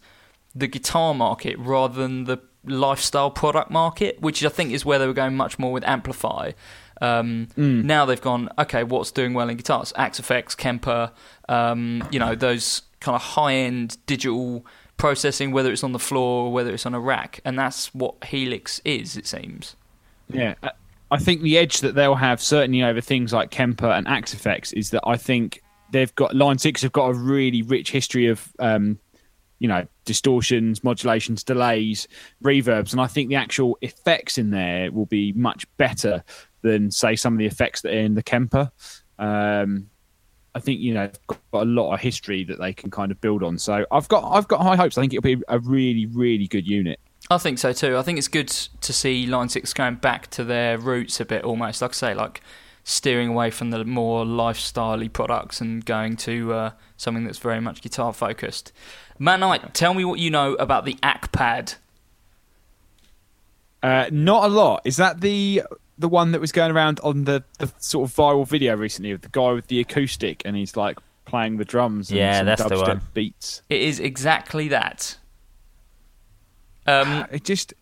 the 0.54 0.66
guitar 0.66 1.14
market 1.14 1.58
rather 1.58 1.94
than 2.00 2.24
the 2.24 2.38
lifestyle 2.64 3.30
product 3.30 3.70
market, 3.70 4.20
which 4.20 4.44
I 4.44 4.48
think 4.48 4.72
is 4.72 4.84
where 4.84 4.98
they 4.98 5.06
were 5.06 5.12
going 5.12 5.36
much 5.36 5.58
more 5.58 5.72
with 5.72 5.84
AMPLIFi. 5.84 6.54
Um, 7.04 7.48
Now 7.56 8.04
they've 8.06 8.20
gone, 8.20 8.48
okay, 8.58 8.82
what's 8.84 9.10
doing 9.12 9.34
well 9.34 9.48
in 9.48 9.56
guitars? 9.56 9.92
Axe-Fx, 9.96 10.56
Kemper, 10.56 11.10
um, 11.48 12.06
you 12.10 12.18
know, 12.18 12.34
those 12.34 12.82
kind 13.00 13.16
of 13.16 13.22
high 13.22 13.54
end 13.54 13.98
digital 14.06 14.64
processing, 14.96 15.50
whether 15.52 15.70
it's 15.72 15.84
on 15.84 15.92
the 15.92 15.98
floor 15.98 16.46
or 16.46 16.52
whether 16.52 16.72
it's 16.72 16.86
on 16.86 16.94
a 16.94 17.00
rack. 17.00 17.40
And 17.44 17.58
that's 17.58 17.92
what 17.94 18.14
Helix 18.24 18.80
is, 18.84 19.16
it 19.16 19.26
seems. 19.26 19.76
Yeah, 20.28 20.54
I- 20.62 20.70
I 21.10 21.18
think 21.18 21.42
the 21.42 21.58
edge 21.58 21.80
that 21.80 21.94
they'll 21.94 22.14
have 22.16 22.40
certainly 22.40 22.82
over 22.82 23.00
things 23.00 23.32
like 23.32 23.50
Kemper 23.50 23.86
and 23.90 24.08
Axe-Fx 24.08 24.72
is 24.72 24.90
that 24.90 25.02
I 25.06 25.16
think 25.16 25.62
they've 25.92 26.12
got 26.16 26.34
Line 26.34 26.58
Six 26.58 26.82
have 26.82 26.92
got 26.92 27.06
a 27.10 27.14
really 27.14 27.62
rich 27.62 27.92
history 27.92 28.26
of, 28.26 28.48
um, 28.58 28.98
you 29.60 29.68
know, 29.68 29.86
distortions, 30.06 30.82
modulations, 30.82 31.44
delays, 31.44 32.08
reverbs, 32.42 32.90
and 32.92 33.00
I 33.00 33.06
think 33.06 33.28
the 33.28 33.36
actual 33.36 33.78
effects 33.80 34.38
in 34.38 34.50
there 34.50 34.90
will 34.90 35.06
be 35.06 35.32
much 35.34 35.66
better 35.76 36.24
than 36.64 36.90
say 36.90 37.14
some 37.14 37.34
of 37.34 37.38
the 37.38 37.46
effects 37.46 37.82
that 37.82 37.94
are 37.94 37.98
in 37.98 38.14
the 38.14 38.22
Kemper. 38.22 38.72
Um, 39.18 39.90
I 40.56 40.60
think 40.60 40.80
you 40.80 40.94
know 40.94 41.10
got 41.26 41.38
a 41.52 41.64
lot 41.64 41.92
of 41.92 42.00
history 42.00 42.42
that 42.44 42.58
they 42.58 42.72
can 42.72 42.90
kind 42.90 43.12
of 43.12 43.20
build 43.20 43.44
on. 43.44 43.58
So 43.58 43.86
I've 43.92 44.08
got 44.08 44.24
I've 44.32 44.48
got 44.48 44.62
high 44.62 44.76
hopes. 44.76 44.98
I 44.98 45.02
think 45.02 45.12
it'll 45.12 45.22
be 45.22 45.42
a 45.48 45.58
really 45.60 46.06
really 46.06 46.48
good 46.48 46.66
unit. 46.66 46.98
I 47.30 47.38
think 47.38 47.58
so 47.58 47.72
too. 47.72 47.96
I 47.96 48.02
think 48.02 48.18
it's 48.18 48.28
good 48.28 48.48
to 48.48 48.92
see 48.92 49.26
Line 49.26 49.48
Six 49.48 49.72
going 49.72 49.96
back 49.96 50.30
to 50.30 50.44
their 50.44 50.78
roots 50.78 51.20
a 51.20 51.24
bit, 51.24 51.44
almost 51.44 51.82
like 51.82 51.92
I 51.92 51.94
say, 51.94 52.14
like 52.14 52.40
steering 52.82 53.30
away 53.30 53.50
from 53.50 53.70
the 53.70 53.84
more 53.84 54.24
lifestyley 54.24 55.10
products 55.10 55.60
and 55.60 55.84
going 55.84 56.16
to 56.16 56.52
uh, 56.52 56.70
something 56.96 57.24
that's 57.24 57.38
very 57.38 57.60
much 57.60 57.80
guitar 57.80 58.12
focused. 58.12 58.72
Matt 59.18 59.40
Knight, 59.40 59.74
tell 59.74 59.94
me 59.94 60.04
what 60.04 60.18
you 60.18 60.30
know 60.30 60.54
about 60.54 60.84
the 60.84 60.94
Akpad. 61.02 61.76
Uh, 63.82 64.08
not 64.10 64.44
a 64.44 64.48
lot. 64.48 64.82
Is 64.84 64.96
that 64.96 65.20
the 65.20 65.62
the 65.98 66.08
one 66.08 66.32
that 66.32 66.40
was 66.40 66.52
going 66.52 66.72
around 66.72 67.00
on 67.04 67.24
the, 67.24 67.44
the 67.58 67.72
sort 67.78 68.08
of 68.10 68.14
viral 68.16 68.46
video 68.46 68.76
recently 68.76 69.10
of 69.12 69.20
the 69.20 69.28
guy 69.28 69.52
with 69.52 69.68
the 69.68 69.80
acoustic 69.80 70.42
and 70.44 70.56
he's 70.56 70.76
like 70.76 70.98
playing 71.24 71.56
the 71.56 71.64
drums 71.64 72.10
and 72.10 72.18
Yeah, 72.18 72.42
that's 72.42 72.64
the 72.64 72.76
one. 72.76 73.00
beats? 73.14 73.62
It 73.68 73.80
is 73.80 74.00
exactly 74.00 74.68
that. 74.68 75.16
Um, 76.86 77.26
It 77.32 77.44
just 77.44 77.74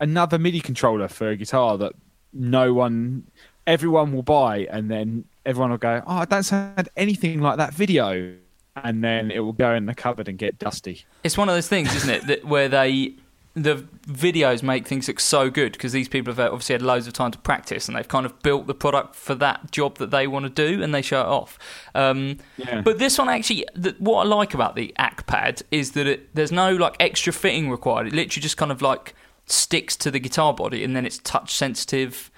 another 0.00 0.38
MIDI 0.38 0.60
controller 0.60 1.08
for 1.08 1.28
a 1.28 1.36
guitar 1.36 1.78
that 1.78 1.92
no 2.32 2.72
one, 2.74 3.30
everyone 3.66 4.12
will 4.12 4.22
buy, 4.22 4.66
and 4.70 4.90
then 4.90 5.24
everyone 5.44 5.70
will 5.70 5.78
go, 5.78 6.02
"Oh, 6.06 6.16
I 6.16 6.24
don't 6.24 6.42
sound 6.42 6.88
anything 6.96 7.40
like 7.40 7.58
that 7.58 7.74
video," 7.74 8.34
and 8.74 9.04
then 9.04 9.30
it 9.30 9.40
will 9.40 9.52
go 9.52 9.74
in 9.74 9.86
the 9.86 9.94
cupboard 9.94 10.28
and 10.28 10.38
get 10.38 10.58
dusty. 10.58 11.04
It's 11.22 11.36
one 11.36 11.48
of 11.48 11.54
those 11.54 11.68
things, 11.68 11.94
isn't 11.94 12.10
it, 12.10 12.26
that 12.26 12.44
where 12.44 12.68
they 12.68 13.14
the 13.54 13.86
videos 14.06 14.62
make 14.62 14.86
things 14.86 15.08
look 15.08 15.20
so 15.20 15.50
good 15.50 15.72
because 15.72 15.92
these 15.92 16.08
people 16.08 16.32
have 16.32 16.52
obviously 16.52 16.72
had 16.72 16.80
loads 16.80 17.06
of 17.06 17.12
time 17.12 17.30
to 17.30 17.38
practice 17.38 17.86
and 17.86 17.96
they've 17.96 18.08
kind 18.08 18.24
of 18.24 18.40
built 18.42 18.66
the 18.66 18.74
product 18.74 19.14
for 19.14 19.34
that 19.34 19.70
job 19.70 19.98
that 19.98 20.10
they 20.10 20.26
want 20.26 20.44
to 20.44 20.48
do 20.48 20.82
and 20.82 20.94
they 20.94 21.02
show 21.02 21.20
it 21.20 21.26
off. 21.26 21.58
Um, 21.94 22.38
Yeah. 22.56 22.80
But 22.80 22.98
this 22.98 23.18
one 23.18 23.28
actually, 23.28 23.66
the, 23.74 23.94
what 23.98 24.24
I 24.24 24.28
like 24.28 24.54
about 24.54 24.74
the 24.74 24.94
ACPAD 24.98 25.62
is 25.70 25.92
that 25.92 26.06
it, 26.06 26.34
there's 26.34 26.52
no 26.52 26.74
like 26.74 26.96
extra 26.98 27.32
fitting 27.32 27.70
required. 27.70 28.06
It 28.06 28.14
literally 28.14 28.42
just 28.42 28.56
kind 28.56 28.72
of 28.72 28.80
like 28.80 29.14
sticks 29.44 29.96
to 29.96 30.10
the 30.10 30.18
guitar 30.18 30.54
body 30.54 30.82
and 30.82 30.96
then 30.96 31.04
it's 31.04 31.18
touch 31.18 31.54
sensitive 31.54 32.30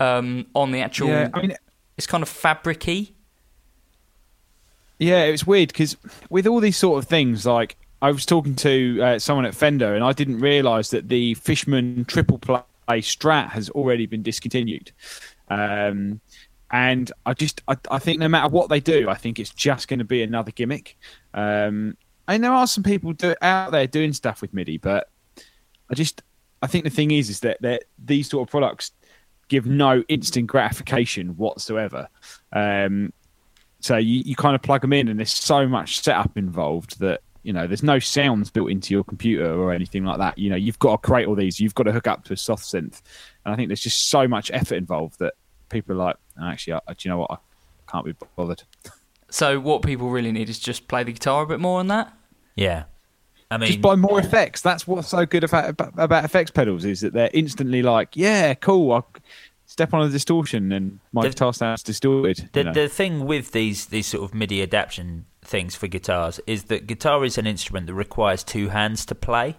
um, 0.00 0.46
on 0.54 0.72
the 0.72 0.80
actual. 0.80 1.08
Yeah, 1.08 1.28
I 1.34 1.42
mean, 1.42 1.56
it's 1.96 2.06
kind 2.08 2.22
of 2.22 2.28
fabricy. 2.28 3.12
Yeah, 4.98 5.24
it's 5.24 5.46
weird 5.46 5.68
because 5.68 5.96
with 6.30 6.46
all 6.46 6.58
these 6.58 6.76
sort 6.76 7.02
of 7.02 7.08
things, 7.08 7.46
like 7.46 7.76
I 8.02 8.10
was 8.10 8.26
talking 8.26 8.54
to 8.56 9.00
uh, 9.02 9.18
someone 9.18 9.46
at 9.46 9.54
Fender, 9.54 9.94
and 9.94 10.04
I 10.04 10.12
didn't 10.12 10.40
realise 10.40 10.90
that 10.90 11.08
the 11.08 11.34
Fishman 11.34 12.04
triple 12.04 12.38
play 12.38 12.62
Strat 12.88 13.50
has 13.50 13.70
already 13.70 14.06
been 14.06 14.22
discontinued. 14.22 14.92
Um, 15.48 16.20
and 16.70 17.10
I 17.24 17.32
just, 17.34 17.62
I, 17.68 17.76
I 17.90 17.98
think 17.98 18.18
no 18.18 18.28
matter 18.28 18.48
what 18.48 18.68
they 18.68 18.80
do, 18.80 19.08
I 19.08 19.14
think 19.14 19.38
it's 19.38 19.50
just 19.50 19.88
going 19.88 19.98
to 19.98 20.04
be 20.04 20.22
another 20.22 20.50
gimmick. 20.50 20.98
Um, 21.32 21.96
and 22.28 22.42
there 22.42 22.52
are 22.52 22.66
some 22.66 22.82
people 22.82 23.12
do, 23.12 23.34
out 23.40 23.70
there 23.70 23.86
doing 23.86 24.12
stuff 24.12 24.42
with 24.42 24.52
MIDI, 24.52 24.78
but 24.78 25.08
I 25.90 25.94
just, 25.94 26.22
I 26.62 26.66
think 26.66 26.84
the 26.84 26.90
thing 26.90 27.12
is, 27.12 27.30
is 27.30 27.40
that 27.40 27.62
that 27.62 27.84
these 28.04 28.28
sort 28.28 28.48
of 28.48 28.50
products 28.50 28.92
give 29.48 29.66
no 29.66 30.02
instant 30.08 30.48
gratification 30.48 31.36
whatsoever. 31.36 32.08
Um, 32.52 33.12
so 33.80 33.96
you, 33.96 34.22
you 34.24 34.34
kind 34.34 34.56
of 34.56 34.62
plug 34.62 34.80
them 34.80 34.92
in, 34.92 35.08
and 35.08 35.20
there's 35.20 35.32
so 35.32 35.68
much 35.68 36.02
setup 36.02 36.36
involved 36.36 36.98
that 36.98 37.20
you 37.46 37.52
know 37.52 37.66
there's 37.68 37.82
no 37.84 38.00
sounds 38.00 38.50
built 38.50 38.70
into 38.70 38.92
your 38.92 39.04
computer 39.04 39.54
or 39.54 39.72
anything 39.72 40.04
like 40.04 40.18
that. 40.18 40.36
You 40.36 40.50
know 40.50 40.56
you've 40.56 40.78
got 40.80 41.00
to 41.00 41.08
create 41.08 41.28
all 41.28 41.36
these. 41.36 41.60
You've 41.60 41.74
got 41.76 41.84
to 41.84 41.92
hook 41.92 42.08
up 42.08 42.24
to 42.24 42.32
a 42.32 42.36
soft 42.36 42.64
synth, 42.64 43.00
and 43.44 43.54
I 43.54 43.56
think 43.56 43.68
there's 43.68 43.80
just 43.80 44.10
so 44.10 44.26
much 44.26 44.50
effort 44.52 44.74
involved 44.74 45.20
that 45.20 45.34
people 45.68 45.94
are 45.94 46.06
like, 46.06 46.16
actually, 46.42 46.74
I, 46.74 46.80
do 46.88 46.94
you 47.02 47.10
know 47.10 47.18
what? 47.18 47.30
I 47.30 47.36
can't 47.90 48.04
be 48.04 48.14
bothered. 48.36 48.64
So 49.30 49.60
what 49.60 49.82
people 49.82 50.10
really 50.10 50.32
need 50.32 50.48
is 50.48 50.58
just 50.58 50.88
play 50.88 51.04
the 51.04 51.12
guitar 51.12 51.42
a 51.44 51.46
bit 51.46 51.60
more 51.60 51.78
on 51.78 51.86
that. 51.88 52.12
Yeah. 52.56 52.84
I 53.50 53.58
mean, 53.58 53.68
just 53.68 53.80
buy 53.80 53.94
more 53.94 54.18
effects. 54.18 54.60
That's 54.60 54.88
what's 54.88 55.08
so 55.08 55.24
good 55.24 55.44
about, 55.44 55.68
about 55.70 55.92
about 55.96 56.24
effects 56.24 56.50
pedals 56.50 56.84
is 56.84 57.00
that 57.02 57.12
they're 57.12 57.30
instantly 57.32 57.80
like, 57.80 58.16
yeah, 58.16 58.54
cool. 58.54 58.92
I'll 58.92 59.08
step 59.66 59.94
on 59.94 60.02
a 60.02 60.08
distortion 60.08 60.72
and 60.72 60.98
my 61.12 61.22
The- 61.22 61.28
guitar 61.28 61.54
sounds 61.54 61.84
distorted. 61.84 62.48
The 62.52 62.60
you 62.60 62.64
know. 62.64 62.72
the 62.72 62.88
thing 62.88 63.24
with 63.24 63.52
these 63.52 63.86
these 63.86 64.06
sort 64.08 64.24
of 64.24 64.34
MIDI 64.34 64.62
adaptation 64.62 65.26
things 65.46 65.74
for 65.74 65.86
guitars 65.86 66.40
is 66.46 66.64
that 66.64 66.86
guitar 66.86 67.24
is 67.24 67.38
an 67.38 67.46
instrument 67.46 67.86
that 67.86 67.94
requires 67.94 68.42
two 68.44 68.68
hands 68.68 69.06
to 69.06 69.14
play, 69.14 69.56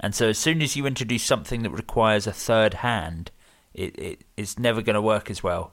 and 0.00 0.14
so 0.14 0.28
as 0.28 0.38
soon 0.38 0.62
as 0.62 0.76
you 0.76 0.86
introduce 0.86 1.24
something 1.24 1.62
that 1.62 1.70
requires 1.70 2.26
a 2.26 2.32
third 2.32 2.74
hand, 2.74 3.30
it, 3.74 3.98
it 3.98 4.24
it's 4.36 4.58
never 4.58 4.82
going 4.82 4.94
to 4.94 5.02
work 5.02 5.30
as 5.30 5.42
well 5.42 5.72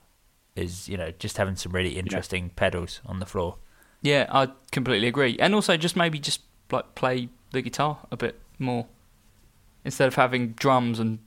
as 0.57 0.87
you 0.87 0.97
know 0.97 1.11
just 1.19 1.37
having 1.37 1.55
some 1.55 1.71
really 1.71 1.97
interesting 1.97 2.49
pedals 2.55 3.01
on 3.05 3.19
the 3.19 3.25
floor. 3.25 3.57
Yeah, 4.01 4.27
I 4.29 4.49
completely 4.71 5.07
agree. 5.07 5.37
And 5.39 5.55
also, 5.55 5.77
just 5.77 5.95
maybe 5.95 6.19
just 6.19 6.41
like 6.71 6.95
play 6.95 7.29
the 7.51 7.61
guitar 7.61 7.99
a 8.11 8.17
bit 8.17 8.39
more 8.59 8.87
instead 9.83 10.07
of 10.07 10.15
having 10.15 10.49
drums 10.53 10.99
and 10.99 11.19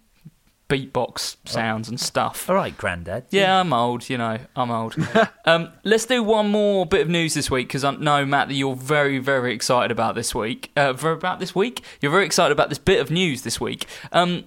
beatbox 0.69 1.37
sounds 1.47 1.89
and 1.89 1.99
stuff. 1.99 2.49
All 2.49 2.57
right, 2.57 2.77
Grandad. 2.77 3.25
Yeah, 3.31 3.61
I'm 3.61 3.73
old. 3.73 4.09
You 4.09 4.19
know, 4.19 4.39
I'm 4.55 4.71
old. 4.71 4.97
um, 5.45 5.71
let's 5.85 6.05
do 6.05 6.23
one 6.23 6.51
more 6.51 6.85
bit 6.87 7.01
of 7.01 7.09
news 7.09 7.35
this 7.35 7.51
week 7.51 7.69
because 7.69 7.85
I 7.85 7.93
know 7.93 8.25
Matt 8.25 8.49
that 8.49 8.55
you're 8.55 8.77
very, 8.77 9.19
very 9.19 9.55
excited 9.55 9.91
about 9.91 10.15
this 10.15 10.35
week. 10.35 10.71
Uh, 10.77 10.95
for 10.95 11.13
about 11.13 11.41
this 11.41 11.55
week, 11.55 11.83
you're 12.01 12.13
very 12.13 12.27
excited 12.27 12.53
about 12.53 12.69
this 12.69 12.79
bit 12.79 13.01
of 13.01 13.11
news 13.11 13.43
this 13.43 13.61
week. 13.61 13.87
Um, 14.13 14.45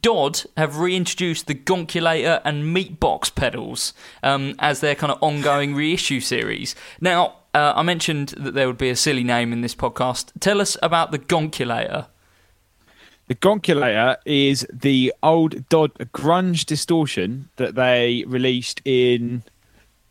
DOD 0.00 0.44
have 0.56 0.78
reintroduced 0.78 1.46
the 1.46 1.54
Gonkulator 1.54 2.40
and 2.44 2.74
Meatbox 2.74 3.34
pedals 3.34 3.92
um, 4.22 4.54
as 4.58 4.80
their 4.80 4.94
kind 4.94 5.12
of 5.12 5.18
ongoing 5.22 5.74
reissue 5.74 6.20
series. 6.20 6.74
Now, 7.00 7.36
uh, 7.54 7.74
I 7.76 7.82
mentioned 7.82 8.30
that 8.38 8.54
there 8.54 8.66
would 8.66 8.78
be 8.78 8.88
a 8.88 8.96
silly 8.96 9.24
name 9.24 9.52
in 9.52 9.60
this 9.60 9.74
podcast. 9.74 10.32
Tell 10.40 10.60
us 10.60 10.76
about 10.82 11.10
the 11.12 11.18
Gonkulator. 11.18 12.06
The 13.32 13.38
Gonkulator 13.38 14.18
is 14.26 14.66
the 14.70 15.14
old 15.22 15.66
DOD 15.70 15.94
grunge 16.12 16.66
distortion 16.66 17.48
that 17.56 17.74
they 17.74 18.24
released 18.26 18.82
in 18.84 19.42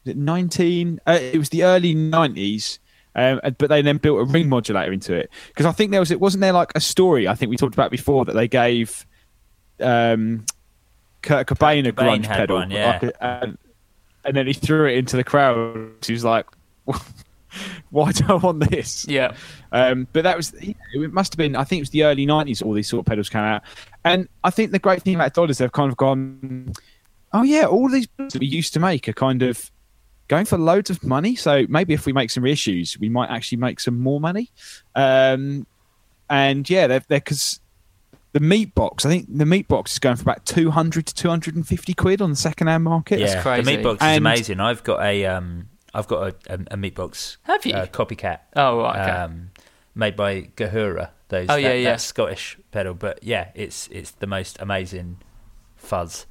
was 0.04 0.16
it 0.16 0.18
19. 0.18 1.00
Uh, 1.06 1.20
it 1.22 1.38
was 1.38 1.50
the 1.50 1.64
early 1.64 1.94
90s, 1.94 2.80
um, 3.14 3.40
but 3.60 3.70
they 3.70 3.84
then 3.84 3.98
built 3.98 4.22
a 4.22 4.24
ring 4.24 4.50
modulator 4.50 4.92
into 4.92 5.14
it 5.14 5.30
because 5.50 5.68
I 5.68 5.72
think 5.72 5.92
there 5.92 6.00
was 6.00 6.10
it 6.10 6.20
wasn't 6.20 6.42
there 6.42 6.52
like 6.52 6.72
a 6.74 6.80
story 6.80 7.28
I 7.28 7.36
think 7.36 7.52
we 7.52 7.58
talked 7.58 7.76
about 7.76 7.92
before 7.92 8.26
that 8.26 8.34
they 8.34 8.48
gave 8.48 9.06
um, 9.80 10.44
Kurt 11.22 11.46
Cobain 11.46 11.88
a 11.88 11.92
grunge 11.92 12.26
pedal, 12.26 12.58
one, 12.58 12.72
yeah. 12.72 12.98
like 13.04 13.16
and, 13.22 13.56
and 14.26 14.36
then 14.36 14.48
he 14.48 14.54
threw 14.54 14.88
it 14.88 14.98
into 14.98 15.16
the 15.16 15.24
crowd. 15.24 15.92
He 16.04 16.14
was 16.14 16.24
like, 16.24 16.48
"Why 17.90 18.12
do 18.12 18.26
I 18.28 18.34
want 18.36 18.70
this?" 18.70 19.06
Yeah. 19.08 19.34
Um, 19.72 20.08
but 20.14 20.24
that 20.24 20.38
was 20.38 20.54
it. 20.56 20.76
Must 21.14 21.34
have 21.34 21.38
been. 21.38 21.56
I 21.56 21.64
think 21.64 21.80
it 21.80 21.84
was 21.84 21.90
the 21.92 22.04
early 22.04 22.26
'90s. 22.26 22.64
All 22.64 22.74
these 22.74 22.88
sort 22.90 23.00
of 23.02 23.06
pedals 23.06 23.30
came 23.30 23.42
out, 23.42 23.62
and 24.04 24.28
I 24.44 24.50
think 24.50 24.72
the 24.72 24.80
great 24.80 25.02
thing 25.04 25.16
about 25.16 25.34
DOD 25.34 25.50
is 25.52 25.58
they've 25.60 25.72
kind 25.72 25.92
of 25.92 25.98
gone, 25.98 26.74
oh 27.34 27.44
yeah, 27.44 27.66
all 27.66 27.90
these 27.90 28.08
pedals 28.08 28.34
that 28.34 28.40
we 28.40 28.48
used 28.48 28.74
to 28.74 28.80
make 28.80 29.08
are 29.08 29.14
kind 29.14 29.42
of 29.42 29.72
going 30.28 30.46
for 30.46 30.58
loads 30.58 30.90
of 30.90 31.04
money. 31.04 31.36
So 31.36 31.66
maybe 31.70 31.94
if 31.94 32.06
we 32.06 32.14
make 32.14 32.32
some 32.32 32.44
reissues, 32.44 32.98
we 33.00 33.10
might 33.10 33.30
actually 33.30 33.58
make 33.58 33.80
some 33.80 34.00
more 34.00 34.22
money. 34.22 34.50
Um, 34.96 35.66
and 36.30 36.70
yeah, 36.70 36.88
they're 36.88 37.02
because 37.08 37.60
the 38.34 38.40
meat 38.40 38.74
box. 38.74 39.06
I 39.06 39.10
think 39.10 39.28
the 39.30 39.46
meat 39.46 39.68
box 39.68 39.92
is 39.92 40.00
going 40.00 40.16
for 40.16 40.22
about 40.22 40.46
200 40.46 41.06
to 41.08 41.14
250 41.14 41.94
quid 41.96 42.22
on 42.22 42.30
the 42.30 42.36
second-hand 42.38 42.84
market. 42.86 43.20
yeah, 43.20 43.42
crazy. 43.42 43.64
the 43.76 43.84
meatbox 43.84 43.96
is 43.96 44.02
And- 44.02 44.18
amazing. 44.26 44.60
I've 44.62 44.84
got 44.86 45.02
a 45.04 45.26
um, 45.26 45.68
I've 45.94 46.08
got 46.08 46.22
a, 46.48 46.54
a, 46.54 46.56
a 46.72 46.78
meatbox. 46.78 47.38
Have 47.44 47.66
you? 47.66 47.74
Uh, 47.74 47.86
copycat. 47.86 48.40
Oh, 48.56 48.80
right, 48.80 49.02
okay. 49.02 49.12
Um, 49.12 49.52
made 49.96 50.16
by 50.16 50.44
Gahura. 50.56 51.10
Those. 51.30 51.48
Oh, 51.50 51.56
that, 51.56 51.62
yeah, 51.62 51.74
yeah. 51.74 51.92
That 51.92 52.02
Scottish 52.02 52.58
pedal, 52.72 52.94
but 52.94 53.24
yeah, 53.24 53.50
it's 53.56 53.88
it's 53.88 54.12
the 54.12 54.28
most 54.28 54.58
amazing 54.60 55.18
fuzz. 55.76 56.26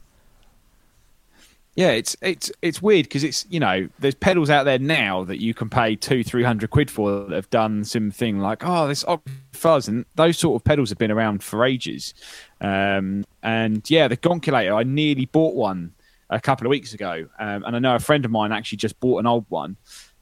Yeah, 1.76 1.90
it's 1.90 2.16
it's 2.20 2.50
it's 2.62 2.82
weird 2.82 3.04
because 3.04 3.22
it's 3.22 3.46
you 3.48 3.60
know 3.60 3.88
there's 4.00 4.14
pedals 4.14 4.50
out 4.50 4.64
there 4.64 4.78
now 4.78 5.24
that 5.24 5.40
you 5.40 5.54
can 5.54 5.70
pay 5.70 5.94
two 5.94 6.24
three 6.24 6.42
hundred 6.42 6.70
quid 6.70 6.90
for 6.90 7.24
that 7.24 7.34
have 7.34 7.48
done 7.50 7.84
some 7.84 8.10
thing 8.10 8.40
like 8.40 8.66
oh 8.66 8.88
this 8.88 9.04
Oxford 9.04 9.32
fuzz 9.52 9.88
and 9.88 10.04
those 10.16 10.36
sort 10.36 10.60
of 10.60 10.64
pedals 10.64 10.88
have 10.88 10.98
been 10.98 11.12
around 11.12 11.42
for 11.44 11.64
ages, 11.64 12.12
um, 12.60 13.24
and 13.42 13.88
yeah 13.88 14.08
the 14.08 14.16
Gonkulator 14.16 14.76
I 14.76 14.82
nearly 14.82 15.26
bought 15.26 15.54
one 15.54 15.94
a 16.30 16.40
couple 16.40 16.66
of 16.66 16.70
weeks 16.70 16.94
ago, 16.94 17.26
um, 17.38 17.64
and 17.64 17.76
I 17.76 17.78
know 17.78 17.94
a 17.94 18.00
friend 18.00 18.24
of 18.24 18.30
mine 18.30 18.52
actually 18.52 18.78
just 18.78 18.98
bought 19.00 19.18
an 19.18 19.26
old 19.26 19.44
one, 19.48 19.76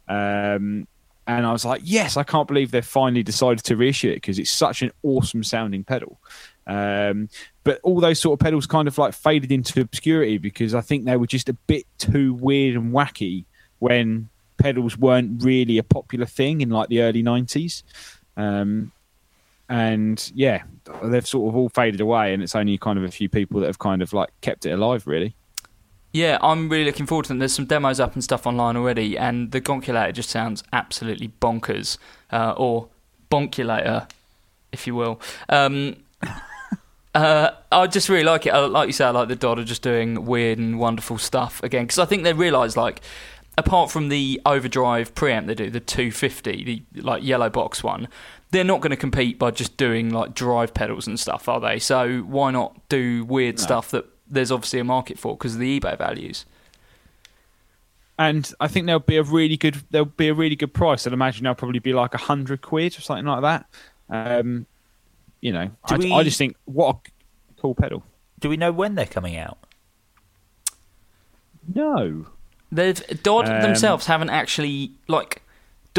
um, 0.08 0.88
and 1.26 1.46
I 1.46 1.52
was 1.52 1.64
like 1.64 1.82
yes 1.84 2.16
I 2.16 2.22
can't 2.22 2.48
believe 2.48 2.70
they've 2.70 2.84
finally 2.84 3.22
decided 3.22 3.62
to 3.64 3.76
reissue 3.76 4.10
it 4.10 4.16
because 4.16 4.38
it's 4.38 4.50
such 4.50 4.82
an 4.82 4.90
awesome 5.02 5.44
sounding 5.44 5.84
pedal. 5.84 6.18
Um, 6.66 7.30
but 7.64 7.80
all 7.82 8.00
those 8.00 8.20
sort 8.20 8.38
of 8.38 8.44
pedals 8.44 8.66
kind 8.66 8.88
of 8.88 8.98
like 8.98 9.14
faded 9.14 9.50
into 9.50 9.80
obscurity 9.80 10.38
because 10.38 10.74
I 10.74 10.80
think 10.80 11.04
they 11.04 11.16
were 11.16 11.26
just 11.26 11.48
a 11.48 11.54
bit 11.54 11.86
too 11.96 12.34
weird 12.34 12.76
and 12.76 12.92
wacky 12.92 13.44
when 13.78 14.28
pedals 14.58 14.98
weren't 14.98 15.42
really 15.42 15.78
a 15.78 15.82
popular 15.82 16.26
thing 16.26 16.60
in 16.60 16.68
like 16.68 16.88
the 16.88 17.02
early 17.02 17.22
90s. 17.22 17.82
Um, 18.36 18.92
and 19.68 20.30
yeah, 20.34 20.62
they've 21.04 21.26
sort 21.26 21.48
of 21.48 21.56
all 21.56 21.68
faded 21.68 22.00
away, 22.00 22.32
and 22.32 22.42
it's 22.42 22.54
only 22.54 22.78
kind 22.78 22.98
of 22.98 23.04
a 23.04 23.10
few 23.10 23.28
people 23.28 23.60
that 23.60 23.66
have 23.66 23.78
kind 23.78 24.02
of 24.02 24.12
like 24.12 24.30
kept 24.40 24.66
it 24.66 24.70
alive, 24.70 25.06
really. 25.06 25.34
Yeah, 26.12 26.38
I'm 26.40 26.68
really 26.68 26.84
looking 26.84 27.06
forward 27.06 27.24
to 27.24 27.28
them. 27.28 27.38
There's 27.38 27.52
some 27.52 27.66
demos 27.66 28.00
up 28.00 28.14
and 28.14 28.24
stuff 28.24 28.46
online 28.46 28.76
already, 28.76 29.18
and 29.18 29.50
the 29.52 29.60
Gonkulator 29.60 30.12
just 30.12 30.30
sounds 30.30 30.64
absolutely 30.72 31.32
bonkers, 31.40 31.98
uh, 32.32 32.54
or 32.56 32.88
Bonculator, 33.30 34.08
if 34.72 34.86
you 34.86 34.94
will. 34.94 35.20
Um, 35.50 35.96
uh, 37.14 37.50
I 37.70 37.86
just 37.86 38.08
really 38.08 38.24
like 38.24 38.46
it. 38.46 38.50
I, 38.54 38.58
like 38.66 38.86
you 38.86 38.92
say, 38.92 39.04
I 39.06 39.10
like 39.10 39.28
the 39.28 39.36
Dodder 39.36 39.64
just 39.64 39.82
doing 39.82 40.24
weird 40.24 40.58
and 40.58 40.78
wonderful 40.78 41.18
stuff 41.18 41.62
again, 41.62 41.84
because 41.84 41.98
I 41.98 42.04
think 42.04 42.22
they 42.24 42.32
realise, 42.32 42.76
like, 42.76 43.00
apart 43.56 43.90
from 43.90 44.08
the 44.08 44.40
overdrive 44.46 45.14
preamp 45.14 45.46
they 45.46 45.54
do, 45.54 45.68
the 45.70 45.80
250, 45.80 46.64
the 46.94 47.02
like 47.02 47.22
yellow 47.24 47.50
box 47.50 47.82
one, 47.82 48.08
they're 48.50 48.64
not 48.64 48.80
going 48.80 48.90
to 48.90 48.96
compete 48.96 49.38
by 49.38 49.50
just 49.50 49.76
doing 49.76 50.10
like 50.10 50.32
drive 50.32 50.72
pedals 50.72 51.06
and 51.06 51.18
stuff, 51.20 51.48
are 51.48 51.60
they? 51.60 51.78
So 51.78 52.20
why 52.20 52.50
not 52.50 52.88
do 52.88 53.24
weird 53.24 53.58
No. 53.58 53.62
stuff 53.62 53.90
that 53.90 54.06
there's 54.30 54.50
obviously 54.52 54.78
a 54.80 54.84
market 54.84 55.18
for 55.18 55.36
because 55.36 55.54
of 55.54 55.60
the 55.60 55.80
eBay 55.80 55.96
values? 55.98 56.44
And 58.18 58.52
I 58.58 58.66
think 58.68 58.86
there'll 58.86 58.98
be 59.00 59.16
a 59.16 59.22
really 59.22 59.56
good 59.56 59.76
there'll 59.90 60.06
be 60.06 60.28
a 60.28 60.34
really 60.34 60.56
good 60.56 60.74
price. 60.74 61.06
I'd 61.06 61.12
imagine 61.12 61.44
there'll 61.44 61.54
probably 61.54 61.78
be 61.78 61.92
like 61.92 62.14
a 62.14 62.18
hundred 62.18 62.62
quid 62.62 62.98
or 62.98 63.00
something 63.00 63.24
like 63.26 63.42
that. 63.42 63.66
Um, 64.10 64.66
you 65.40 65.52
know, 65.52 65.70
I, 65.84 65.96
we- 65.96 66.12
I 66.12 66.22
just 66.24 66.38
think 66.38 66.56
what 66.64 66.96
a 66.96 67.60
cool 67.60 67.74
pedal. 67.74 68.02
Do 68.40 68.48
we 68.48 68.56
know 68.56 68.72
when 68.72 68.94
they're 68.96 69.06
coming 69.06 69.36
out? 69.36 69.58
No, 71.74 72.26
They've 72.70 73.22
DOD 73.22 73.48
Um, 73.48 73.62
themselves 73.62 74.06
haven't 74.06 74.30
actually 74.30 74.92
like 75.06 75.42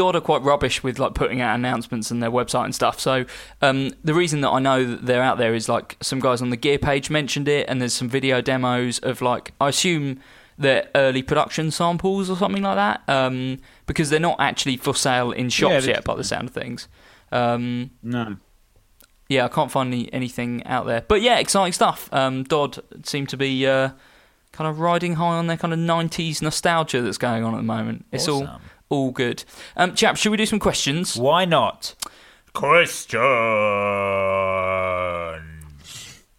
DOD 0.00 0.16
are 0.16 0.20
quite 0.20 0.42
rubbish 0.42 0.82
with 0.82 0.98
like 0.98 1.12
putting 1.14 1.40
out 1.42 1.54
announcements 1.54 2.10
and 2.10 2.22
their 2.22 2.30
website 2.30 2.64
and 2.64 2.74
stuff. 2.74 2.98
So 2.98 3.26
um, 3.60 3.92
the 4.02 4.14
reason 4.14 4.40
that 4.40 4.48
I 4.48 4.58
know 4.58 4.84
that 4.84 5.04
they're 5.04 5.22
out 5.22 5.36
there 5.38 5.54
is 5.54 5.68
like 5.68 5.96
some 6.00 6.20
guys 6.20 6.40
on 6.40 6.48
the 6.50 6.56
gear 6.56 6.78
page 6.78 7.10
mentioned 7.10 7.48
it, 7.48 7.68
and 7.68 7.80
there's 7.80 7.92
some 7.92 8.08
video 8.08 8.40
demos 8.40 8.98
of 9.00 9.20
like 9.20 9.52
I 9.60 9.68
assume 9.68 10.20
they're 10.56 10.88
early 10.94 11.22
production 11.22 11.70
samples 11.70 12.30
or 12.30 12.36
something 12.36 12.62
like 12.62 12.76
that, 12.76 13.02
um, 13.08 13.58
because 13.86 14.08
they're 14.10 14.20
not 14.20 14.36
actually 14.40 14.76
for 14.78 14.94
sale 14.94 15.32
in 15.32 15.48
shops 15.50 15.84
they- 15.84 15.92
yet, 15.92 16.04
by 16.04 16.14
the 16.14 16.24
sound 16.24 16.48
of 16.48 16.54
things. 16.54 16.88
Um, 17.32 17.90
no. 18.02 18.36
yeah, 19.28 19.44
I 19.44 19.48
can't 19.48 19.70
find 19.70 19.92
any, 19.92 20.12
anything 20.12 20.64
out 20.66 20.86
there. 20.86 21.02
But 21.06 21.20
yeah, 21.22 21.38
exciting 21.38 21.72
stuff. 21.72 22.08
Um, 22.12 22.42
DOD 22.44 22.78
seem 23.06 23.26
to 23.28 23.36
be 23.36 23.66
uh, 23.66 23.90
kind 24.52 24.68
of 24.68 24.80
riding 24.80 25.14
high 25.14 25.36
on 25.36 25.46
their 25.46 25.56
kind 25.56 25.72
of 25.72 25.78
90s 25.78 26.42
nostalgia 26.42 27.00
that's 27.02 27.18
going 27.18 27.44
on 27.44 27.54
at 27.54 27.58
the 27.58 27.62
moment. 27.62 28.04
It's 28.12 28.26
Awesome. 28.28 28.48
all 28.48 28.60
good. 29.12 29.44
Um, 29.76 29.94
chap, 29.94 30.16
should 30.16 30.30
we 30.30 30.36
do 30.36 30.46
some 30.46 30.58
questions? 30.58 31.16
Why 31.16 31.44
not? 31.44 31.94
Question. 32.52 33.20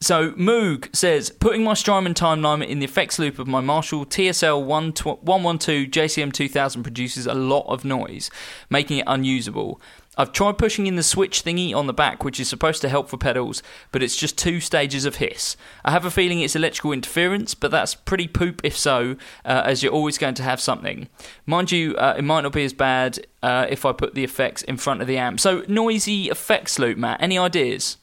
So 0.02 0.32
Moog 0.32 0.94
says, 0.96 1.30
putting 1.30 1.64
my 1.64 1.76
Strymon 1.76 2.16
timeline 2.16 2.66
in 2.66 2.80
the 2.80 2.86
effects 2.86 3.20
loop 3.20 3.38
of 3.38 3.48
my 3.48 3.62
Marshall 3.62 4.06
TSL 4.06 4.66
112 4.66 5.20
JCM 5.92 6.34
2000 6.34 6.84
produces 6.84 7.28
a 7.28 7.36
lot 7.36 7.68
of 7.68 7.86
noise, 7.86 8.32
making 8.70 8.98
it 8.98 9.06
unusable. 9.06 9.80
I've 10.18 10.34
tried 10.34 10.58
pushing 10.58 10.88
in 10.88 10.98
the 10.98 11.04
switch 11.04 11.44
thingy 11.44 11.74
on 11.74 11.88
the 11.88 11.94
back, 11.94 12.24
which 12.24 12.40
is 12.40 12.50
supposed 12.50 12.82
to 12.82 12.90
help 12.90 13.10
for 13.10 13.18
pedals, 13.18 13.64
but 13.92 14.04
it's 14.04 14.18
just 14.18 14.38
two 14.38 14.60
stages 14.60 15.06
of 15.06 15.16
hiss. 15.16 15.56
I 15.86 15.92
have 15.92 16.04
a 16.04 16.12
feeling 16.12 16.42
it's 16.42 16.56
electrical 16.56 16.92
interference, 16.92 17.56
but 17.56 17.72
that's 17.72 17.96
pretty 17.96 18.28
poop 18.28 18.60
if 18.64 18.78
so, 18.78 19.16
uh, 19.46 19.64
as 19.66 19.82
you're 19.82 19.94
always 19.94 20.18
going 20.18 20.34
to 20.36 20.44
have 20.44 20.60
something. 20.60 21.08
Mind 21.46 21.72
you, 21.72 21.96
uh, 21.96 22.16
it 22.18 22.24
might 22.24 22.42
not 22.42 22.52
be 22.52 22.66
as 22.66 22.74
bad 22.74 23.26
uh, 23.42 23.68
if 23.70 23.86
I 23.86 23.94
put 23.94 24.14
the 24.14 24.24
effects 24.26 24.64
in 24.64 24.76
front 24.76 25.02
of 25.02 25.08
the 25.08 25.18
amp. 25.18 25.40
So, 25.40 25.64
noisy 25.70 26.30
effects 26.30 26.78
loop, 26.78 26.98
Matt. 26.98 27.22
Any 27.22 27.38
ideas? 27.38 27.98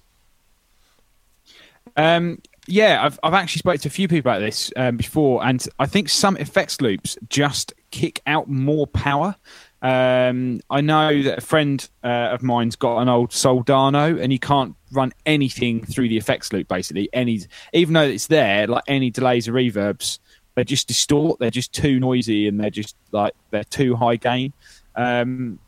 Um, 1.97 2.41
yeah, 2.67 3.05
I've 3.05 3.19
I've 3.23 3.35
actually 3.35 3.59
spoke 3.59 3.81
to 3.81 3.89
a 3.89 3.91
few 3.91 4.09
people 4.09 4.31
about 4.31 4.41
this 4.41 4.71
um, 4.77 4.97
before, 4.97 5.45
and 5.45 5.67
I 5.79 5.87
think 5.87 6.09
some 6.09 6.37
effects 6.37 6.81
loops 6.81 7.17
just 7.29 7.73
kick 7.91 8.21
out 8.27 8.49
more 8.49 8.87
power. 8.87 9.37
Um, 9.81 10.61
I 10.71 10.81
know 10.81 11.23
that 11.23 11.39
a 11.39 11.41
friend 11.41 11.89
uh, 12.03 12.31
of 12.33 12.43
mine's 12.43 12.77
got 12.77 12.99
an 12.99 13.09
old 13.09 13.31
Soldano, 13.31 14.21
and 14.21 14.33
you 14.33 14.39
can't 14.39 14.75
run 14.93 15.13
anything 15.25 15.85
through 15.85 16.09
the 16.09 16.17
effects 16.17 16.53
loop. 16.53 16.69
Basically, 16.69 17.09
any 17.13 17.43
even 17.73 17.95
though 17.95 18.03
it's 18.03 18.27
there, 18.27 18.67
like 18.67 18.85
any 18.89 19.11
delays 19.11 19.47
or 19.47 19.53
reverbs, 19.53 20.19
they 20.55 20.65
just 20.65 20.89
distort. 20.89 21.39
They're 21.39 21.51
just 21.51 21.73
too 21.73 22.01
noisy, 22.01 22.49
and 22.49 22.59
they're 22.59 22.71
just 22.71 22.97
like 23.13 23.35
they're 23.51 23.65
too 23.65 23.95
high 23.95 24.17
gain. 24.17 24.53
Um, 24.97 25.61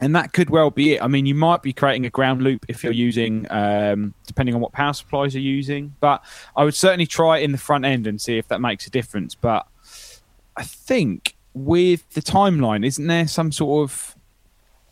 and 0.00 0.16
that 0.16 0.32
could 0.32 0.50
well 0.50 0.70
be 0.70 0.94
it. 0.94 1.02
I 1.02 1.06
mean, 1.06 1.26
you 1.26 1.34
might 1.34 1.62
be 1.62 1.72
creating 1.72 2.04
a 2.04 2.10
ground 2.10 2.42
loop 2.42 2.66
if 2.68 2.82
you're 2.82 2.92
using, 2.92 3.46
um, 3.50 4.12
depending 4.26 4.54
on 4.54 4.60
what 4.60 4.72
power 4.72 4.92
supplies 4.92 5.34
you're 5.34 5.42
using. 5.42 5.94
But 6.00 6.24
I 6.56 6.64
would 6.64 6.74
certainly 6.74 7.06
try 7.06 7.38
it 7.38 7.44
in 7.44 7.52
the 7.52 7.58
front 7.58 7.84
end 7.84 8.06
and 8.06 8.20
see 8.20 8.36
if 8.36 8.48
that 8.48 8.60
makes 8.60 8.86
a 8.86 8.90
difference. 8.90 9.34
But 9.34 9.66
I 10.56 10.64
think 10.64 11.33
with 11.54 12.10
the 12.10 12.20
timeline, 12.20 12.84
isn't 12.84 13.06
there 13.06 13.26
some 13.28 13.52
sort 13.52 13.88
of 13.88 14.16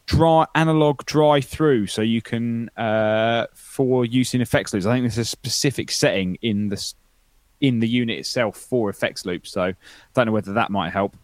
dry 0.07 0.47
analog 0.55 1.05
dry 1.05 1.41
through 1.41 1.87
so 1.87 2.03
you 2.03 2.23
can 2.23 2.69
uh, 2.71 3.47
for 3.55 4.05
use 4.05 4.35
in 4.35 4.41
effects 4.41 4.73
loops? 4.73 4.87
I 4.87 4.95
think 4.95 5.05
there's 5.05 5.19
a 5.19 5.25
specific 5.25 5.91
setting 5.91 6.39
in 6.43 6.69
the 6.69 6.95
in 7.61 7.79
the 7.81 7.89
unit 7.89 8.19
itself 8.19 8.57
for 8.57 8.91
effects 8.91 9.25
loops. 9.25 9.51
So 9.53 9.63
I 9.63 9.75
don't 10.15 10.27
know 10.27 10.33
whether 10.33 10.53
that 10.55 10.71
might 10.71 10.91
help. 10.91 11.17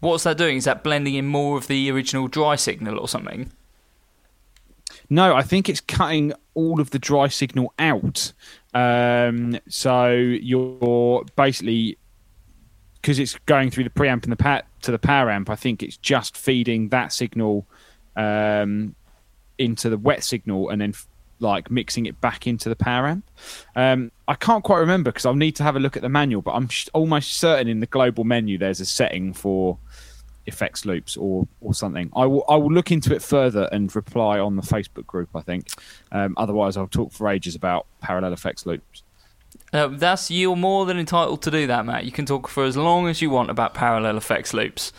What's 0.00 0.24
that 0.24 0.38
doing? 0.38 0.56
Is 0.56 0.64
that 0.64 0.82
blending 0.82 1.14
in 1.14 1.26
more 1.26 1.56
of 1.56 1.66
the 1.66 1.90
original 1.90 2.28
dry 2.28 2.56
signal 2.56 2.98
or 2.98 3.08
something? 3.08 3.50
No, 5.08 5.34
I 5.34 5.42
think 5.42 5.68
it's 5.68 5.80
cutting 5.80 6.32
all 6.54 6.80
of 6.80 6.90
the 6.90 6.98
dry 6.98 7.28
signal 7.28 7.72
out. 7.78 8.32
Um, 8.72 9.58
so 9.68 10.10
you're 10.10 11.24
basically 11.36 11.98
because 13.00 13.18
it's 13.18 13.36
going 13.46 13.70
through 13.70 13.84
the 13.84 13.90
preamp 13.90 14.24
and 14.24 14.32
the 14.32 14.36
pa- 14.36 14.62
to 14.82 14.90
the 14.90 14.98
power 14.98 15.30
amp. 15.30 15.50
I 15.50 15.56
think 15.56 15.82
it's 15.82 15.96
just 15.96 16.36
feeding 16.36 16.88
that 16.90 17.12
signal 17.12 17.66
um, 18.16 18.94
into 19.58 19.88
the 19.88 19.98
wet 19.98 20.22
signal 20.24 20.70
and 20.70 20.80
then 20.80 20.90
f- 20.90 21.06
like 21.38 21.70
mixing 21.70 22.06
it 22.06 22.20
back 22.20 22.46
into 22.46 22.68
the 22.68 22.76
power 22.76 23.06
amp. 23.06 23.30
Um, 23.74 24.12
I 24.28 24.34
can't 24.34 24.62
quite 24.62 24.78
remember 24.78 25.10
because 25.10 25.24
I'll 25.24 25.34
need 25.34 25.56
to 25.56 25.62
have 25.62 25.76
a 25.76 25.80
look 25.80 25.96
at 25.96 26.02
the 26.02 26.08
manual, 26.08 26.42
but 26.42 26.52
I'm 26.52 26.68
sh- 26.68 26.88
almost 26.92 27.38
certain 27.38 27.68
in 27.68 27.80
the 27.80 27.86
global 27.86 28.24
menu 28.24 28.58
there's 28.58 28.80
a 28.80 28.86
setting 28.86 29.32
for 29.32 29.78
effects 30.46 30.84
loops 30.84 31.16
or 31.16 31.46
or 31.60 31.72
something. 31.72 32.10
I 32.14 32.26
will 32.26 32.44
I 32.48 32.56
will 32.56 32.72
look 32.72 32.90
into 32.90 33.14
it 33.14 33.22
further 33.22 33.68
and 33.72 33.94
reply 33.94 34.38
on 34.38 34.56
the 34.56 34.62
Facebook 34.62 35.06
group. 35.06 35.30
I 35.34 35.40
think. 35.40 35.68
Um, 36.12 36.34
otherwise, 36.36 36.76
I'll 36.76 36.88
talk 36.88 37.12
for 37.12 37.28
ages 37.28 37.54
about 37.54 37.86
parallel 38.00 38.32
effects 38.32 38.66
loops. 38.66 39.02
Uh, 39.72 39.88
that's 39.88 40.30
you're 40.30 40.56
more 40.56 40.86
than 40.86 40.98
entitled 40.98 41.42
to 41.42 41.50
do 41.50 41.66
that, 41.66 41.86
Matt. 41.86 42.04
You 42.04 42.12
can 42.12 42.26
talk 42.26 42.48
for 42.48 42.64
as 42.64 42.76
long 42.76 43.08
as 43.08 43.22
you 43.22 43.30
want 43.30 43.50
about 43.50 43.74
parallel 43.74 44.16
effects 44.16 44.52
loops. 44.52 44.92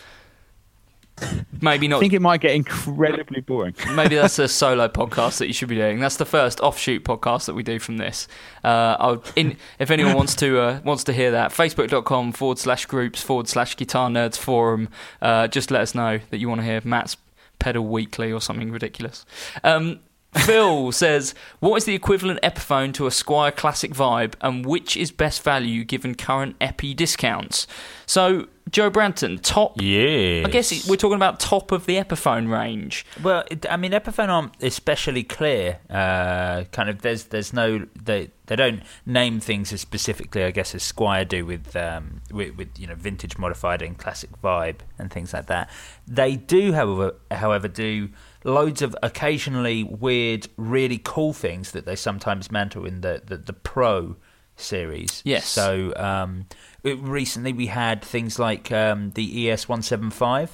Maybe 1.60 1.86
not. 1.86 1.98
I 1.98 2.00
think 2.00 2.12
it 2.14 2.22
might 2.22 2.40
get 2.40 2.52
incredibly 2.52 3.40
boring. 3.40 3.74
Maybe 3.92 4.16
that's 4.16 4.38
a 4.38 4.48
solo 4.48 4.88
podcast 4.88 5.38
that 5.38 5.46
you 5.46 5.52
should 5.52 5.68
be 5.68 5.76
doing. 5.76 6.00
That's 6.00 6.16
the 6.16 6.24
first 6.24 6.60
offshoot 6.60 7.04
podcast 7.04 7.46
that 7.46 7.54
we 7.54 7.62
do 7.62 7.78
from 7.78 7.98
this. 7.98 8.26
Uh, 8.64 9.18
in, 9.36 9.56
if 9.78 9.90
anyone 9.90 10.14
wants 10.14 10.34
to 10.36 10.58
uh, 10.58 10.80
wants 10.84 11.04
to 11.04 11.12
hear 11.12 11.30
that, 11.32 11.52
facebook.com 11.52 12.32
forward 12.32 12.58
slash 12.58 12.86
groups 12.86 13.22
forward 13.22 13.48
slash 13.48 13.76
guitar 13.76 14.08
nerds 14.08 14.36
forum. 14.36 14.88
Uh, 15.20 15.46
just 15.46 15.70
let 15.70 15.82
us 15.82 15.94
know 15.94 16.18
that 16.30 16.38
you 16.38 16.48
want 16.48 16.60
to 16.60 16.64
hear 16.64 16.80
Matt's 16.84 17.16
pedal 17.58 17.86
weekly 17.86 18.32
or 18.32 18.40
something 18.40 18.72
ridiculous. 18.72 19.24
Um, 19.62 20.00
Phil 20.34 20.92
says, 20.92 21.34
"What 21.60 21.76
is 21.76 21.84
the 21.84 21.94
equivalent 21.94 22.40
Epiphone 22.42 22.94
to 22.94 23.06
a 23.06 23.10
Squier 23.10 23.54
Classic 23.54 23.92
Vibe, 23.92 24.34
and 24.40 24.64
which 24.64 24.96
is 24.96 25.10
best 25.10 25.42
value 25.42 25.84
given 25.84 26.14
current 26.14 26.56
Epi 26.60 26.94
discounts?" 26.94 27.66
So, 28.06 28.48
Joe 28.70 28.90
Branton, 28.90 29.40
top. 29.42 29.80
Yeah. 29.80 30.42
I 30.46 30.50
guess 30.50 30.88
we're 30.88 30.96
talking 30.96 31.16
about 31.16 31.38
top 31.38 31.70
of 31.72 31.86
the 31.86 31.96
Epiphone 31.96 32.50
range. 32.50 33.04
Well, 33.22 33.44
it, 33.50 33.66
I 33.70 33.76
mean, 33.76 33.92
Epiphone 33.92 34.28
aren't 34.28 34.62
especially 34.62 35.22
clear. 35.22 35.78
Uh, 35.90 36.64
kind 36.72 36.88
of, 36.88 37.02
there's 37.02 37.24
there's 37.24 37.52
no 37.52 37.86
they 38.02 38.30
they 38.46 38.56
don't 38.56 38.82
name 39.04 39.38
things 39.38 39.72
as 39.72 39.80
specifically, 39.82 40.44
I 40.44 40.50
guess, 40.50 40.74
as 40.74 40.82
Squier 40.82 41.28
do 41.28 41.44
with 41.44 41.76
um 41.76 42.22
with, 42.30 42.56
with 42.56 42.68
you 42.78 42.86
know 42.86 42.94
vintage 42.94 43.36
modified 43.36 43.82
and 43.82 43.98
classic 43.98 44.30
vibe 44.42 44.80
and 44.98 45.10
things 45.10 45.34
like 45.34 45.46
that. 45.46 45.68
They 46.06 46.36
do, 46.36 46.72
however, 46.72 47.16
however, 47.30 47.68
do 47.68 48.08
loads 48.44 48.82
of 48.82 48.94
occasionally 49.02 49.84
weird, 49.84 50.48
really 50.56 50.98
cool 51.02 51.32
things 51.32 51.72
that 51.72 51.84
they 51.86 51.96
sometimes 51.96 52.50
mantle 52.50 52.84
in 52.86 53.00
the 53.00 53.22
the, 53.24 53.36
the 53.36 53.52
Pro 53.52 54.16
series. 54.56 55.22
Yes. 55.24 55.46
So 55.46 55.92
um, 55.96 56.46
it- 56.82 56.98
recently 57.00 57.52
we 57.52 57.66
had 57.66 58.02
things 58.02 58.38
like 58.38 58.70
um, 58.72 59.10
the 59.12 59.50
ES 59.50 59.68
one 59.68 59.82
seven 59.82 60.10
five 60.10 60.50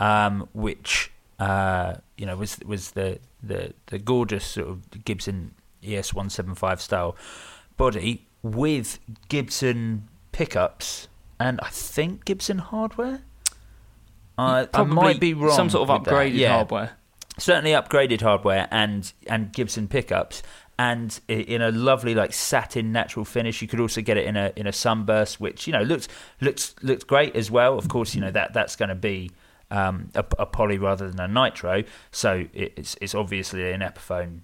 um, 0.00 0.48
which 0.52 1.10
uh, 1.38 1.94
you 2.16 2.26
know 2.26 2.36
was 2.36 2.58
was 2.66 2.92
the, 2.92 3.18
the 3.42 3.72
the 3.86 3.98
gorgeous 3.98 4.44
sort 4.46 4.68
of 4.68 5.04
Gibson 5.04 5.54
ES 5.84 6.12
one 6.14 6.30
seven 6.30 6.54
five 6.54 6.80
style 6.80 7.16
body 7.76 8.26
with 8.42 8.98
Gibson 9.28 10.08
pickups 10.32 11.08
and 11.38 11.60
I 11.62 11.68
think 11.68 12.24
Gibson 12.24 12.58
hardware. 12.58 13.22
Uh, 14.38 14.66
I 14.72 14.82
might 14.84 15.20
be 15.20 15.34
wrong. 15.34 15.54
Some 15.54 15.70
sort 15.70 15.88
of 15.88 16.02
upgraded 16.02 16.34
Yeah. 16.34 16.54
hardware. 16.54 16.92
Certainly 17.38 17.72
upgraded 17.72 18.20
hardware 18.20 18.68
and 18.70 19.12
and 19.26 19.52
Gibson 19.52 19.88
pickups. 19.88 20.42
And 20.78 21.20
in 21.28 21.62
a 21.62 21.70
lovely 21.70 22.14
like 22.14 22.32
satin 22.32 22.92
natural 22.92 23.24
finish, 23.24 23.62
you 23.62 23.68
could 23.68 23.78
also 23.78 24.00
get 24.00 24.16
it 24.16 24.26
in 24.26 24.36
a 24.36 24.52
in 24.56 24.66
a 24.66 24.72
sunburst, 24.72 25.40
which 25.40 25.66
you 25.66 25.72
know 25.72 25.82
looks 25.82 26.08
looks 26.40 26.74
looks 26.82 27.04
great 27.04 27.36
as 27.36 27.50
well. 27.50 27.78
Of 27.78 27.88
course, 27.88 28.14
you 28.14 28.20
know 28.20 28.30
that 28.30 28.52
that's 28.52 28.74
going 28.74 28.88
to 28.88 28.94
be 28.94 29.30
um, 29.70 30.08
a, 30.14 30.24
a 30.38 30.46
poly 30.46 30.78
rather 30.78 31.08
than 31.08 31.20
a 31.20 31.28
nitro, 31.28 31.84
so 32.10 32.46
it's 32.52 32.96
it's 33.00 33.14
obviously 33.14 33.70
an 33.70 33.80
Epiphone 33.80 34.40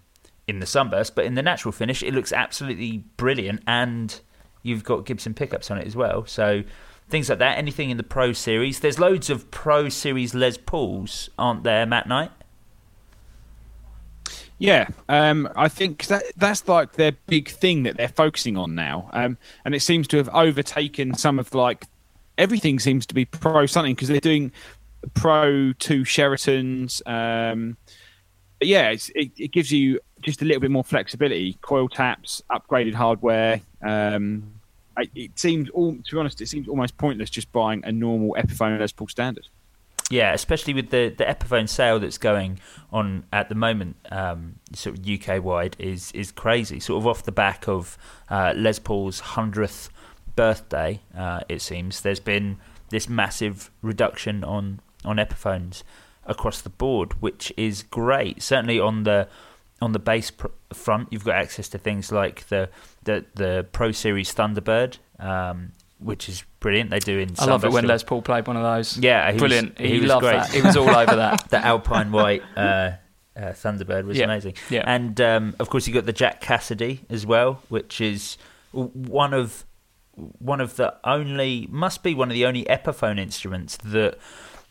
in 0.46 0.60
the 0.60 0.66
sunburst, 0.66 1.14
but 1.14 1.26
in 1.26 1.34
the 1.34 1.42
natural 1.42 1.72
finish, 1.72 2.02
it 2.02 2.14
looks 2.14 2.32
absolutely 2.32 2.98
brilliant, 3.16 3.62
and 3.66 4.20
you've 4.62 4.84
got 4.84 5.04
Gibson 5.06 5.34
pickups 5.34 5.70
on 5.70 5.78
it 5.78 5.86
as 5.86 5.96
well. 5.96 6.24
So 6.26 6.62
things 7.08 7.28
like 7.28 7.38
that. 7.38 7.58
Anything 7.58 7.90
in 7.90 7.96
the 7.96 8.02
Pro 8.02 8.32
Series, 8.32 8.80
there's 8.80 8.98
loads 8.98 9.28
of 9.30 9.50
Pro 9.50 9.88
Series 9.88 10.34
Les 10.34 10.56
Pauls, 10.56 11.30
aren't 11.38 11.64
there, 11.64 11.84
Matt 11.86 12.06
Knight? 12.06 12.30
Yeah, 14.58 14.88
um, 15.08 15.48
I 15.54 15.68
think 15.68 16.06
that 16.06 16.24
that's 16.36 16.66
like 16.66 16.94
their 16.94 17.12
big 17.12 17.48
thing 17.48 17.84
that 17.84 17.96
they're 17.96 18.08
focusing 18.08 18.56
on 18.56 18.74
now, 18.74 19.08
um, 19.12 19.38
and 19.64 19.74
it 19.74 19.80
seems 19.80 20.08
to 20.08 20.16
have 20.16 20.28
overtaken 20.30 21.14
some 21.14 21.38
of 21.38 21.54
like 21.54 21.84
everything 22.36 22.80
seems 22.80 23.06
to 23.06 23.14
be 23.14 23.24
pro 23.24 23.66
something 23.66 23.94
because 23.94 24.08
they're 24.08 24.20
doing 24.20 24.50
pro 25.14 25.72
two 25.74 26.02
Sheratons. 26.02 27.02
Um, 27.06 27.76
but 28.58 28.66
yeah, 28.66 28.90
it, 28.90 29.10
it 29.14 29.52
gives 29.52 29.70
you 29.70 30.00
just 30.22 30.42
a 30.42 30.44
little 30.44 30.60
bit 30.60 30.72
more 30.72 30.84
flexibility. 30.84 31.56
Coil 31.60 31.88
taps, 31.88 32.42
upgraded 32.50 32.94
hardware. 32.94 33.60
Um, 33.82 34.54
it 35.14 35.38
seems 35.38 35.70
all 35.70 35.94
to 35.94 36.14
be 36.14 36.18
honest, 36.18 36.40
it 36.40 36.48
seems 36.48 36.68
almost 36.68 36.96
pointless 36.98 37.30
just 37.30 37.52
buying 37.52 37.84
a 37.84 37.92
normal 37.92 38.34
Epiphone 38.36 38.80
Les 38.80 38.90
Paul 38.90 39.06
standard. 39.06 39.46
Yeah, 40.10 40.32
especially 40.32 40.72
with 40.72 40.88
the, 40.90 41.14
the 41.16 41.24
Epiphone 41.24 41.68
sale 41.68 42.00
that's 42.00 42.16
going 42.16 42.60
on 42.90 43.24
at 43.30 43.50
the 43.50 43.54
moment, 43.54 43.96
um, 44.10 44.54
sort 44.72 44.98
of 44.98 45.06
UK 45.06 45.42
wide, 45.44 45.76
is 45.78 46.12
is 46.12 46.32
crazy. 46.32 46.80
Sort 46.80 47.02
of 47.02 47.06
off 47.06 47.22
the 47.22 47.32
back 47.32 47.68
of 47.68 47.98
uh, 48.30 48.54
Les 48.56 48.78
Paul's 48.78 49.20
hundredth 49.20 49.90
birthday, 50.34 51.00
uh, 51.16 51.40
it 51.48 51.60
seems 51.60 52.00
there's 52.00 52.20
been 52.20 52.56
this 52.88 53.08
massive 53.08 53.70
reduction 53.82 54.42
on 54.44 54.80
on 55.04 55.16
Epiphones 55.16 55.82
across 56.24 56.60
the 56.60 56.70
board, 56.70 57.20
which 57.20 57.52
is 57.56 57.82
great. 57.82 58.42
Certainly 58.42 58.80
on 58.80 59.02
the 59.02 59.28
on 59.80 59.92
the 59.92 59.98
base 59.98 60.30
pr- 60.30 60.48
front, 60.72 61.08
you've 61.10 61.24
got 61.24 61.34
access 61.34 61.68
to 61.70 61.78
things 61.78 62.10
like 62.10 62.46
the 62.48 62.70
the, 63.04 63.24
the 63.34 63.66
Pro 63.72 63.92
Series 63.92 64.34
Thunderbird, 64.34 64.98
um, 65.18 65.72
which 65.98 66.28
is 66.28 66.44
brilliant. 66.60 66.90
They 66.90 66.98
do 67.00 67.18
in 67.18 67.34
I 67.38 67.44
love 67.46 67.64
it 67.64 67.72
when 67.72 67.86
Les 67.86 68.02
Paul 68.02 68.22
played 68.22 68.46
one 68.46 68.56
of 68.56 68.62
those. 68.62 68.96
Yeah, 68.98 69.26
he 69.28 69.34
was- 69.34 69.40
brilliant. 69.40 69.78
he 69.78 69.88
he 69.94 70.00
was 70.00 70.08
loved 70.08 70.22
great. 70.24 70.36
that. 70.38 70.50
He 70.50 70.62
was 70.62 70.76
all 70.76 70.88
over 70.88 71.16
that. 71.16 71.48
the 71.50 71.58
Alpine 71.58 72.12
White 72.12 72.42
uh, 72.56 72.60
uh, 72.60 72.92
Thunderbird 73.52 74.04
was 74.04 74.16
Yeah, 74.18 74.24
amazing. 74.24 74.54
yeah. 74.70 74.84
And 74.86 75.20
um, 75.20 75.56
of 75.58 75.70
course, 75.70 75.86
you 75.86 75.94
got 75.94 76.06
the 76.06 76.12
Jack 76.12 76.40
Casady 76.42 77.00
as 77.10 77.26
well, 77.26 77.62
which 77.68 78.00
is 78.00 78.36
one 78.72 79.34
of 79.34 79.64
one 80.38 80.60
of 80.60 80.76
the 80.76 80.94
only 81.04 81.68
must 81.70 82.02
be 82.02 82.14
one 82.14 82.28
of 82.28 82.34
the 82.34 82.44
only 82.46 82.64
Epiphone 82.64 83.20
instruments 83.20 83.76
that 83.78 84.18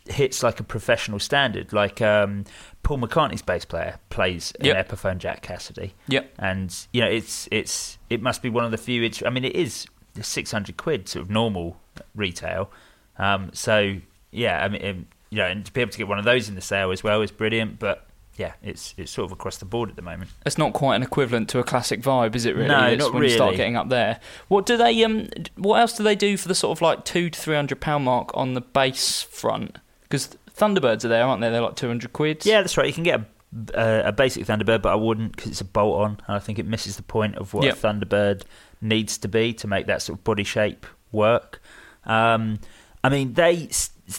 hits 0.09 0.43
like 0.43 0.59
a 0.59 0.63
professional 0.63 1.19
standard. 1.19 1.71
Like 1.73 2.01
um, 2.01 2.43
Paul 2.83 2.99
McCartney's 2.99 3.41
bass 3.41 3.65
player 3.65 3.99
plays 4.09 4.53
an 4.59 4.65
Yep. 4.67 4.89
Epiphone 4.89 5.17
Jack 5.19 5.43
Casady. 5.45 5.91
Yep. 6.07 6.33
And 6.39 6.75
you 6.93 7.01
know, 7.01 7.07
it's 7.09 7.47
it's 7.51 7.97
it 8.09 8.21
must 8.21 8.41
be 8.41 8.49
one 8.49 8.65
of 8.65 8.71
the 8.71 8.77
few. 8.77 9.03
It's, 9.03 9.23
I 9.25 9.29
mean, 9.29 9.45
it 9.45 9.55
is 9.55 9.85
six 10.23 10.51
hundred 10.51 10.77
quid 10.77 11.07
sort 11.09 11.23
of 11.23 11.29
normal 11.29 11.77
retail. 12.15 12.69
Um, 13.17 13.51
so 13.53 13.97
yeah, 14.31 14.63
I 14.63 14.67
mean, 14.67 14.85
um, 14.85 15.05
you 15.29 15.37
know, 15.37 15.45
and 15.45 15.65
to 15.65 15.73
be 15.73 15.81
able 15.81 15.91
to 15.91 15.97
get 15.97 16.07
one 16.07 16.19
of 16.19 16.25
those 16.25 16.49
in 16.49 16.55
the 16.55 16.61
sale 16.61 16.91
as 16.91 17.03
well 17.03 17.21
is 17.21 17.31
brilliant. 17.31 17.79
But 17.79 18.05
yeah, 18.37 18.53
it's 18.61 18.93
it's 18.97 19.11
sort 19.11 19.25
of 19.25 19.31
across 19.31 19.57
the 19.57 19.65
board 19.65 19.89
at 19.89 19.95
the 19.95 20.01
moment. 20.01 20.29
It's 20.45 20.57
not 20.57 20.73
quite 20.73 20.95
an 20.95 21.03
equivalent 21.03 21.49
to 21.49 21.59
a 21.59 21.63
classic 21.63 22.01
vibe, 22.01 22.35
is 22.35 22.45
it? 22.45 22.55
Really? 22.55 22.67
No, 22.67 22.85
it's 22.87 23.03
not 23.03 23.13
when 23.13 23.23
you 23.23 23.29
start 23.29 23.55
getting 23.55 23.75
up 23.75 23.89
there. 23.89 24.19
What 24.47 24.65
do 24.65 24.77
they? 24.77 25.03
Um, 25.03 25.29
what 25.55 25.79
else 25.79 25.93
do 25.97 26.03
they 26.03 26.15
do 26.15 26.37
for 26.37 26.47
the 26.47 26.55
sort 26.55 26.77
of 26.77 26.81
like 26.81 27.03
two 27.03 27.29
to 27.29 27.39
three 27.39 27.55
hundred 27.55 27.79
pound 27.81 28.05
mark 28.05 28.29
on 28.35 28.53
the 28.53 28.61
base 28.61 29.23
front? 29.23 29.77
Because 30.03 30.37
Thunderbirds 30.55 31.03
are 31.03 31.09
there, 31.09 31.23
aren't 31.23 31.41
they? 31.41 31.49
They're 31.49 31.61
like 31.61 31.75
two 31.75 31.87
hundred 31.87 32.13
quid. 32.13 32.45
Yeah, 32.45 32.61
that's 32.61 32.77
right. 32.77 32.87
You 32.87 32.93
can 32.93 33.03
get 33.03 33.19
a, 33.19 33.25
a, 33.73 34.07
a 34.09 34.11
basic 34.11 34.45
Thunderbird, 34.45 34.81
but 34.83 34.91
I 34.91 34.95
wouldn't 34.95 35.35
because 35.35 35.51
it's 35.51 35.61
a 35.61 35.65
bolt 35.65 35.99
on. 36.01 36.11
And 36.27 36.35
I 36.35 36.39
think 36.39 36.59
it 36.59 36.65
misses 36.67 36.95
the 36.95 37.03
point 37.03 37.35
of 37.37 37.53
what 37.55 37.63
Yep. 37.65 37.73
a 37.75 37.87
Thunderbird 37.87 38.43
needs 38.81 39.17
to 39.19 39.27
be 39.27 39.53
to 39.53 39.67
make 39.67 39.87
that 39.87 40.01
sort 40.01 40.19
of 40.19 40.23
body 40.23 40.43
shape 40.43 40.85
work. 41.11 41.61
Um, 42.05 42.59
I 43.03 43.09
mean, 43.09 43.33
they 43.33 43.69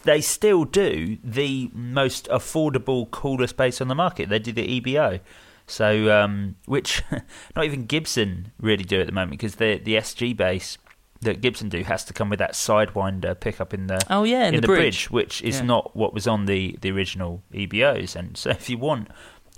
they 0.02 0.20
still 0.20 0.64
do 0.64 1.18
the 1.24 1.70
most 1.72 2.28
affordable, 2.28 3.10
coolest 3.10 3.56
bass 3.56 3.80
on 3.80 3.88
the 3.88 3.94
market. 3.94 4.28
They 4.28 4.38
do 4.38 4.52
the 4.52 4.80
EBO. 4.80 5.20
So, 5.66 6.10
um, 6.18 6.56
which 6.66 7.02
not 7.56 7.64
even 7.64 7.84
Gibson 7.86 8.52
really 8.60 8.84
do 8.84 9.00
at 9.00 9.06
the 9.06 9.12
moment 9.12 9.32
because 9.32 9.56
the 9.56 9.78
the 9.78 9.94
SG 9.96 10.36
bass 10.36 10.78
that 11.20 11.40
Gibson 11.40 11.68
do 11.68 11.82
has 11.82 12.04
to 12.04 12.12
come 12.12 12.30
with 12.30 12.38
that 12.38 12.52
sidewinder 12.52 13.38
pickup 13.38 13.74
in 13.74 13.88
the 13.88 14.00
Oh, 14.08 14.22
yeah, 14.22 14.42
in 14.46 14.54
in 14.54 14.60
the 14.60 14.60
the 14.62 14.66
bridge. 14.68 15.10
which 15.10 15.42
is 15.42 15.56
Yeah. 15.58 15.64
not 15.66 15.96
what 15.96 16.14
was 16.14 16.28
on 16.28 16.46
the, 16.46 16.78
the 16.80 16.92
original 16.92 17.42
EBOs. 17.52 18.14
And 18.14 18.36
so, 18.36 18.50
if 18.60 18.70
you 18.70 18.78
want 18.78 19.08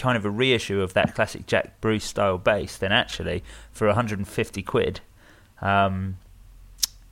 kind 0.00 0.16
of 0.16 0.24
a 0.24 0.30
reissue 0.30 0.80
of 0.80 0.94
that 0.94 1.14
classic 1.14 1.46
Jack 1.46 1.80
Bruce 1.80 2.04
style 2.04 2.38
bass, 2.38 2.76
then 2.78 2.90
actually 2.90 3.44
for 3.70 3.86
150 3.86 4.62
quid, 4.62 5.00
um, 5.60 6.16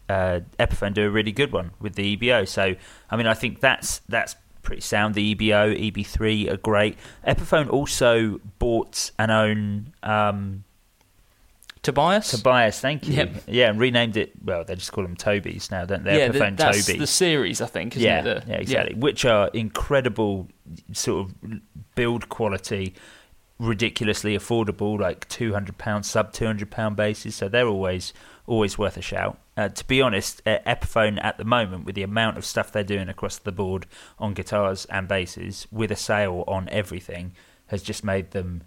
uh, 0.09 0.41
Epiphone 0.59 0.95
do 0.95 1.07
a 1.07 1.11
really 1.11 1.32
good 1.32 1.53
one 1.53 1.72
with 1.78 1.95
the 1.95 2.16
EBO. 2.16 2.49
So, 2.49 2.74
I 3.11 3.16
mean, 3.16 3.26
I 3.26 3.34
think 3.34 3.61
that's 3.61 3.99
that's 4.09 4.36
pretty 4.62 4.80
sound. 4.80 5.14
The 5.14 5.34
EBO, 5.34 5.93
EB3 5.93 6.51
are 6.51 6.57
great. 6.57 6.97
Epiphone 7.26 7.70
also 7.70 8.41
bought 8.59 9.11
and 9.18 9.30
own. 9.30 9.93
Um, 10.03 10.64
Tobias. 11.89 12.30
Tobias, 12.30 12.80
thank 12.80 13.09
you. 13.09 13.14
Yep. 13.14 13.43
Yeah, 13.47 13.70
and 13.70 13.80
renamed 13.80 14.18
it. 14.18 14.32
Well, 14.45 14.62
they 14.62 14.74
just 14.74 14.93
call 14.93 15.05
them 15.05 15.16
Tobies 15.16 15.70
now, 15.70 15.86
don't 15.86 16.05
they? 16.05 16.18
yeah, 16.18 16.28
the, 16.28 16.39
that's 16.55 16.86
Toby. 16.86 16.99
the 16.99 17.07
series, 17.07 17.62
I 17.62 17.66
think. 17.66 17.97
Isn't 17.97 18.07
yeah, 18.07 18.24
it? 18.24 18.45
Yeah, 18.47 18.57
exactly. 18.57 18.95
Which 18.95 19.24
are 19.24 19.49
incredible, 19.49 20.49
sort 20.93 21.26
of 21.26 21.34
build 21.95 22.28
quality, 22.28 22.95
ridiculously 23.59 24.36
affordable, 24.36 25.01
like 25.01 25.26
two 25.28 25.55
hundred 25.55 25.78
pound, 25.78 26.05
sub 26.05 26.32
two 26.32 26.45
hundred 26.45 26.70
pound 26.70 26.97
bases. 26.97 27.34
So 27.34 27.49
they're 27.49 27.66
always 27.66 28.12
always 28.47 28.76
worth 28.76 28.99
a 28.99 29.03
shout. 29.03 29.39
Uh, 29.57 29.68
to 29.68 29.84
be 29.86 30.03
honest, 30.03 30.43
uh, 30.47 30.59
Epiphone 30.66 31.18
at 31.24 31.39
the 31.39 31.45
moment, 31.45 31.84
with 31.84 31.95
the 31.95 32.03
amount 32.03 32.36
of 32.36 32.45
stuff 32.45 32.70
they're 32.70 32.84
doing 32.84 33.09
across 33.09 33.39
the 33.39 33.53
board 33.53 33.86
on 34.18 34.34
guitars 34.34 34.84
and 34.86 35.09
basses, 35.09 35.66
with 35.72 35.91
a 35.91 35.97
sale 35.97 36.45
on 36.47 36.68
everything, 36.68 37.32
has 37.68 37.82
just 37.82 38.05
made 38.05 38.32
them 38.32 38.62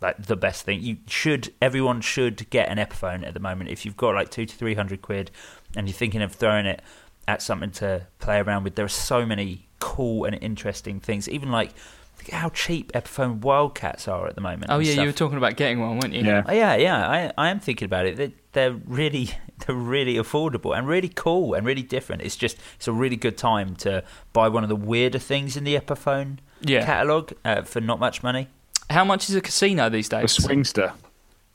like 0.00 0.26
the 0.26 0.36
best 0.36 0.64
thing. 0.64 0.80
You 0.80 0.98
should 1.06 1.52
everyone 1.60 2.00
should 2.00 2.48
get 2.50 2.68
an 2.68 2.78
Epiphone 2.78 3.26
at 3.26 3.34
the 3.34 3.40
moment. 3.40 3.70
If 3.70 3.84
you've 3.84 3.96
got 3.96 4.14
like 4.14 4.30
two 4.30 4.46
to 4.46 4.54
three 4.56 4.74
hundred 4.74 5.02
quid 5.02 5.30
and 5.76 5.88
you're 5.88 5.94
thinking 5.94 6.22
of 6.22 6.32
throwing 6.32 6.66
it 6.66 6.82
at 7.26 7.42
something 7.42 7.70
to 7.72 8.06
play 8.20 8.38
around 8.38 8.64
with, 8.64 8.74
there 8.74 8.84
are 8.84 8.88
so 8.88 9.26
many 9.26 9.66
cool 9.80 10.24
and 10.24 10.36
interesting 10.40 11.00
things. 11.00 11.28
Even 11.28 11.50
like 11.50 11.70
look 12.18 12.28
at 12.28 12.34
how 12.34 12.48
cheap 12.50 12.90
Epiphone 12.92 13.40
Wildcats 13.40 14.08
are 14.08 14.26
at 14.26 14.34
the 14.34 14.40
moment. 14.40 14.66
Oh 14.70 14.78
yeah, 14.78 14.92
stuff. 14.92 15.02
you 15.02 15.08
were 15.08 15.12
talking 15.12 15.38
about 15.38 15.56
getting 15.56 15.80
one, 15.80 15.98
weren't 15.98 16.14
you? 16.14 16.22
Yeah. 16.24 16.42
Oh, 16.46 16.52
yeah, 16.52 16.76
yeah. 16.76 17.08
I 17.08 17.32
I 17.36 17.48
am 17.50 17.60
thinking 17.60 17.86
about 17.86 18.06
it. 18.06 18.16
They're, 18.16 18.32
they're 18.52 18.72
really 18.86 19.30
they're 19.66 19.74
really 19.76 20.14
affordable 20.14 20.76
and 20.76 20.86
really 20.86 21.08
cool 21.10 21.54
and 21.54 21.66
really 21.66 21.82
different. 21.82 22.22
It's 22.22 22.36
just 22.36 22.56
it's 22.76 22.88
a 22.88 22.92
really 22.92 23.16
good 23.16 23.36
time 23.36 23.74
to 23.76 24.04
buy 24.32 24.48
one 24.48 24.62
of 24.62 24.68
the 24.68 24.76
weirder 24.76 25.18
things 25.18 25.56
in 25.56 25.64
the 25.64 25.74
Epiphone 25.78 26.38
Yeah. 26.60 26.84
catalog 26.86 27.32
uh, 27.44 27.62
for 27.62 27.80
not 27.80 27.98
much 28.00 28.22
money. 28.22 28.48
How 28.90 29.04
much 29.04 29.28
is 29.28 29.34
a 29.34 29.40
casino 29.40 29.88
these 29.88 30.08
days? 30.08 30.38
A 30.38 30.42
swingster. 30.42 30.92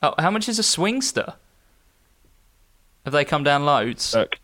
Oh, 0.01 0.13
how 0.19 0.29
much 0.29 0.47
is 0.49 0.59
a 0.59 0.63
swingster? 0.63 1.35
Have 3.05 3.13
they 3.13 3.25
come 3.25 3.43
down 3.43 3.65
loads? 3.65 4.13
Look, 4.13 4.35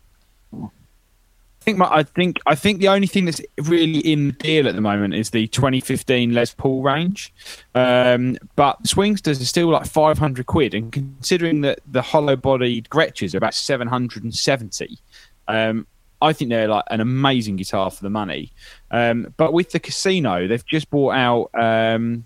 I 1.60 1.64
think 1.64 1.78
my, 1.78 1.88
I 1.90 2.02
think 2.02 2.38
I 2.46 2.54
think 2.54 2.80
the 2.80 2.88
only 2.88 3.06
thing 3.06 3.26
that's 3.26 3.40
really 3.62 3.98
in 3.98 4.28
the 4.28 4.32
deal 4.32 4.66
at 4.66 4.74
the 4.74 4.80
moment 4.80 5.14
is 5.14 5.30
the 5.30 5.46
2015 5.46 6.32
Les 6.32 6.54
Paul 6.54 6.82
range, 6.82 7.32
um, 7.74 8.38
but 8.56 8.82
Swingsters 8.84 9.40
are 9.40 9.46
still 9.46 9.68
like 9.68 9.86
500 9.86 10.46
quid, 10.46 10.72
and 10.72 10.90
considering 10.90 11.60
that 11.60 11.80
the 11.86 12.00
hollow-bodied 12.02 12.88
Gretsches 12.88 13.34
are 13.34 13.38
about 13.38 13.54
770, 13.54 14.98
um, 15.48 15.86
I 16.22 16.32
think 16.32 16.48
they're 16.48 16.68
like 16.68 16.84
an 16.90 17.00
amazing 17.00 17.56
guitar 17.56 17.90
for 17.90 18.02
the 18.02 18.10
money. 18.10 18.52
Um, 18.90 19.32
but 19.36 19.52
with 19.52 19.72
the 19.72 19.80
Casino, 19.80 20.46
they've 20.46 20.64
just 20.66 20.90
bought 20.90 21.14
out. 21.14 21.50
Um, 21.54 22.24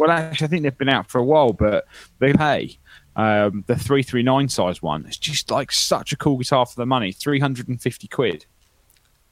well, 0.00 0.10
actually, 0.10 0.46
I 0.46 0.48
think 0.48 0.62
they've 0.62 0.78
been 0.78 0.88
out 0.88 1.10
for 1.10 1.18
a 1.18 1.24
while, 1.24 1.52
but 1.52 1.86
they 2.18 2.32
pay 2.32 2.78
um, 3.16 3.64
the 3.66 3.76
339 3.76 4.48
size 4.48 4.82
one. 4.82 5.04
It's 5.06 5.18
just 5.18 5.50
like 5.50 5.70
such 5.72 6.12
a 6.12 6.16
cool 6.16 6.38
guitar 6.38 6.66
for 6.66 6.76
the 6.76 6.86
money 6.86 7.12
350 7.12 8.08
quid. 8.08 8.46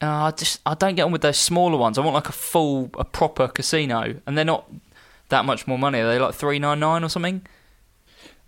Uh, 0.01 0.07
I 0.07 0.31
just 0.31 0.61
I 0.65 0.75
don't 0.75 0.95
get 0.95 1.03
on 1.03 1.13
with 1.13 1.23
those 1.23 1.39
smaller 1.39 1.77
ones. 1.77 1.99
I 1.99 2.03
want 2.03 2.15
like 2.15 2.29
a 2.29 2.33
full, 2.33 2.91
a 2.99 3.05
proper 3.05 3.49
casino, 3.49 4.21
and 4.27 4.39
they're 4.39 4.45
not 4.45 4.71
that 5.29 5.45
much 5.45 5.67
more 5.67 5.79
money. 5.79 5.99
Are 6.01 6.09
they 6.09 6.19
like 6.19 6.35
three 6.35 6.59
nine 6.59 6.81
nine 6.81 7.03
or 7.03 7.09
something? 7.09 7.43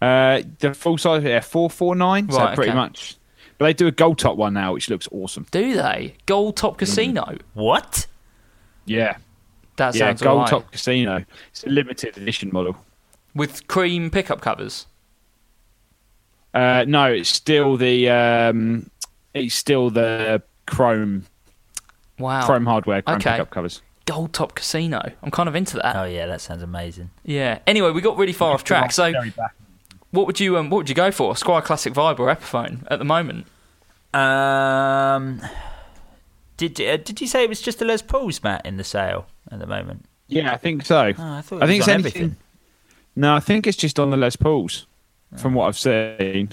Uh, 0.01 0.43
the 0.61 0.73
full 0.75 0.97
size, 0.97 1.23
yeah, 1.25 1.41
449. 1.41 2.31
so 2.31 2.39
Right, 2.39 2.55
pretty 2.55 2.71
okay. 2.71 2.77
much. 2.79 3.16
But 3.59 3.66
they 3.66 3.73
do 3.75 3.87
a 3.87 3.93
gold 3.93 4.18
top 4.18 4.37
one 4.37 4.55
now, 4.55 4.73
which 4.73 4.89
looks 4.89 5.07
awesome. 5.12 5.47
Do 5.51 5.75
they? 5.75 6.14
Gold 6.25 6.57
top 6.57 6.79
casino. 6.79 7.37
What? 7.53 8.07
Yeah. 8.87 9.18
That 9.81 9.95
yeah, 9.95 10.09
sounds 10.09 10.20
Gold 10.22 10.35
alright. 10.37 10.51
Top 10.51 10.70
Casino. 10.70 11.24
It's 11.51 11.64
a 11.64 11.70
limited 11.70 12.16
edition 12.18 12.51
model. 12.53 12.76
with 13.35 13.66
cream 13.66 14.11
pickup 14.11 14.41
covers. 14.43 14.87
Uh, 16.53 16.85
no, 16.87 17.07
it's 17.11 17.31
still 17.31 17.76
the 17.78 18.09
um, 18.11 18.91
it's 19.33 19.55
still 19.55 19.89
the 19.91 20.43
chrome 20.66 21.24
Wow. 22.18 22.45
chrome 22.45 22.66
hardware, 22.66 23.01
chrome 23.01 23.16
Okay. 23.16 23.31
pickup 23.31 23.51
covers. 23.51 23.81
Gold 24.05 24.33
Top 24.35 24.55
Casino. 24.55 25.01
I'm 25.22 25.31
kind 25.31 25.49
of 25.49 25.55
into 25.57 25.76
that. 25.76 25.97
Oh 25.97 26.05
yeah, 26.05 26.26
that 26.26 26.41
sounds 26.43 26.62
amazing. 26.62 27.11
Yeah. 27.24 27.61
Anyway, 27.66 27.91
we 27.93 28.03
got 28.03 28.18
really 28.18 28.33
far 28.35 28.53
off 28.53 28.64
track. 28.64 28.93
So, 28.93 29.12
what 30.11 30.26
would 30.26 30.39
you 30.41 30.59
um, 30.59 30.68
what 30.68 30.78
would 30.78 30.89
you 30.91 30.95
go 30.95 31.11
for? 31.11 31.33
Squier 31.35 31.64
Classic 31.64 31.95
Vibe 31.95 32.18
or 32.18 32.26
Epiphone 32.35 32.85
at 32.91 32.99
the 32.99 33.05
moment? 33.07 33.47
Um, 34.12 35.41
did 36.68 36.80
uh, 36.80 36.96
did 36.98 37.20
you 37.20 37.26
say 37.26 37.42
it 37.44 37.48
was 37.48 37.61
just 37.62 37.78
the 37.78 37.84
Les 37.84 38.02
Pauls, 38.02 38.42
Matt, 38.42 38.64
in 38.66 38.76
the 38.76 38.84
sale 38.84 39.26
at 39.50 39.58
the 39.58 39.66
moment? 39.66 40.04
Yeah, 40.28 40.52
I 40.52 40.56
think 40.58 40.84
so. 40.84 41.12
Oh, 41.18 41.32
I 41.34 41.40
thought 41.40 41.56
it 41.56 41.62
I 41.64 41.66
think 41.66 41.80
was 41.80 41.88
it's 41.88 41.88
on 41.88 41.94
anything. 41.94 42.22
everything. 42.22 42.36
No, 43.16 43.34
I 43.34 43.40
think 43.40 43.66
it's 43.66 43.76
just 43.76 43.98
on 43.98 44.11
the 44.11 44.16
Les 44.16 44.36
Pauls, 44.36 44.86
from 45.36 45.54
what 45.54 45.66
I've 45.66 45.78
seen. 45.78 46.50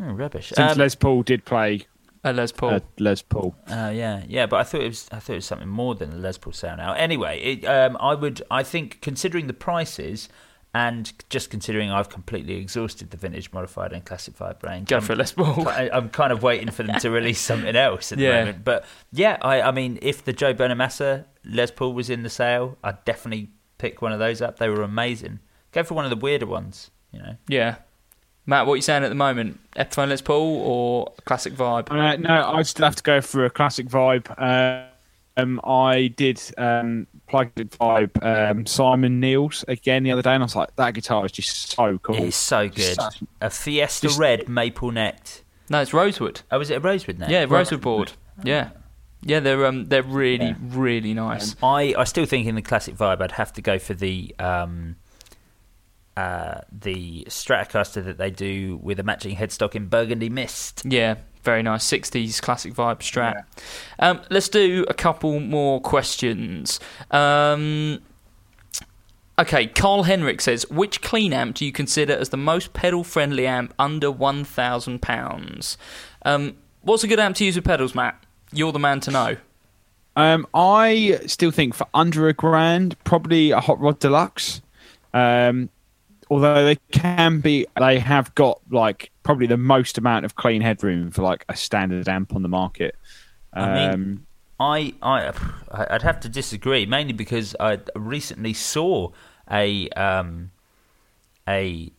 Oh, 0.00 0.12
rubbish. 0.12 0.48
Since 0.54 0.72
Um, 0.72 0.78
Les 0.78 0.94
Paul 0.94 1.22
did 1.22 1.44
play 1.44 1.82
A 2.24 2.32
Les 2.32 2.52
Paul. 2.52 2.74
uh, 2.74 2.80
Les 2.98 3.22
Paul. 3.22 3.54
Uh, 3.68 3.90
yeah, 3.94 4.22
yeah, 4.28 4.46
but 4.46 4.56
I 4.56 4.62
thought 4.62 4.82
it 4.82 4.88
was 4.88 5.08
I 5.10 5.18
thought 5.18 5.32
it 5.32 5.36
was 5.36 5.46
something 5.46 5.68
more 5.68 5.94
than 5.94 6.10
the 6.10 6.16
Les 6.18 6.38
Paul 6.38 6.52
sale 6.52 6.76
now. 6.76 6.92
Anyway, 6.92 7.40
it, 7.40 7.64
um, 7.64 7.96
I 8.00 8.14
would 8.14 8.42
I 8.50 8.62
think 8.62 9.00
considering 9.00 9.46
the 9.48 9.52
prices 9.54 10.28
and 10.72 11.12
just 11.30 11.50
considering 11.50 11.90
I've 11.90 12.08
completely 12.08 12.54
exhausted 12.56 13.10
the 13.10 13.16
vintage 13.16 13.52
modified 13.52 13.92
and 13.92 14.04
classic 14.04 14.36
vibe 14.36 14.62
range. 14.62 14.88
go 14.88 14.96
I'm- 14.96 15.02
for 15.04 15.14
a 15.14 15.16
Les 15.16 15.32
Paul. 15.32 15.68
I, 15.68 15.90
I'm 15.92 16.08
kind 16.10 16.32
of 16.32 16.42
waiting 16.42 16.70
for 16.70 16.82
them 16.84 16.98
to 17.00 17.10
release 17.10 17.40
something 17.40 17.74
else 17.74 18.12
at 18.12 18.18
the 18.18 18.28
moment. 18.28 18.64
But 18.64 18.84
yeah, 19.12 19.38
I, 19.42 19.62
I 19.62 19.70
mean, 19.72 19.98
if 20.02 20.24
the 20.24 20.32
Joe 20.32 20.54
Bonamassa 20.54 21.24
Les 21.44 21.70
Paul 21.70 21.92
was 21.94 22.08
in 22.10 22.22
the 22.22 22.30
sale, 22.30 22.78
I'd 22.84 23.04
definitely 23.04 23.50
pick 23.78 24.00
one 24.00 24.12
of 24.12 24.18
those 24.20 24.40
up. 24.40 24.58
They 24.58 24.68
were 24.68 24.82
amazing. 24.82 25.40
Go 25.72 25.82
for 25.82 25.94
one 25.94 26.04
of 26.04 26.10
the 26.10 26.16
weirder 26.16 26.46
ones, 26.46 26.90
you 27.12 27.18
know. 27.20 27.36
Yeah. 27.48 27.76
Matt, 28.46 28.66
what 28.66 28.72
are 28.74 28.76
you 28.76 28.82
saying 28.82 29.04
at 29.04 29.08
the 29.08 29.14
moment? 29.14 29.60
Epiphone 29.76 30.08
Les 30.08 30.20
Paul 30.22 30.56
or 30.60 31.12
Classic 31.24 31.52
Vibe? 31.52 31.90
Uh, 31.90 32.16
no, 32.16 32.52
I'd 32.54 32.66
still 32.66 32.84
have 32.86 32.96
to 32.96 33.02
go 33.02 33.20
for 33.20 33.44
a 33.44 33.50
classic 33.50 33.86
vibe. 33.86 34.30
Uh, 34.38 34.86
um, 35.36 35.60
I 35.64 36.08
did 36.08 36.40
um, 36.58 37.06
plug 37.28 37.50
it 37.56 37.70
vibe 37.70 38.22
um, 38.24 38.66
Simon 38.66 39.20
Neils 39.20 39.64
again 39.68 40.02
the 40.02 40.12
other 40.12 40.22
day, 40.22 40.32
and 40.34 40.42
I 40.42 40.46
was 40.46 40.56
like, 40.56 40.74
that 40.76 40.94
guitar 40.94 41.24
is 41.26 41.32
just 41.32 41.70
so 41.72 41.98
cool. 41.98 42.16
It's 42.16 42.36
so 42.36 42.68
good. 42.68 42.94
Such- 42.96 43.22
A 43.40 43.50
Fiesta 43.50 44.08
Just- 44.08 44.18
Red 44.18 44.48
maple 44.48 44.90
necked. 44.92 45.44
No, 45.68 45.80
it's 45.80 45.92
Rosewood. 45.92 46.40
Oh, 46.50 46.58
was 46.58 46.70
it 46.70 46.74
a 46.74 46.80
rosewood 46.80 47.18
now? 47.20 47.28
Yeah, 47.28 47.46
Rosewood 47.48 47.80
board. 47.80 48.12
Yeah. 48.42 48.70
Yeah, 49.22 49.38
they're 49.40 49.66
um 49.66 49.86
they're 49.86 50.02
really 50.02 50.46
Yeah. 50.46 50.54
really 50.60 51.12
nice. 51.14 51.54
I, 51.62 51.94
I 51.96 52.04
still 52.04 52.24
think 52.24 52.46
in 52.48 52.54
the 52.54 52.62
classic 52.62 52.96
vibe, 52.96 53.20
I'd 53.20 53.32
have 53.32 53.52
to 53.52 53.62
go 53.62 53.78
for 53.78 53.92
the 53.94 54.34
um, 54.38 54.96
uh, 56.16 56.60
the 56.70 57.24
Stratocaster 57.28 58.04
that 58.04 58.18
they 58.18 58.30
do 58.30 58.78
with 58.82 59.00
a 59.00 59.02
matching 59.02 59.36
headstock 59.36 59.74
in 59.74 59.86
Burgundy 59.86 60.28
Mist. 60.28 60.82
Yeah, 60.84 61.16
very 61.42 61.62
nice. 61.62 61.88
60s 61.88 62.40
classic 62.42 62.74
vibe 62.74 62.98
strat. 62.98 63.44
Um, 63.98 64.20
let's 64.30 64.48
do 64.48 64.84
a 64.88 64.94
couple 64.94 65.40
more 65.40 65.80
questions. 65.80 66.80
Um, 67.10 68.00
okay, 69.38 69.66
Carl 69.66 70.02
Henrik 70.02 70.40
says, 70.40 70.68
which 70.70 71.00
clean 71.00 71.32
amp 71.32 71.56
do 71.56 71.64
you 71.64 71.72
consider 71.72 72.14
as 72.14 72.28
the 72.28 72.36
most 72.36 72.72
pedal 72.72 73.04
friendly 73.04 73.46
amp 73.46 73.72
under 73.78 74.10
£1,000? 74.10 75.76
Um, 76.22 76.56
what's 76.82 77.04
a 77.04 77.08
good 77.08 77.20
amp 77.20 77.36
to 77.36 77.44
use 77.44 77.56
with 77.56 77.64
pedals, 77.64 77.94
Matt? 77.94 78.22
You're 78.52 78.72
the 78.72 78.78
man 78.78 79.00
to 79.00 79.10
know. 79.10 79.36
Um, 80.16 80.46
I 80.52 81.20
still 81.26 81.52
think 81.52 81.74
for 81.74 81.86
under 81.94 82.28
a 82.28 82.32
grand, 82.32 83.02
probably 83.04 83.52
a 83.52 83.60
Hot 83.60 83.80
Rod 83.80 84.00
Deluxe. 84.00 84.60
Um, 85.14 85.70
although 86.30 86.64
they 86.64 86.76
can 86.92 87.40
be, 87.40 87.66
they 87.78 87.98
have 87.98 88.34
got 88.34 88.60
like 88.70 89.10
probably 89.22 89.46
the 89.46 89.56
most 89.56 89.98
amount 89.98 90.24
of 90.24 90.36
clean 90.36 90.62
headroom 90.62 91.10
for 91.10 91.22
like 91.22 91.44
a 91.48 91.56
standard 91.56 92.08
amp 92.08 92.34
on 92.34 92.42
the 92.42 92.48
market. 92.48 92.94
I 93.52 93.74
mean- 93.74 93.90
Um, 93.94 94.26
I, 94.60 94.92
I, 95.00 95.32
I'd 95.72 96.02
have 96.02 96.20
to 96.20 96.28
disagree, 96.28 96.84
mainly 96.84 97.14
because 97.14 97.56
I 97.58 97.78
recently 97.96 98.52
saw 98.52 99.08
a, 99.50 99.88
um, 99.90 100.50
a, 101.48 101.90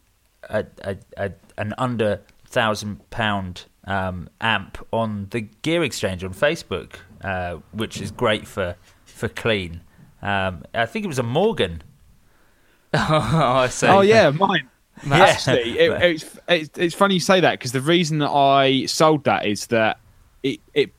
a, 0.47 0.65
a, 0.84 0.97
a 1.17 1.32
an 1.57 1.73
under 1.79 2.21
thousand 2.45 3.09
pound 3.09 3.65
um, 3.86 4.29
amp 4.41 4.77
on 4.93 5.27
the 5.32 5.41
Gear 5.41 5.84
Exchange 5.84 6.23
on 6.23 6.36
Facebook, 6.36 6.97
uh, 7.23 7.55
which 7.71 7.99
is 7.99 8.11
great 8.11 8.45
for 8.47 8.75
for 9.05 9.27
clean. 9.27 9.82
Um, 10.21 10.63
I 10.75 10.86
think 10.86 11.03
it 11.03 11.07
was 11.07 11.17
a 11.19 11.23
Morgan. 11.23 11.82
oh, 12.93 13.19
I 13.19 13.67
see. 13.67 13.87
oh 13.87 14.01
yeah, 14.01 14.29
mine. 14.31 14.69
Actually, 15.11 15.79
it, 15.79 16.01
it's, 16.03 16.39
it's 16.47 16.77
it's 16.77 16.95
funny 16.95 17.15
you 17.15 17.19
say 17.19 17.39
that 17.39 17.53
because 17.53 17.71
the 17.71 17.81
reason 17.81 18.19
that 18.19 18.29
I 18.29 18.85
sold 18.85 19.23
that 19.23 19.45
is 19.45 19.67
that 19.67 19.97
it 20.43 20.59
it 20.73 20.91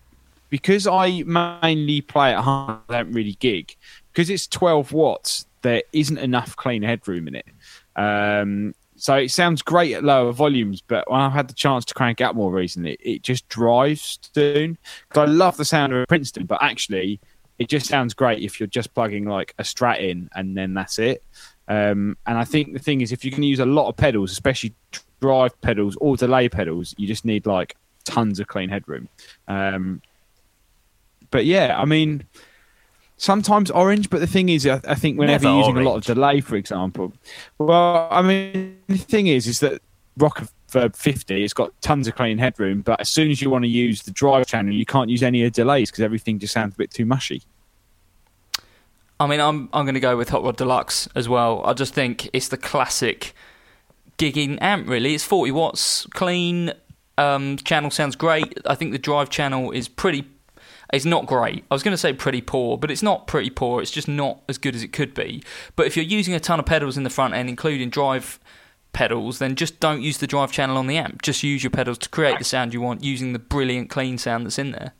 because 0.50 0.86
I 0.86 1.22
mainly 1.22 2.00
play 2.00 2.34
at 2.34 2.40
home, 2.40 2.80
I 2.88 3.02
don't 3.02 3.12
really 3.12 3.34
gig 3.34 3.76
because 4.12 4.28
it's 4.28 4.46
12 4.46 4.92
watts. 4.92 5.46
There 5.62 5.82
isn't 5.92 6.18
enough 6.18 6.56
clean 6.56 6.82
headroom 6.82 7.28
in 7.28 7.36
it. 7.36 7.46
Um, 7.96 8.74
so 8.96 9.16
it 9.16 9.30
sounds 9.30 9.62
great 9.62 9.94
at 9.94 10.04
lower 10.04 10.32
volumes, 10.32 10.80
but 10.80 11.10
when 11.10 11.20
I've 11.20 11.32
had 11.32 11.48
the 11.48 11.54
chance 11.54 11.84
to 11.86 11.94
crank 11.94 12.20
out 12.20 12.36
more 12.36 12.52
recently, 12.52 12.96
it 13.00 13.22
just 13.22 13.48
drives 13.48 14.18
soon. 14.34 14.78
Because 15.08 15.28
I 15.28 15.32
love 15.32 15.56
the 15.56 15.64
sound 15.64 15.92
of 15.92 16.00
a 16.00 16.06
Princeton, 16.06 16.46
but 16.46 16.62
actually, 16.62 17.18
it 17.58 17.68
just 17.68 17.86
sounds 17.86 18.12
great 18.12 18.42
if 18.42 18.60
you're 18.60 18.66
just 18.66 18.92
plugging 18.94 19.24
like 19.24 19.54
a 19.58 19.62
Strat 19.62 20.00
in 20.00 20.28
and 20.34 20.56
then 20.56 20.74
that's 20.74 20.98
it. 20.98 21.24
Um, 21.72 22.18
and 22.26 22.36
I 22.36 22.44
think 22.44 22.74
the 22.74 22.78
thing 22.78 23.00
is, 23.00 23.12
if 23.12 23.24
you 23.24 23.30
can 23.30 23.42
use 23.42 23.58
a 23.58 23.64
lot 23.64 23.88
of 23.88 23.96
pedals, 23.96 24.30
especially 24.30 24.74
drive 25.20 25.58
pedals 25.62 25.96
or 26.02 26.16
delay 26.18 26.50
pedals, 26.50 26.94
you 26.98 27.06
just 27.06 27.24
need 27.24 27.46
like 27.46 27.76
tons 28.04 28.38
of 28.40 28.46
clean 28.46 28.68
headroom. 28.68 29.08
Um, 29.48 30.02
but 31.30 31.46
yeah, 31.46 31.80
I 31.80 31.86
mean, 31.86 32.24
sometimes 33.16 33.70
orange. 33.70 34.10
But 34.10 34.20
the 34.20 34.26
thing 34.26 34.50
is, 34.50 34.66
I, 34.66 34.82
I 34.86 34.94
think 34.94 35.18
whenever 35.18 35.44
Never 35.44 35.56
you're 35.56 35.66
using 35.66 35.78
a 35.78 35.88
lot 35.88 35.96
of 35.96 36.04
delay, 36.04 36.42
for 36.42 36.56
example, 36.56 37.14
well, 37.56 38.06
I 38.10 38.20
mean, 38.20 38.78
the 38.88 38.98
thing 38.98 39.28
is, 39.28 39.46
is 39.46 39.60
that 39.60 39.80
Rock 40.18 40.46
for 40.68 40.90
50, 40.90 41.42
it's 41.42 41.54
got 41.54 41.72
tons 41.80 42.06
of 42.06 42.16
clean 42.16 42.36
headroom. 42.36 42.82
But 42.82 43.00
as 43.00 43.08
soon 43.08 43.30
as 43.30 43.40
you 43.40 43.48
want 43.48 43.64
to 43.64 43.70
use 43.70 44.02
the 44.02 44.10
drive 44.10 44.46
channel, 44.46 44.74
you 44.74 44.84
can't 44.84 45.08
use 45.08 45.22
any 45.22 45.42
of 45.42 45.54
the 45.54 45.62
delays 45.62 45.90
because 45.90 46.04
everything 46.04 46.38
just 46.38 46.52
sounds 46.52 46.74
a 46.74 46.76
bit 46.76 46.90
too 46.90 47.06
mushy. 47.06 47.42
I 49.22 49.26
mean, 49.28 49.38
I'm 49.38 49.68
I'm 49.72 49.84
going 49.84 49.94
to 49.94 50.00
go 50.00 50.16
with 50.16 50.30
Hot 50.30 50.42
Rod 50.42 50.56
Deluxe 50.56 51.08
as 51.14 51.28
well. 51.28 51.62
I 51.64 51.74
just 51.74 51.94
think 51.94 52.28
it's 52.32 52.48
the 52.48 52.56
classic 52.56 53.34
gigging 54.18 54.58
amp. 54.60 54.88
Really, 54.88 55.14
it's 55.14 55.22
40 55.22 55.52
watts, 55.52 56.06
clean. 56.10 56.72
Um, 57.16 57.56
channel 57.58 57.92
sounds 57.92 58.16
great. 58.16 58.58
I 58.66 58.74
think 58.74 58.90
the 58.90 58.98
drive 58.98 59.30
channel 59.30 59.70
is 59.70 59.86
pretty. 59.86 60.24
It's 60.92 61.04
not 61.04 61.26
great. 61.26 61.64
I 61.70 61.74
was 61.74 61.84
going 61.84 61.92
to 61.92 61.98
say 61.98 62.12
pretty 62.12 62.40
poor, 62.40 62.76
but 62.76 62.90
it's 62.90 63.02
not 63.02 63.28
pretty 63.28 63.48
poor. 63.48 63.80
It's 63.80 63.92
just 63.92 64.08
not 64.08 64.42
as 64.48 64.58
good 64.58 64.74
as 64.74 64.82
it 64.82 64.92
could 64.92 65.14
be. 65.14 65.40
But 65.76 65.86
if 65.86 65.96
you're 65.96 66.04
using 66.04 66.34
a 66.34 66.40
ton 66.40 66.58
of 66.58 66.66
pedals 66.66 66.96
in 66.96 67.04
the 67.04 67.10
front 67.10 67.32
end, 67.32 67.48
including 67.48 67.90
drive 67.90 68.40
pedals, 68.92 69.38
then 69.38 69.54
just 69.54 69.78
don't 69.78 70.02
use 70.02 70.18
the 70.18 70.26
drive 70.26 70.50
channel 70.50 70.76
on 70.76 70.88
the 70.88 70.96
amp. 70.96 71.22
Just 71.22 71.44
use 71.44 71.62
your 71.62 71.70
pedals 71.70 71.98
to 71.98 72.08
create 72.08 72.38
the 72.38 72.44
sound 72.44 72.74
you 72.74 72.80
want 72.80 73.04
using 73.04 73.34
the 73.34 73.38
brilliant 73.38 73.88
clean 73.88 74.18
sound 74.18 74.44
that's 74.44 74.58
in 74.58 74.72
there. 74.72 74.94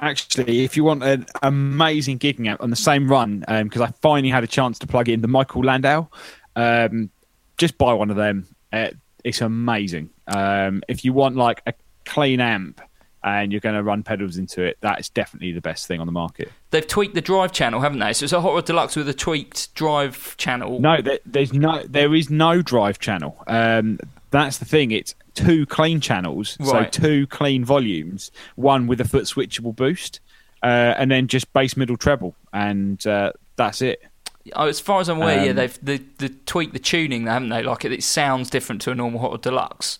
Actually, 0.00 0.64
if 0.64 0.76
you 0.76 0.84
want 0.84 1.02
an 1.02 1.26
amazing 1.42 2.18
gigging 2.18 2.46
amp 2.46 2.62
on 2.62 2.70
the 2.70 2.76
same 2.76 3.10
run, 3.10 3.40
because 3.40 3.80
I 3.80 3.88
finally 4.00 4.30
had 4.30 4.44
a 4.44 4.46
chance 4.46 4.78
to 4.80 4.86
plug 4.86 5.08
in 5.08 5.20
the 5.20 5.28
Michael 5.28 5.62
Landau, 5.64 6.08
um, 6.56 7.10
just 7.56 7.78
buy 7.78 7.92
one 7.92 8.10
of 8.10 8.16
them. 8.16 8.46
Uh, 8.72 8.90
it's 9.24 9.40
amazing. 9.40 10.10
Um, 10.26 10.82
if 10.88 11.04
you 11.04 11.12
want 11.12 11.36
like 11.36 11.62
a 11.66 11.74
clean 12.04 12.40
amp 12.40 12.80
and 13.24 13.50
you're 13.50 13.60
going 13.60 13.74
to 13.74 13.82
run 13.82 14.02
pedals 14.02 14.36
into 14.36 14.62
it, 14.62 14.78
that 14.80 15.00
is 15.00 15.08
definitely 15.08 15.52
the 15.52 15.60
best 15.60 15.86
thing 15.86 16.00
on 16.00 16.06
the 16.06 16.12
market. 16.12 16.50
They've 16.70 16.86
tweaked 16.86 17.14
the 17.14 17.20
drive 17.20 17.52
channel, 17.52 17.80
haven't 17.80 17.98
they? 17.98 18.12
So 18.12 18.24
it's 18.24 18.32
a 18.32 18.40
Hot 18.40 18.54
Rod 18.54 18.66
Deluxe 18.66 18.94
with 18.96 19.08
a 19.08 19.14
tweaked 19.14 19.74
drive 19.74 20.36
channel. 20.36 20.80
No, 20.80 21.02
there, 21.02 21.18
there's 21.26 21.52
no, 21.52 21.82
there 21.84 22.14
is 22.14 22.30
no 22.30 22.62
drive 22.62 22.98
channel. 23.00 23.42
Um, 23.46 23.98
that's 24.30 24.58
the 24.58 24.64
thing. 24.64 24.92
It's 24.92 25.14
two 25.44 25.66
clean 25.66 26.00
channels, 26.00 26.56
Right. 26.60 26.92
so 26.94 27.00
two 27.02 27.26
clean 27.28 27.64
volumes, 27.64 28.30
one 28.56 28.86
with 28.86 29.00
a 29.00 29.04
foot 29.04 29.24
switchable 29.24 29.74
boost, 29.74 30.20
uh, 30.62 30.94
and 30.96 31.10
then 31.10 31.26
just 31.28 31.52
bass, 31.52 31.76
middle, 31.76 31.96
treble, 31.96 32.34
and 32.52 33.04
uh, 33.06 33.32
that's 33.56 33.80
it. 33.82 34.02
Oh, 34.54 34.66
as 34.66 34.80
far 34.80 35.00
as 35.00 35.08
I'm 35.08 35.18
aware, 35.18 35.44
yeah, 35.44 35.50
Um, 35.50 35.56
they've 35.56 35.78
they, 35.82 35.98
they 36.18 36.28
tweaked 36.46 36.72
the 36.72 36.78
tuning, 36.78 37.26
haven't 37.26 37.50
they? 37.50 37.62
Like 37.62 37.84
it, 37.84 37.92
it 37.92 38.02
sounds 38.02 38.48
different 38.50 38.80
to 38.82 38.90
a 38.90 38.94
normal 38.94 39.20
Hot 39.20 39.30
Rod 39.32 39.42
Deluxe. 39.42 39.98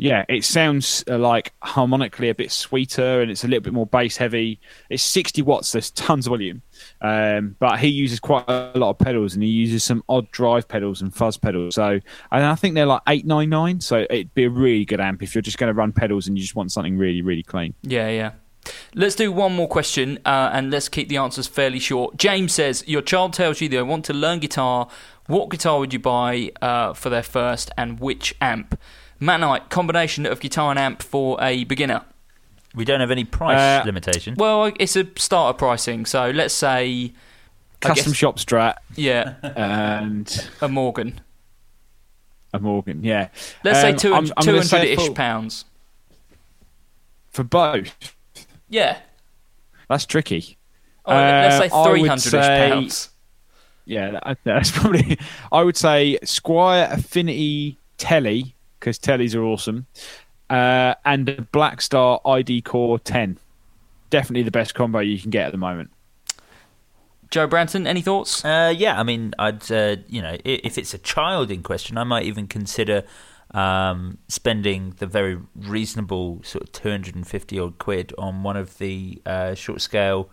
Yeah, 0.00 0.24
it 0.30 0.44
sounds 0.44 1.04
uh, 1.10 1.18
like 1.18 1.52
harmonically 1.62 2.30
a 2.30 2.34
bit 2.34 2.50
sweeter 2.50 3.20
and 3.20 3.30
it's 3.30 3.44
a 3.44 3.46
little 3.46 3.60
bit 3.60 3.74
more 3.74 3.86
bass 3.86 4.16
heavy. 4.16 4.58
It's 4.88 5.02
60 5.02 5.42
watts, 5.42 5.72
there's 5.72 5.90
tons 5.90 6.26
of 6.26 6.30
volume. 6.30 6.62
Um, 7.02 7.56
but 7.58 7.78
he 7.78 7.88
uses 7.88 8.18
quite 8.18 8.44
a 8.48 8.72
lot 8.76 8.90
of 8.90 8.98
pedals 8.98 9.34
and 9.34 9.42
he 9.42 9.50
uses 9.50 9.84
some 9.84 10.02
odd 10.08 10.30
drive 10.30 10.66
pedals 10.66 11.02
and 11.02 11.14
fuzz 11.14 11.36
pedals. 11.36 11.74
So 11.74 12.00
and 12.32 12.44
I 12.44 12.54
think 12.54 12.76
they're 12.76 12.86
like 12.86 13.02
899. 13.06 13.80
So 13.82 14.06
it'd 14.08 14.32
be 14.32 14.44
a 14.44 14.50
really 14.50 14.86
good 14.86 15.00
amp 15.00 15.22
if 15.22 15.34
you're 15.34 15.42
just 15.42 15.58
going 15.58 15.68
to 15.68 15.74
run 15.74 15.92
pedals 15.92 16.26
and 16.26 16.38
you 16.38 16.42
just 16.42 16.56
want 16.56 16.72
something 16.72 16.96
really, 16.96 17.20
really 17.20 17.42
clean. 17.42 17.74
Yeah, 17.82 18.08
yeah. 18.08 18.32
Let's 18.94 19.14
do 19.14 19.30
one 19.30 19.54
more 19.54 19.68
question, 19.68 20.18
uh, 20.24 20.50
and 20.52 20.70
let's 20.70 20.88
keep 20.88 21.08
the 21.08 21.16
answers 21.16 21.46
fairly 21.46 21.78
short. 21.78 22.16
James 22.16 22.52
says, 22.52 22.84
"Your 22.86 23.00
child 23.00 23.32
tells 23.32 23.60
you 23.60 23.68
they 23.68 23.80
want 23.82 24.04
to 24.06 24.12
learn 24.12 24.38
guitar. 24.38 24.88
What 25.26 25.48
guitar 25.48 25.78
would 25.78 25.92
you 25.92 25.98
buy 25.98 26.52
uh, 26.60 26.92
for 26.92 27.08
their 27.08 27.22
first, 27.22 27.70
and 27.78 28.00
which 28.00 28.34
amp?" 28.40 28.78
Matt 29.20 29.40
Knight, 29.40 29.68
combination 29.68 30.24
of 30.26 30.40
guitar 30.40 30.70
and 30.70 30.78
amp 30.78 31.02
for 31.02 31.36
a 31.42 31.64
beginner. 31.64 32.02
We 32.74 32.84
don't 32.84 33.00
have 33.00 33.10
any 33.10 33.24
price 33.24 33.58
Uh, 33.58 33.84
limitation. 33.84 34.34
Well, 34.38 34.72
it's 34.78 34.96
a 34.96 35.06
starter 35.16 35.56
pricing, 35.58 36.06
so 36.06 36.30
let's 36.30 36.54
say, 36.54 37.12
Custom 37.80 38.12
guess- 38.12 38.16
shop 38.16 38.38
Strat 38.38 38.76
yeah, 38.96 39.34
and 39.56 40.48
a 40.60 40.68
Morgan. 40.68 41.20
a 42.52 42.58
Morgan. 42.58 43.02
Yeah. 43.04 43.28
Let's 43.64 43.78
Um, 43.78 43.82
say 43.82 43.88
I'm- 43.88 43.96
200 43.98 44.32
I'm 44.36 44.46
gonna 44.46 44.62
say 44.64 44.78
200 44.78 44.92
ish 45.00 45.06
full- 45.06 45.14
pounds. 45.14 45.64
for 47.30 47.44
both. 47.44 48.14
Yeah. 48.68 48.98
That's 49.88 50.04
tricky. 50.06 50.56
Oh, 51.04 51.14
let's 51.14 51.58
say 51.58 51.68
Uh, 51.68 51.76
I 51.82 51.88
would 51.88 51.98
300 52.00 52.16
ish 52.26 52.30
say- 52.30 52.68
pounds. 52.70 53.10
Yeah, 53.84 54.10
that- 54.12 54.38
that's 54.44 54.70
probably. 54.70 55.18
I 55.52 55.62
would 55.62 55.76
say 55.76 56.18
Squier 56.24 56.90
Affinity 56.92 57.78
Telly 57.98 58.54
because 58.80 58.98
Tellys 58.98 59.34
are 59.36 59.44
awesome, 59.44 59.86
uh, 60.48 60.94
and 61.04 61.26
the 61.26 61.46
Blackstar 61.52 62.20
ID 62.26 62.62
Core 62.62 62.98
10. 62.98 63.38
Definitely 64.08 64.42
the 64.42 64.50
best 64.50 64.74
combo 64.74 64.98
you 64.98 65.20
can 65.20 65.30
get 65.30 65.46
at 65.46 65.52
the 65.52 65.58
moment. 65.58 65.90
Joe 67.30 67.46
Branton, 67.46 67.86
any 67.86 68.00
thoughts? 68.00 68.44
Uh, 68.44 68.74
yeah, 68.76 68.98
I 68.98 69.04
mean, 69.04 69.34
I'd 69.38 69.70
uh, 69.70 69.96
you 70.08 70.20
know, 70.20 70.36
if 70.44 70.76
it's 70.76 70.94
a 70.94 70.98
child 70.98 71.52
in 71.52 71.62
question, 71.62 71.96
I 71.96 72.02
might 72.02 72.24
even 72.24 72.48
consider 72.48 73.04
um, 73.52 74.18
spending 74.26 74.94
the 74.98 75.06
very 75.06 75.38
reasonable 75.54 76.40
sort 76.42 76.64
of 76.64 76.72
two 76.72 76.90
hundred 76.90 77.14
and 77.14 77.26
fifty 77.26 77.58
odd 77.60 77.78
quid 77.78 78.12
on 78.18 78.42
one 78.42 78.56
of 78.56 78.78
the 78.78 79.22
uh, 79.24 79.54
short 79.54 79.80
scale 79.80 80.28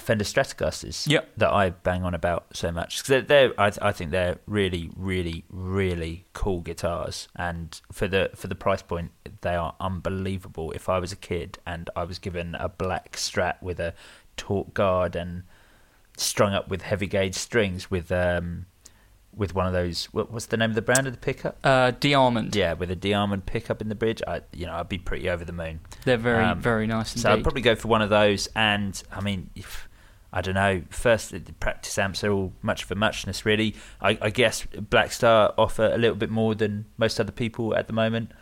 Fender 0.00 0.24
Stratocasters 0.24 1.06
Yep. 1.08 1.30
that 1.38 1.50
I 1.52 1.70
bang 1.70 2.02
on 2.04 2.14
about 2.14 2.46
so 2.52 2.70
much 2.70 2.98
because 2.98 3.08
they're, 3.08 3.48
they're 3.48 3.60
I, 3.60 3.72
I 3.80 3.92
think 3.92 4.10
they're 4.10 4.38
really, 4.46 4.90
really, 4.96 5.44
really 5.50 6.26
cool 6.32 6.60
guitars, 6.60 7.28
and 7.36 7.80
for 7.92 8.06
the 8.06 8.30
for 8.34 8.48
the 8.48 8.54
price 8.54 8.82
point, 8.82 9.12
they 9.40 9.54
are 9.54 9.74
unbelievable. 9.80 10.72
If 10.72 10.88
I 10.88 10.98
was 10.98 11.12
a 11.12 11.16
kid 11.16 11.58
and 11.66 11.88
I 11.96 12.04
was 12.04 12.18
given 12.18 12.54
a 12.54 12.68
black 12.68 13.12
Strat 13.16 13.62
with 13.62 13.80
a 13.80 13.94
tort 14.36 14.74
guard 14.74 15.16
and 15.16 15.44
strung 16.16 16.54
up 16.54 16.68
with 16.68 16.82
heavy 16.82 17.06
gauge 17.06 17.34
strings 17.34 17.90
with 17.90 18.10
um 18.10 18.66
with 19.36 19.54
one 19.54 19.66
of 19.66 19.72
those 19.72 20.06
what, 20.06 20.32
what's 20.32 20.46
the 20.46 20.56
name 20.56 20.70
of 20.70 20.74
the 20.74 20.82
brand 20.82 21.06
of 21.06 21.12
the 21.12 21.18
pickup? 21.18 21.58
Uh, 21.62 21.90
Diamond. 22.00 22.56
yeah 22.56 22.72
with 22.72 22.90
a 22.90 22.96
diamond 22.96 23.46
pickup 23.46 23.80
in 23.82 23.88
the 23.88 23.94
bridge. 23.94 24.22
I 24.26 24.40
you 24.52 24.66
know 24.66 24.72
i'd 24.74 24.88
be 24.88 24.98
pretty 24.98 25.28
over 25.28 25.44
the 25.44 25.52
moon. 25.52 25.80
They're 26.04 26.16
very, 26.16 26.42
Um, 26.44 26.60
very 26.60 26.86
nice 26.86 27.20
so 27.20 27.30
i'd 27.32 27.42
probably 27.42 27.62
go 27.62 27.74
for 27.74 27.88
one 27.88 28.02
of 28.02 28.10
those. 28.10 28.48
And 28.56 29.00
i 29.12 29.20
mean 29.20 29.50
if 29.54 29.88
i 30.32 30.40
don't 30.40 30.54
know 30.54 30.82
first 30.90 31.30
the 31.30 31.40
practice 31.60 31.96
amps 31.98 32.24
are 32.24 32.32
all 32.32 32.52
much 32.62 32.90
a 32.90 32.94
muchness 32.94 33.44
really. 33.44 33.74
I, 34.00 34.18
I 34.20 34.30
guess 34.30 34.66
black 34.90 35.12
star 35.12 35.52
offer 35.56 35.90
a 35.92 35.98
little 35.98 36.16
bit 36.16 36.30
more 36.30 36.54
than 36.54 36.86
most 36.96 37.20
other 37.20 37.32
people 37.32 37.74
at 37.76 37.86
the 37.86 37.92
moment. 37.92 38.32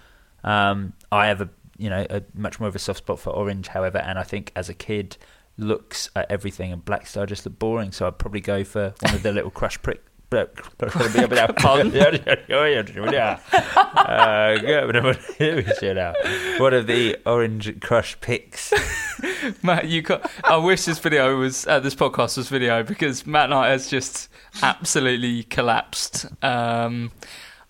Um, 0.44 0.92
i 1.10 1.26
have 1.26 1.40
a 1.40 1.48
you 1.76 1.90
know 1.90 2.06
a 2.08 2.22
much 2.34 2.60
more 2.60 2.68
of 2.68 2.76
a 2.76 2.78
soft 2.78 2.98
spot 2.98 3.18
for 3.18 3.30
orange 3.30 3.66
however 3.68 3.98
and 3.98 4.16
i 4.16 4.22
think 4.22 4.52
as 4.54 4.68
a 4.68 4.74
kid 4.74 5.16
looks 5.56 6.08
at 6.14 6.30
everything 6.30 6.72
and 6.72 6.84
black 6.84 7.06
star 7.06 7.26
just 7.26 7.44
look 7.46 7.58
boring. 7.58 7.90
So 7.92 8.06
i'd 8.06 8.18
probably 8.18 8.40
go 8.40 8.62
for 8.64 8.94
one 9.00 9.14
of 9.14 9.22
the 9.22 9.32
little 9.38 9.50
crush 9.50 9.80
prick 9.82 10.04
One 16.58 16.74
of 16.74 16.86
the 16.86 17.16
orange 17.26 17.80
crush 17.80 18.18
Pix. 18.20 18.72
Matt, 19.62 19.86
you 19.86 20.02
got. 20.02 20.30
I 20.44 20.56
wish 20.56 20.84
this 20.84 20.98
video 20.98 21.36
was 21.36 21.66
uh, 21.66 21.80
this 21.80 21.94
podcast 21.94 22.36
was 22.36 22.48
video 22.48 22.82
because 22.82 23.26
Matt 23.26 23.50
Knight 23.50 23.68
has 23.68 23.88
just 23.88 24.28
absolutely 24.62 25.44
collapsed. 25.44 26.26
Um, 26.42 27.12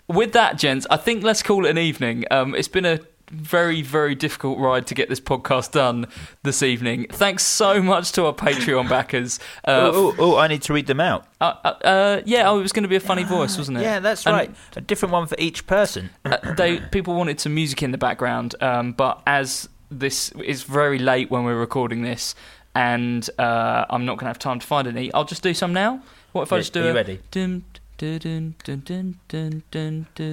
with 0.07 0.33
that, 0.33 0.57
gents, 0.57 0.85
I 0.89 0.97
think 0.97 1.23
let's 1.23 1.41
call 1.41 1.65
it 1.65 1.69
an 1.69 1.77
evening. 1.77 2.25
Um, 2.31 2.55
it's 2.55 2.67
been 2.67 2.85
a 2.85 2.99
very, 3.31 3.81
very 3.81 4.15
difficult 4.15 4.59
ride 4.59 4.85
to 4.87 4.93
get 4.95 5.09
this 5.09 5.19
podcast 5.19 5.71
done 5.71 6.07
this 6.43 6.61
evening. 6.63 7.07
Thanks 7.09 7.43
so 7.43 7.81
much 7.81 8.11
to 8.13 8.25
our 8.25 8.33
Patreon 8.33 8.87
backers. 8.89 9.39
Uh, 9.65 9.89
oh, 9.93 10.15
oh, 10.19 10.37
I 10.37 10.47
need 10.47 10.61
to 10.63 10.73
read 10.73 10.85
them 10.87 10.99
out. 10.99 11.25
uh, 11.41 11.53
uh, 11.63 11.67
uh, 11.83 12.21
yeah, 12.25 12.47
oh, 12.49 12.59
it 12.59 12.61
was 12.61 12.71
going 12.71 12.83
to 12.83 12.89
be 12.89 12.95
a 12.95 12.99
funny 12.99 13.23
voice, 13.23 13.57
wasn't 13.57 13.77
it? 13.79 13.81
Yeah, 13.81 13.99
that's 13.99 14.25
And- 14.27 14.35
right. 14.35 14.55
A 14.75 14.81
different 14.81 15.11
one 15.13 15.25
for 15.27 15.35
each 15.39 15.65
person. 15.65 16.11
uh, 16.23 16.37
they 16.55 16.79
people 16.79 17.15
wanted 17.15 17.39
some 17.39 17.55
music 17.55 17.81
in 17.81 17.91
the 17.91 17.97
background, 17.97 18.53
um, 18.61 18.91
but 18.91 19.21
as 19.25 19.67
this 19.89 20.29
is 20.43 20.63
very 20.63 20.99
late 20.99 21.31
when 21.31 21.43
we're 21.45 21.59
recording 21.59 22.03
this, 22.03 22.35
and 22.75 23.27
uh, 23.39 23.85
I'm 23.89 24.05
not 24.05 24.13
going 24.17 24.25
to 24.25 24.29
have 24.29 24.39
time 24.39 24.59
to 24.59 24.67
find 24.67 24.87
any, 24.87 25.11
I'll 25.13 25.25
just 25.25 25.41
do 25.41 25.53
some 25.53 25.73
now. 25.73 26.01
What 26.33 26.43
if 26.43 26.53
I 26.53 26.57
just 26.59 26.73
do 26.73 26.81
are 26.81 26.85
you 26.85 26.91
a 26.91 26.93
ready? 26.93 27.19
dun, 27.31 27.63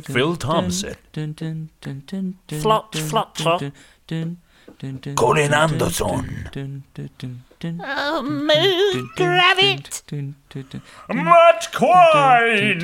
Phil 0.04 0.36
Thompson. 0.36 0.94
Flot, 2.60 2.94
Flot, 2.94 3.38
Colin 5.16 5.54
Anderson. 5.54 6.48
Oh, 7.84 8.22
Moo 8.22 9.08
Matt 11.08 11.68
Quine. 11.72 12.80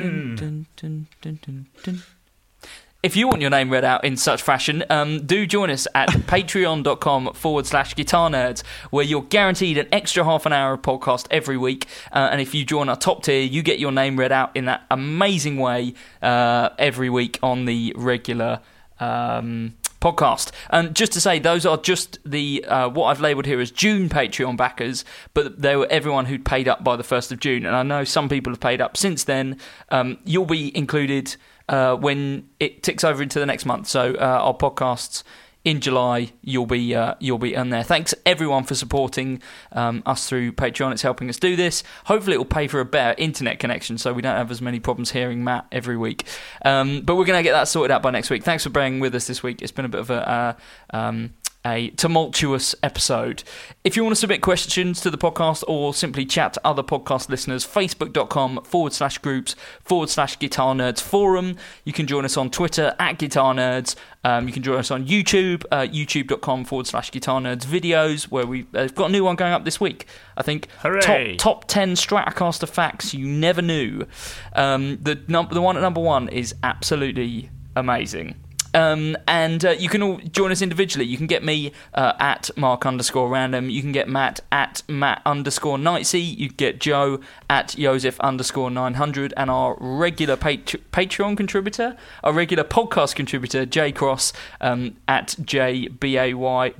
If 3.01 3.15
you 3.15 3.29
want 3.29 3.39
your 3.39 3.49
name 3.49 3.69
read 3.69 3.85
out 3.85 4.03
in 4.03 4.17
such 4.17 4.41
fashion, 4.41 4.83
um, 4.89 5.25
do 5.25 5.47
join 5.47 5.69
us 5.69 5.87
at 5.95 6.09
patreon.com 6.27 7.33
forward 7.33 7.65
slash 7.65 7.95
guitar 7.95 8.29
nerds, 8.29 8.61
where 8.89 9.05
you're 9.05 9.21
guaranteed 9.21 9.77
an 9.77 9.87
extra 9.93 10.25
half 10.25 10.45
an 10.45 10.51
hour 10.51 10.73
of 10.73 10.81
podcast 10.81 11.25
every 11.31 11.55
week. 11.55 11.87
Uh, 12.11 12.27
and 12.29 12.41
if 12.41 12.53
you 12.53 12.65
join 12.65 12.89
our 12.89 12.97
top 12.97 13.23
tier, 13.23 13.41
you 13.41 13.63
get 13.63 13.79
your 13.79 13.93
name 13.93 14.19
read 14.19 14.33
out 14.33 14.53
in 14.53 14.65
that 14.65 14.81
amazing 14.91 15.55
way 15.55 15.93
uh, 16.21 16.71
every 16.77 17.09
week 17.09 17.39
on 17.41 17.63
the 17.63 17.93
regular 17.95 18.59
um, 18.99 19.75
podcast. 20.01 20.51
And 20.69 20.93
just 20.93 21.13
to 21.13 21.21
say, 21.21 21.39
those 21.39 21.65
are 21.65 21.77
just 21.77 22.19
the 22.25 22.65
uh, 22.65 22.89
what 22.89 23.05
I've 23.05 23.21
labelled 23.21 23.45
here 23.45 23.61
as 23.61 23.71
June 23.71 24.09
Patreon 24.09 24.57
backers, 24.57 25.05
but 25.33 25.61
they 25.61 25.77
were 25.77 25.87
everyone 25.89 26.25
who'd 26.25 26.43
paid 26.43 26.67
up 26.67 26.83
by 26.83 26.97
the 26.97 27.03
first 27.03 27.31
of 27.31 27.39
June. 27.39 27.65
And 27.65 27.77
I 27.77 27.83
know 27.83 28.03
some 28.03 28.27
people 28.27 28.51
have 28.51 28.59
paid 28.59 28.81
up 28.81 28.97
since 28.97 29.23
then. 29.23 29.57
Um, 29.87 30.17
you'll 30.25 30.45
be 30.45 30.75
included 30.75 31.37
uh, 31.69 31.95
when 31.95 32.49
it 32.59 32.83
ticks 32.83 33.03
over 33.03 33.23
into 33.23 33.39
the 33.39 33.45
next 33.45 33.65
month. 33.65 33.87
So 33.87 34.15
uh, 34.15 34.39
our 34.41 34.53
podcasts. 34.53 35.23
In 35.65 35.81
July, 35.81 36.31
you'll 36.41 36.65
be 36.65 36.95
uh, 36.95 37.15
you'll 37.19 37.37
be 37.37 37.55
on 37.55 37.69
there. 37.69 37.83
Thanks 37.83 38.15
everyone 38.25 38.63
for 38.63 38.75
supporting 38.75 39.41
um, 39.73 40.01
us 40.05 40.27
through 40.27 40.53
Patreon. 40.53 40.93
It's 40.93 41.01
helping 41.01 41.27
us 41.29 41.37
do 41.37 41.57
this. 41.57 41.83
Hopefully, 42.05 42.35
it 42.35 42.37
will 42.37 42.45
pay 42.45 42.69
for 42.69 42.79
a 42.79 42.85
better 42.85 43.13
internet 43.17 43.59
connection, 43.59 43.97
so 43.97 44.13
we 44.13 44.21
don't 44.21 44.37
have 44.37 44.51
as 44.51 44.61
many 44.61 44.79
problems 44.79 45.11
hearing 45.11 45.43
Matt 45.43 45.67
every 45.69 45.97
week. 45.97 46.23
Um, 46.63 47.01
but 47.01 47.17
we're 47.17 47.25
going 47.25 47.37
to 47.37 47.43
get 47.43 47.51
that 47.51 47.67
sorted 47.67 47.91
out 47.91 48.01
by 48.01 48.09
next 48.09 48.29
week. 48.29 48.43
Thanks 48.43 48.63
for 48.63 48.69
bearing 48.69 49.01
with 49.01 49.13
us 49.13 49.27
this 49.27 49.43
week. 49.43 49.61
It's 49.61 49.73
been 49.73 49.83
a 49.83 49.89
bit 49.89 49.99
of 49.99 50.09
a 50.09 50.29
uh, 50.29 50.53
um, 50.97 51.33
a 51.65 51.89
tumultuous 51.91 52.73
episode. 52.81 53.43
If 53.83 53.95
you 53.95 54.03
want 54.03 54.15
to 54.15 54.19
submit 54.19 54.41
questions 54.41 55.01
to 55.01 55.09
the 55.09 55.17
podcast 55.17 55.63
or 55.67 55.93
simply 55.93 56.25
chat 56.25 56.53
to 56.53 56.61
other 56.63 56.83
podcast 56.83 57.29
listeners, 57.29 57.65
facebook.com 57.65 58.63
forward 58.63 58.93
slash 58.93 59.17
groups 59.17 59.55
forward 59.83 60.09
slash 60.09 60.39
guitar 60.39 60.73
nerds 60.73 61.01
forum. 61.01 61.57
You 61.83 61.93
can 61.93 62.07
join 62.07 62.25
us 62.25 62.37
on 62.37 62.49
Twitter 62.49 62.95
at 62.99 63.17
guitar 63.17 63.53
nerds. 63.53 63.95
Um, 64.23 64.47
you 64.47 64.53
can 64.53 64.63
join 64.63 64.77
us 64.79 64.91
on 64.91 65.05
YouTube, 65.05 65.63
uh, 65.71 65.81
youtube.com 65.81 66.65
forward 66.65 66.87
slash 66.87 67.11
guitar 67.11 67.39
nerds 67.39 67.65
videos, 67.65 68.23
where 68.25 68.45
we've 68.45 68.73
uh, 68.75 68.87
got 68.87 69.09
a 69.09 69.11
new 69.11 69.23
one 69.23 69.35
going 69.35 69.53
up 69.53 69.65
this 69.65 69.79
week. 69.79 70.05
I 70.37 70.43
think 70.43 70.69
Hooray. 70.79 71.35
top 71.37 71.61
top 71.61 71.67
10 71.67 71.93
Stratocaster 71.93 72.67
facts 72.67 73.13
you 73.13 73.27
never 73.27 73.61
knew. 73.61 74.05
Um, 74.53 74.97
the, 75.01 75.21
num- 75.27 75.49
the 75.51 75.61
one 75.61 75.77
at 75.77 75.81
number 75.81 76.01
one 76.01 76.29
is 76.29 76.55
absolutely 76.63 77.49
amazing. 77.75 78.35
Um, 78.73 79.17
and 79.27 79.65
uh, 79.65 79.71
you 79.71 79.89
can 79.89 80.03
all 80.03 80.17
join 80.17 80.51
us 80.51 80.61
individually. 80.61 81.05
You 81.05 81.17
can 81.17 81.27
get 81.27 81.43
me 81.43 81.71
uh, 81.93 82.13
at 82.19 82.49
Mark 82.55 82.85
underscore 82.85 83.29
random. 83.29 83.69
You 83.69 83.81
can 83.81 83.91
get 83.91 84.07
Matt 84.07 84.39
at 84.51 84.83
Matt 84.87 85.21
underscore 85.25 85.77
Nightsea. 85.77 86.37
You 86.37 86.47
can 86.49 86.55
get 86.55 86.79
Joe 86.79 87.19
at 87.49 87.69
Joseph 87.69 88.19
underscore 88.19 88.69
900. 88.69 89.33
And 89.35 89.49
our 89.49 89.75
regular 89.79 90.35
pat- 90.35 90.75
Patreon 90.91 91.37
contributor, 91.37 91.97
our 92.23 92.33
regular 92.33 92.63
podcast 92.63 93.15
contributor, 93.15 93.65
J 93.65 93.91
Cross 93.91 94.33
um, 94.61 94.97
at 95.07 95.35
J 95.43 95.87
B 95.87 96.17
A 96.17 96.33
Y 96.33 96.73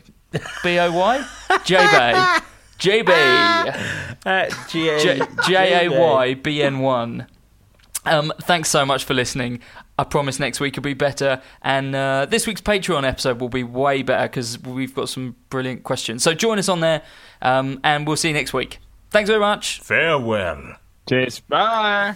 B 0.63 0.79
O 0.79 0.91
Y? 0.91 1.25
J 1.65 1.77
Bay. 1.77 2.37
J 2.77 3.01
B. 3.01 3.11
J 4.69 5.21
J 5.45 5.87
A 5.87 5.89
Y 5.89 6.33
B 6.35 6.61
N 6.61 6.79
1. 6.79 7.27
Um, 8.05 8.31
thanks 8.41 8.69
so 8.69 8.85
much 8.85 9.03
for 9.03 9.13
listening. 9.13 9.59
I 9.99 10.05
promise 10.05 10.39
next 10.39 10.61
week 10.61 10.77
will 10.77 10.83
be 10.83 10.93
better, 10.93 11.41
and 11.61 11.93
uh, 11.93 12.25
this 12.25 12.47
week's 12.47 12.61
Patreon 12.61 13.05
episode 13.05 13.41
will 13.41 13.49
be 13.49 13.63
way 13.63 14.01
better 14.01 14.29
because 14.29 14.57
we've 14.63 14.95
got 14.95 15.09
some 15.09 15.35
brilliant 15.49 15.83
questions. 15.83 16.23
So 16.23 16.33
join 16.33 16.57
us 16.57 16.69
on 16.69 16.79
there, 16.79 17.01
um, 17.41 17.81
and 17.83 18.07
we'll 18.07 18.15
see 18.15 18.29
you 18.29 18.33
next 18.33 18.53
week. 18.53 18.79
Thanks 19.09 19.29
very 19.29 19.41
much. 19.41 19.81
Farewell. 19.81 20.77
Cheers. 21.09 21.41
Bye. 21.41 22.15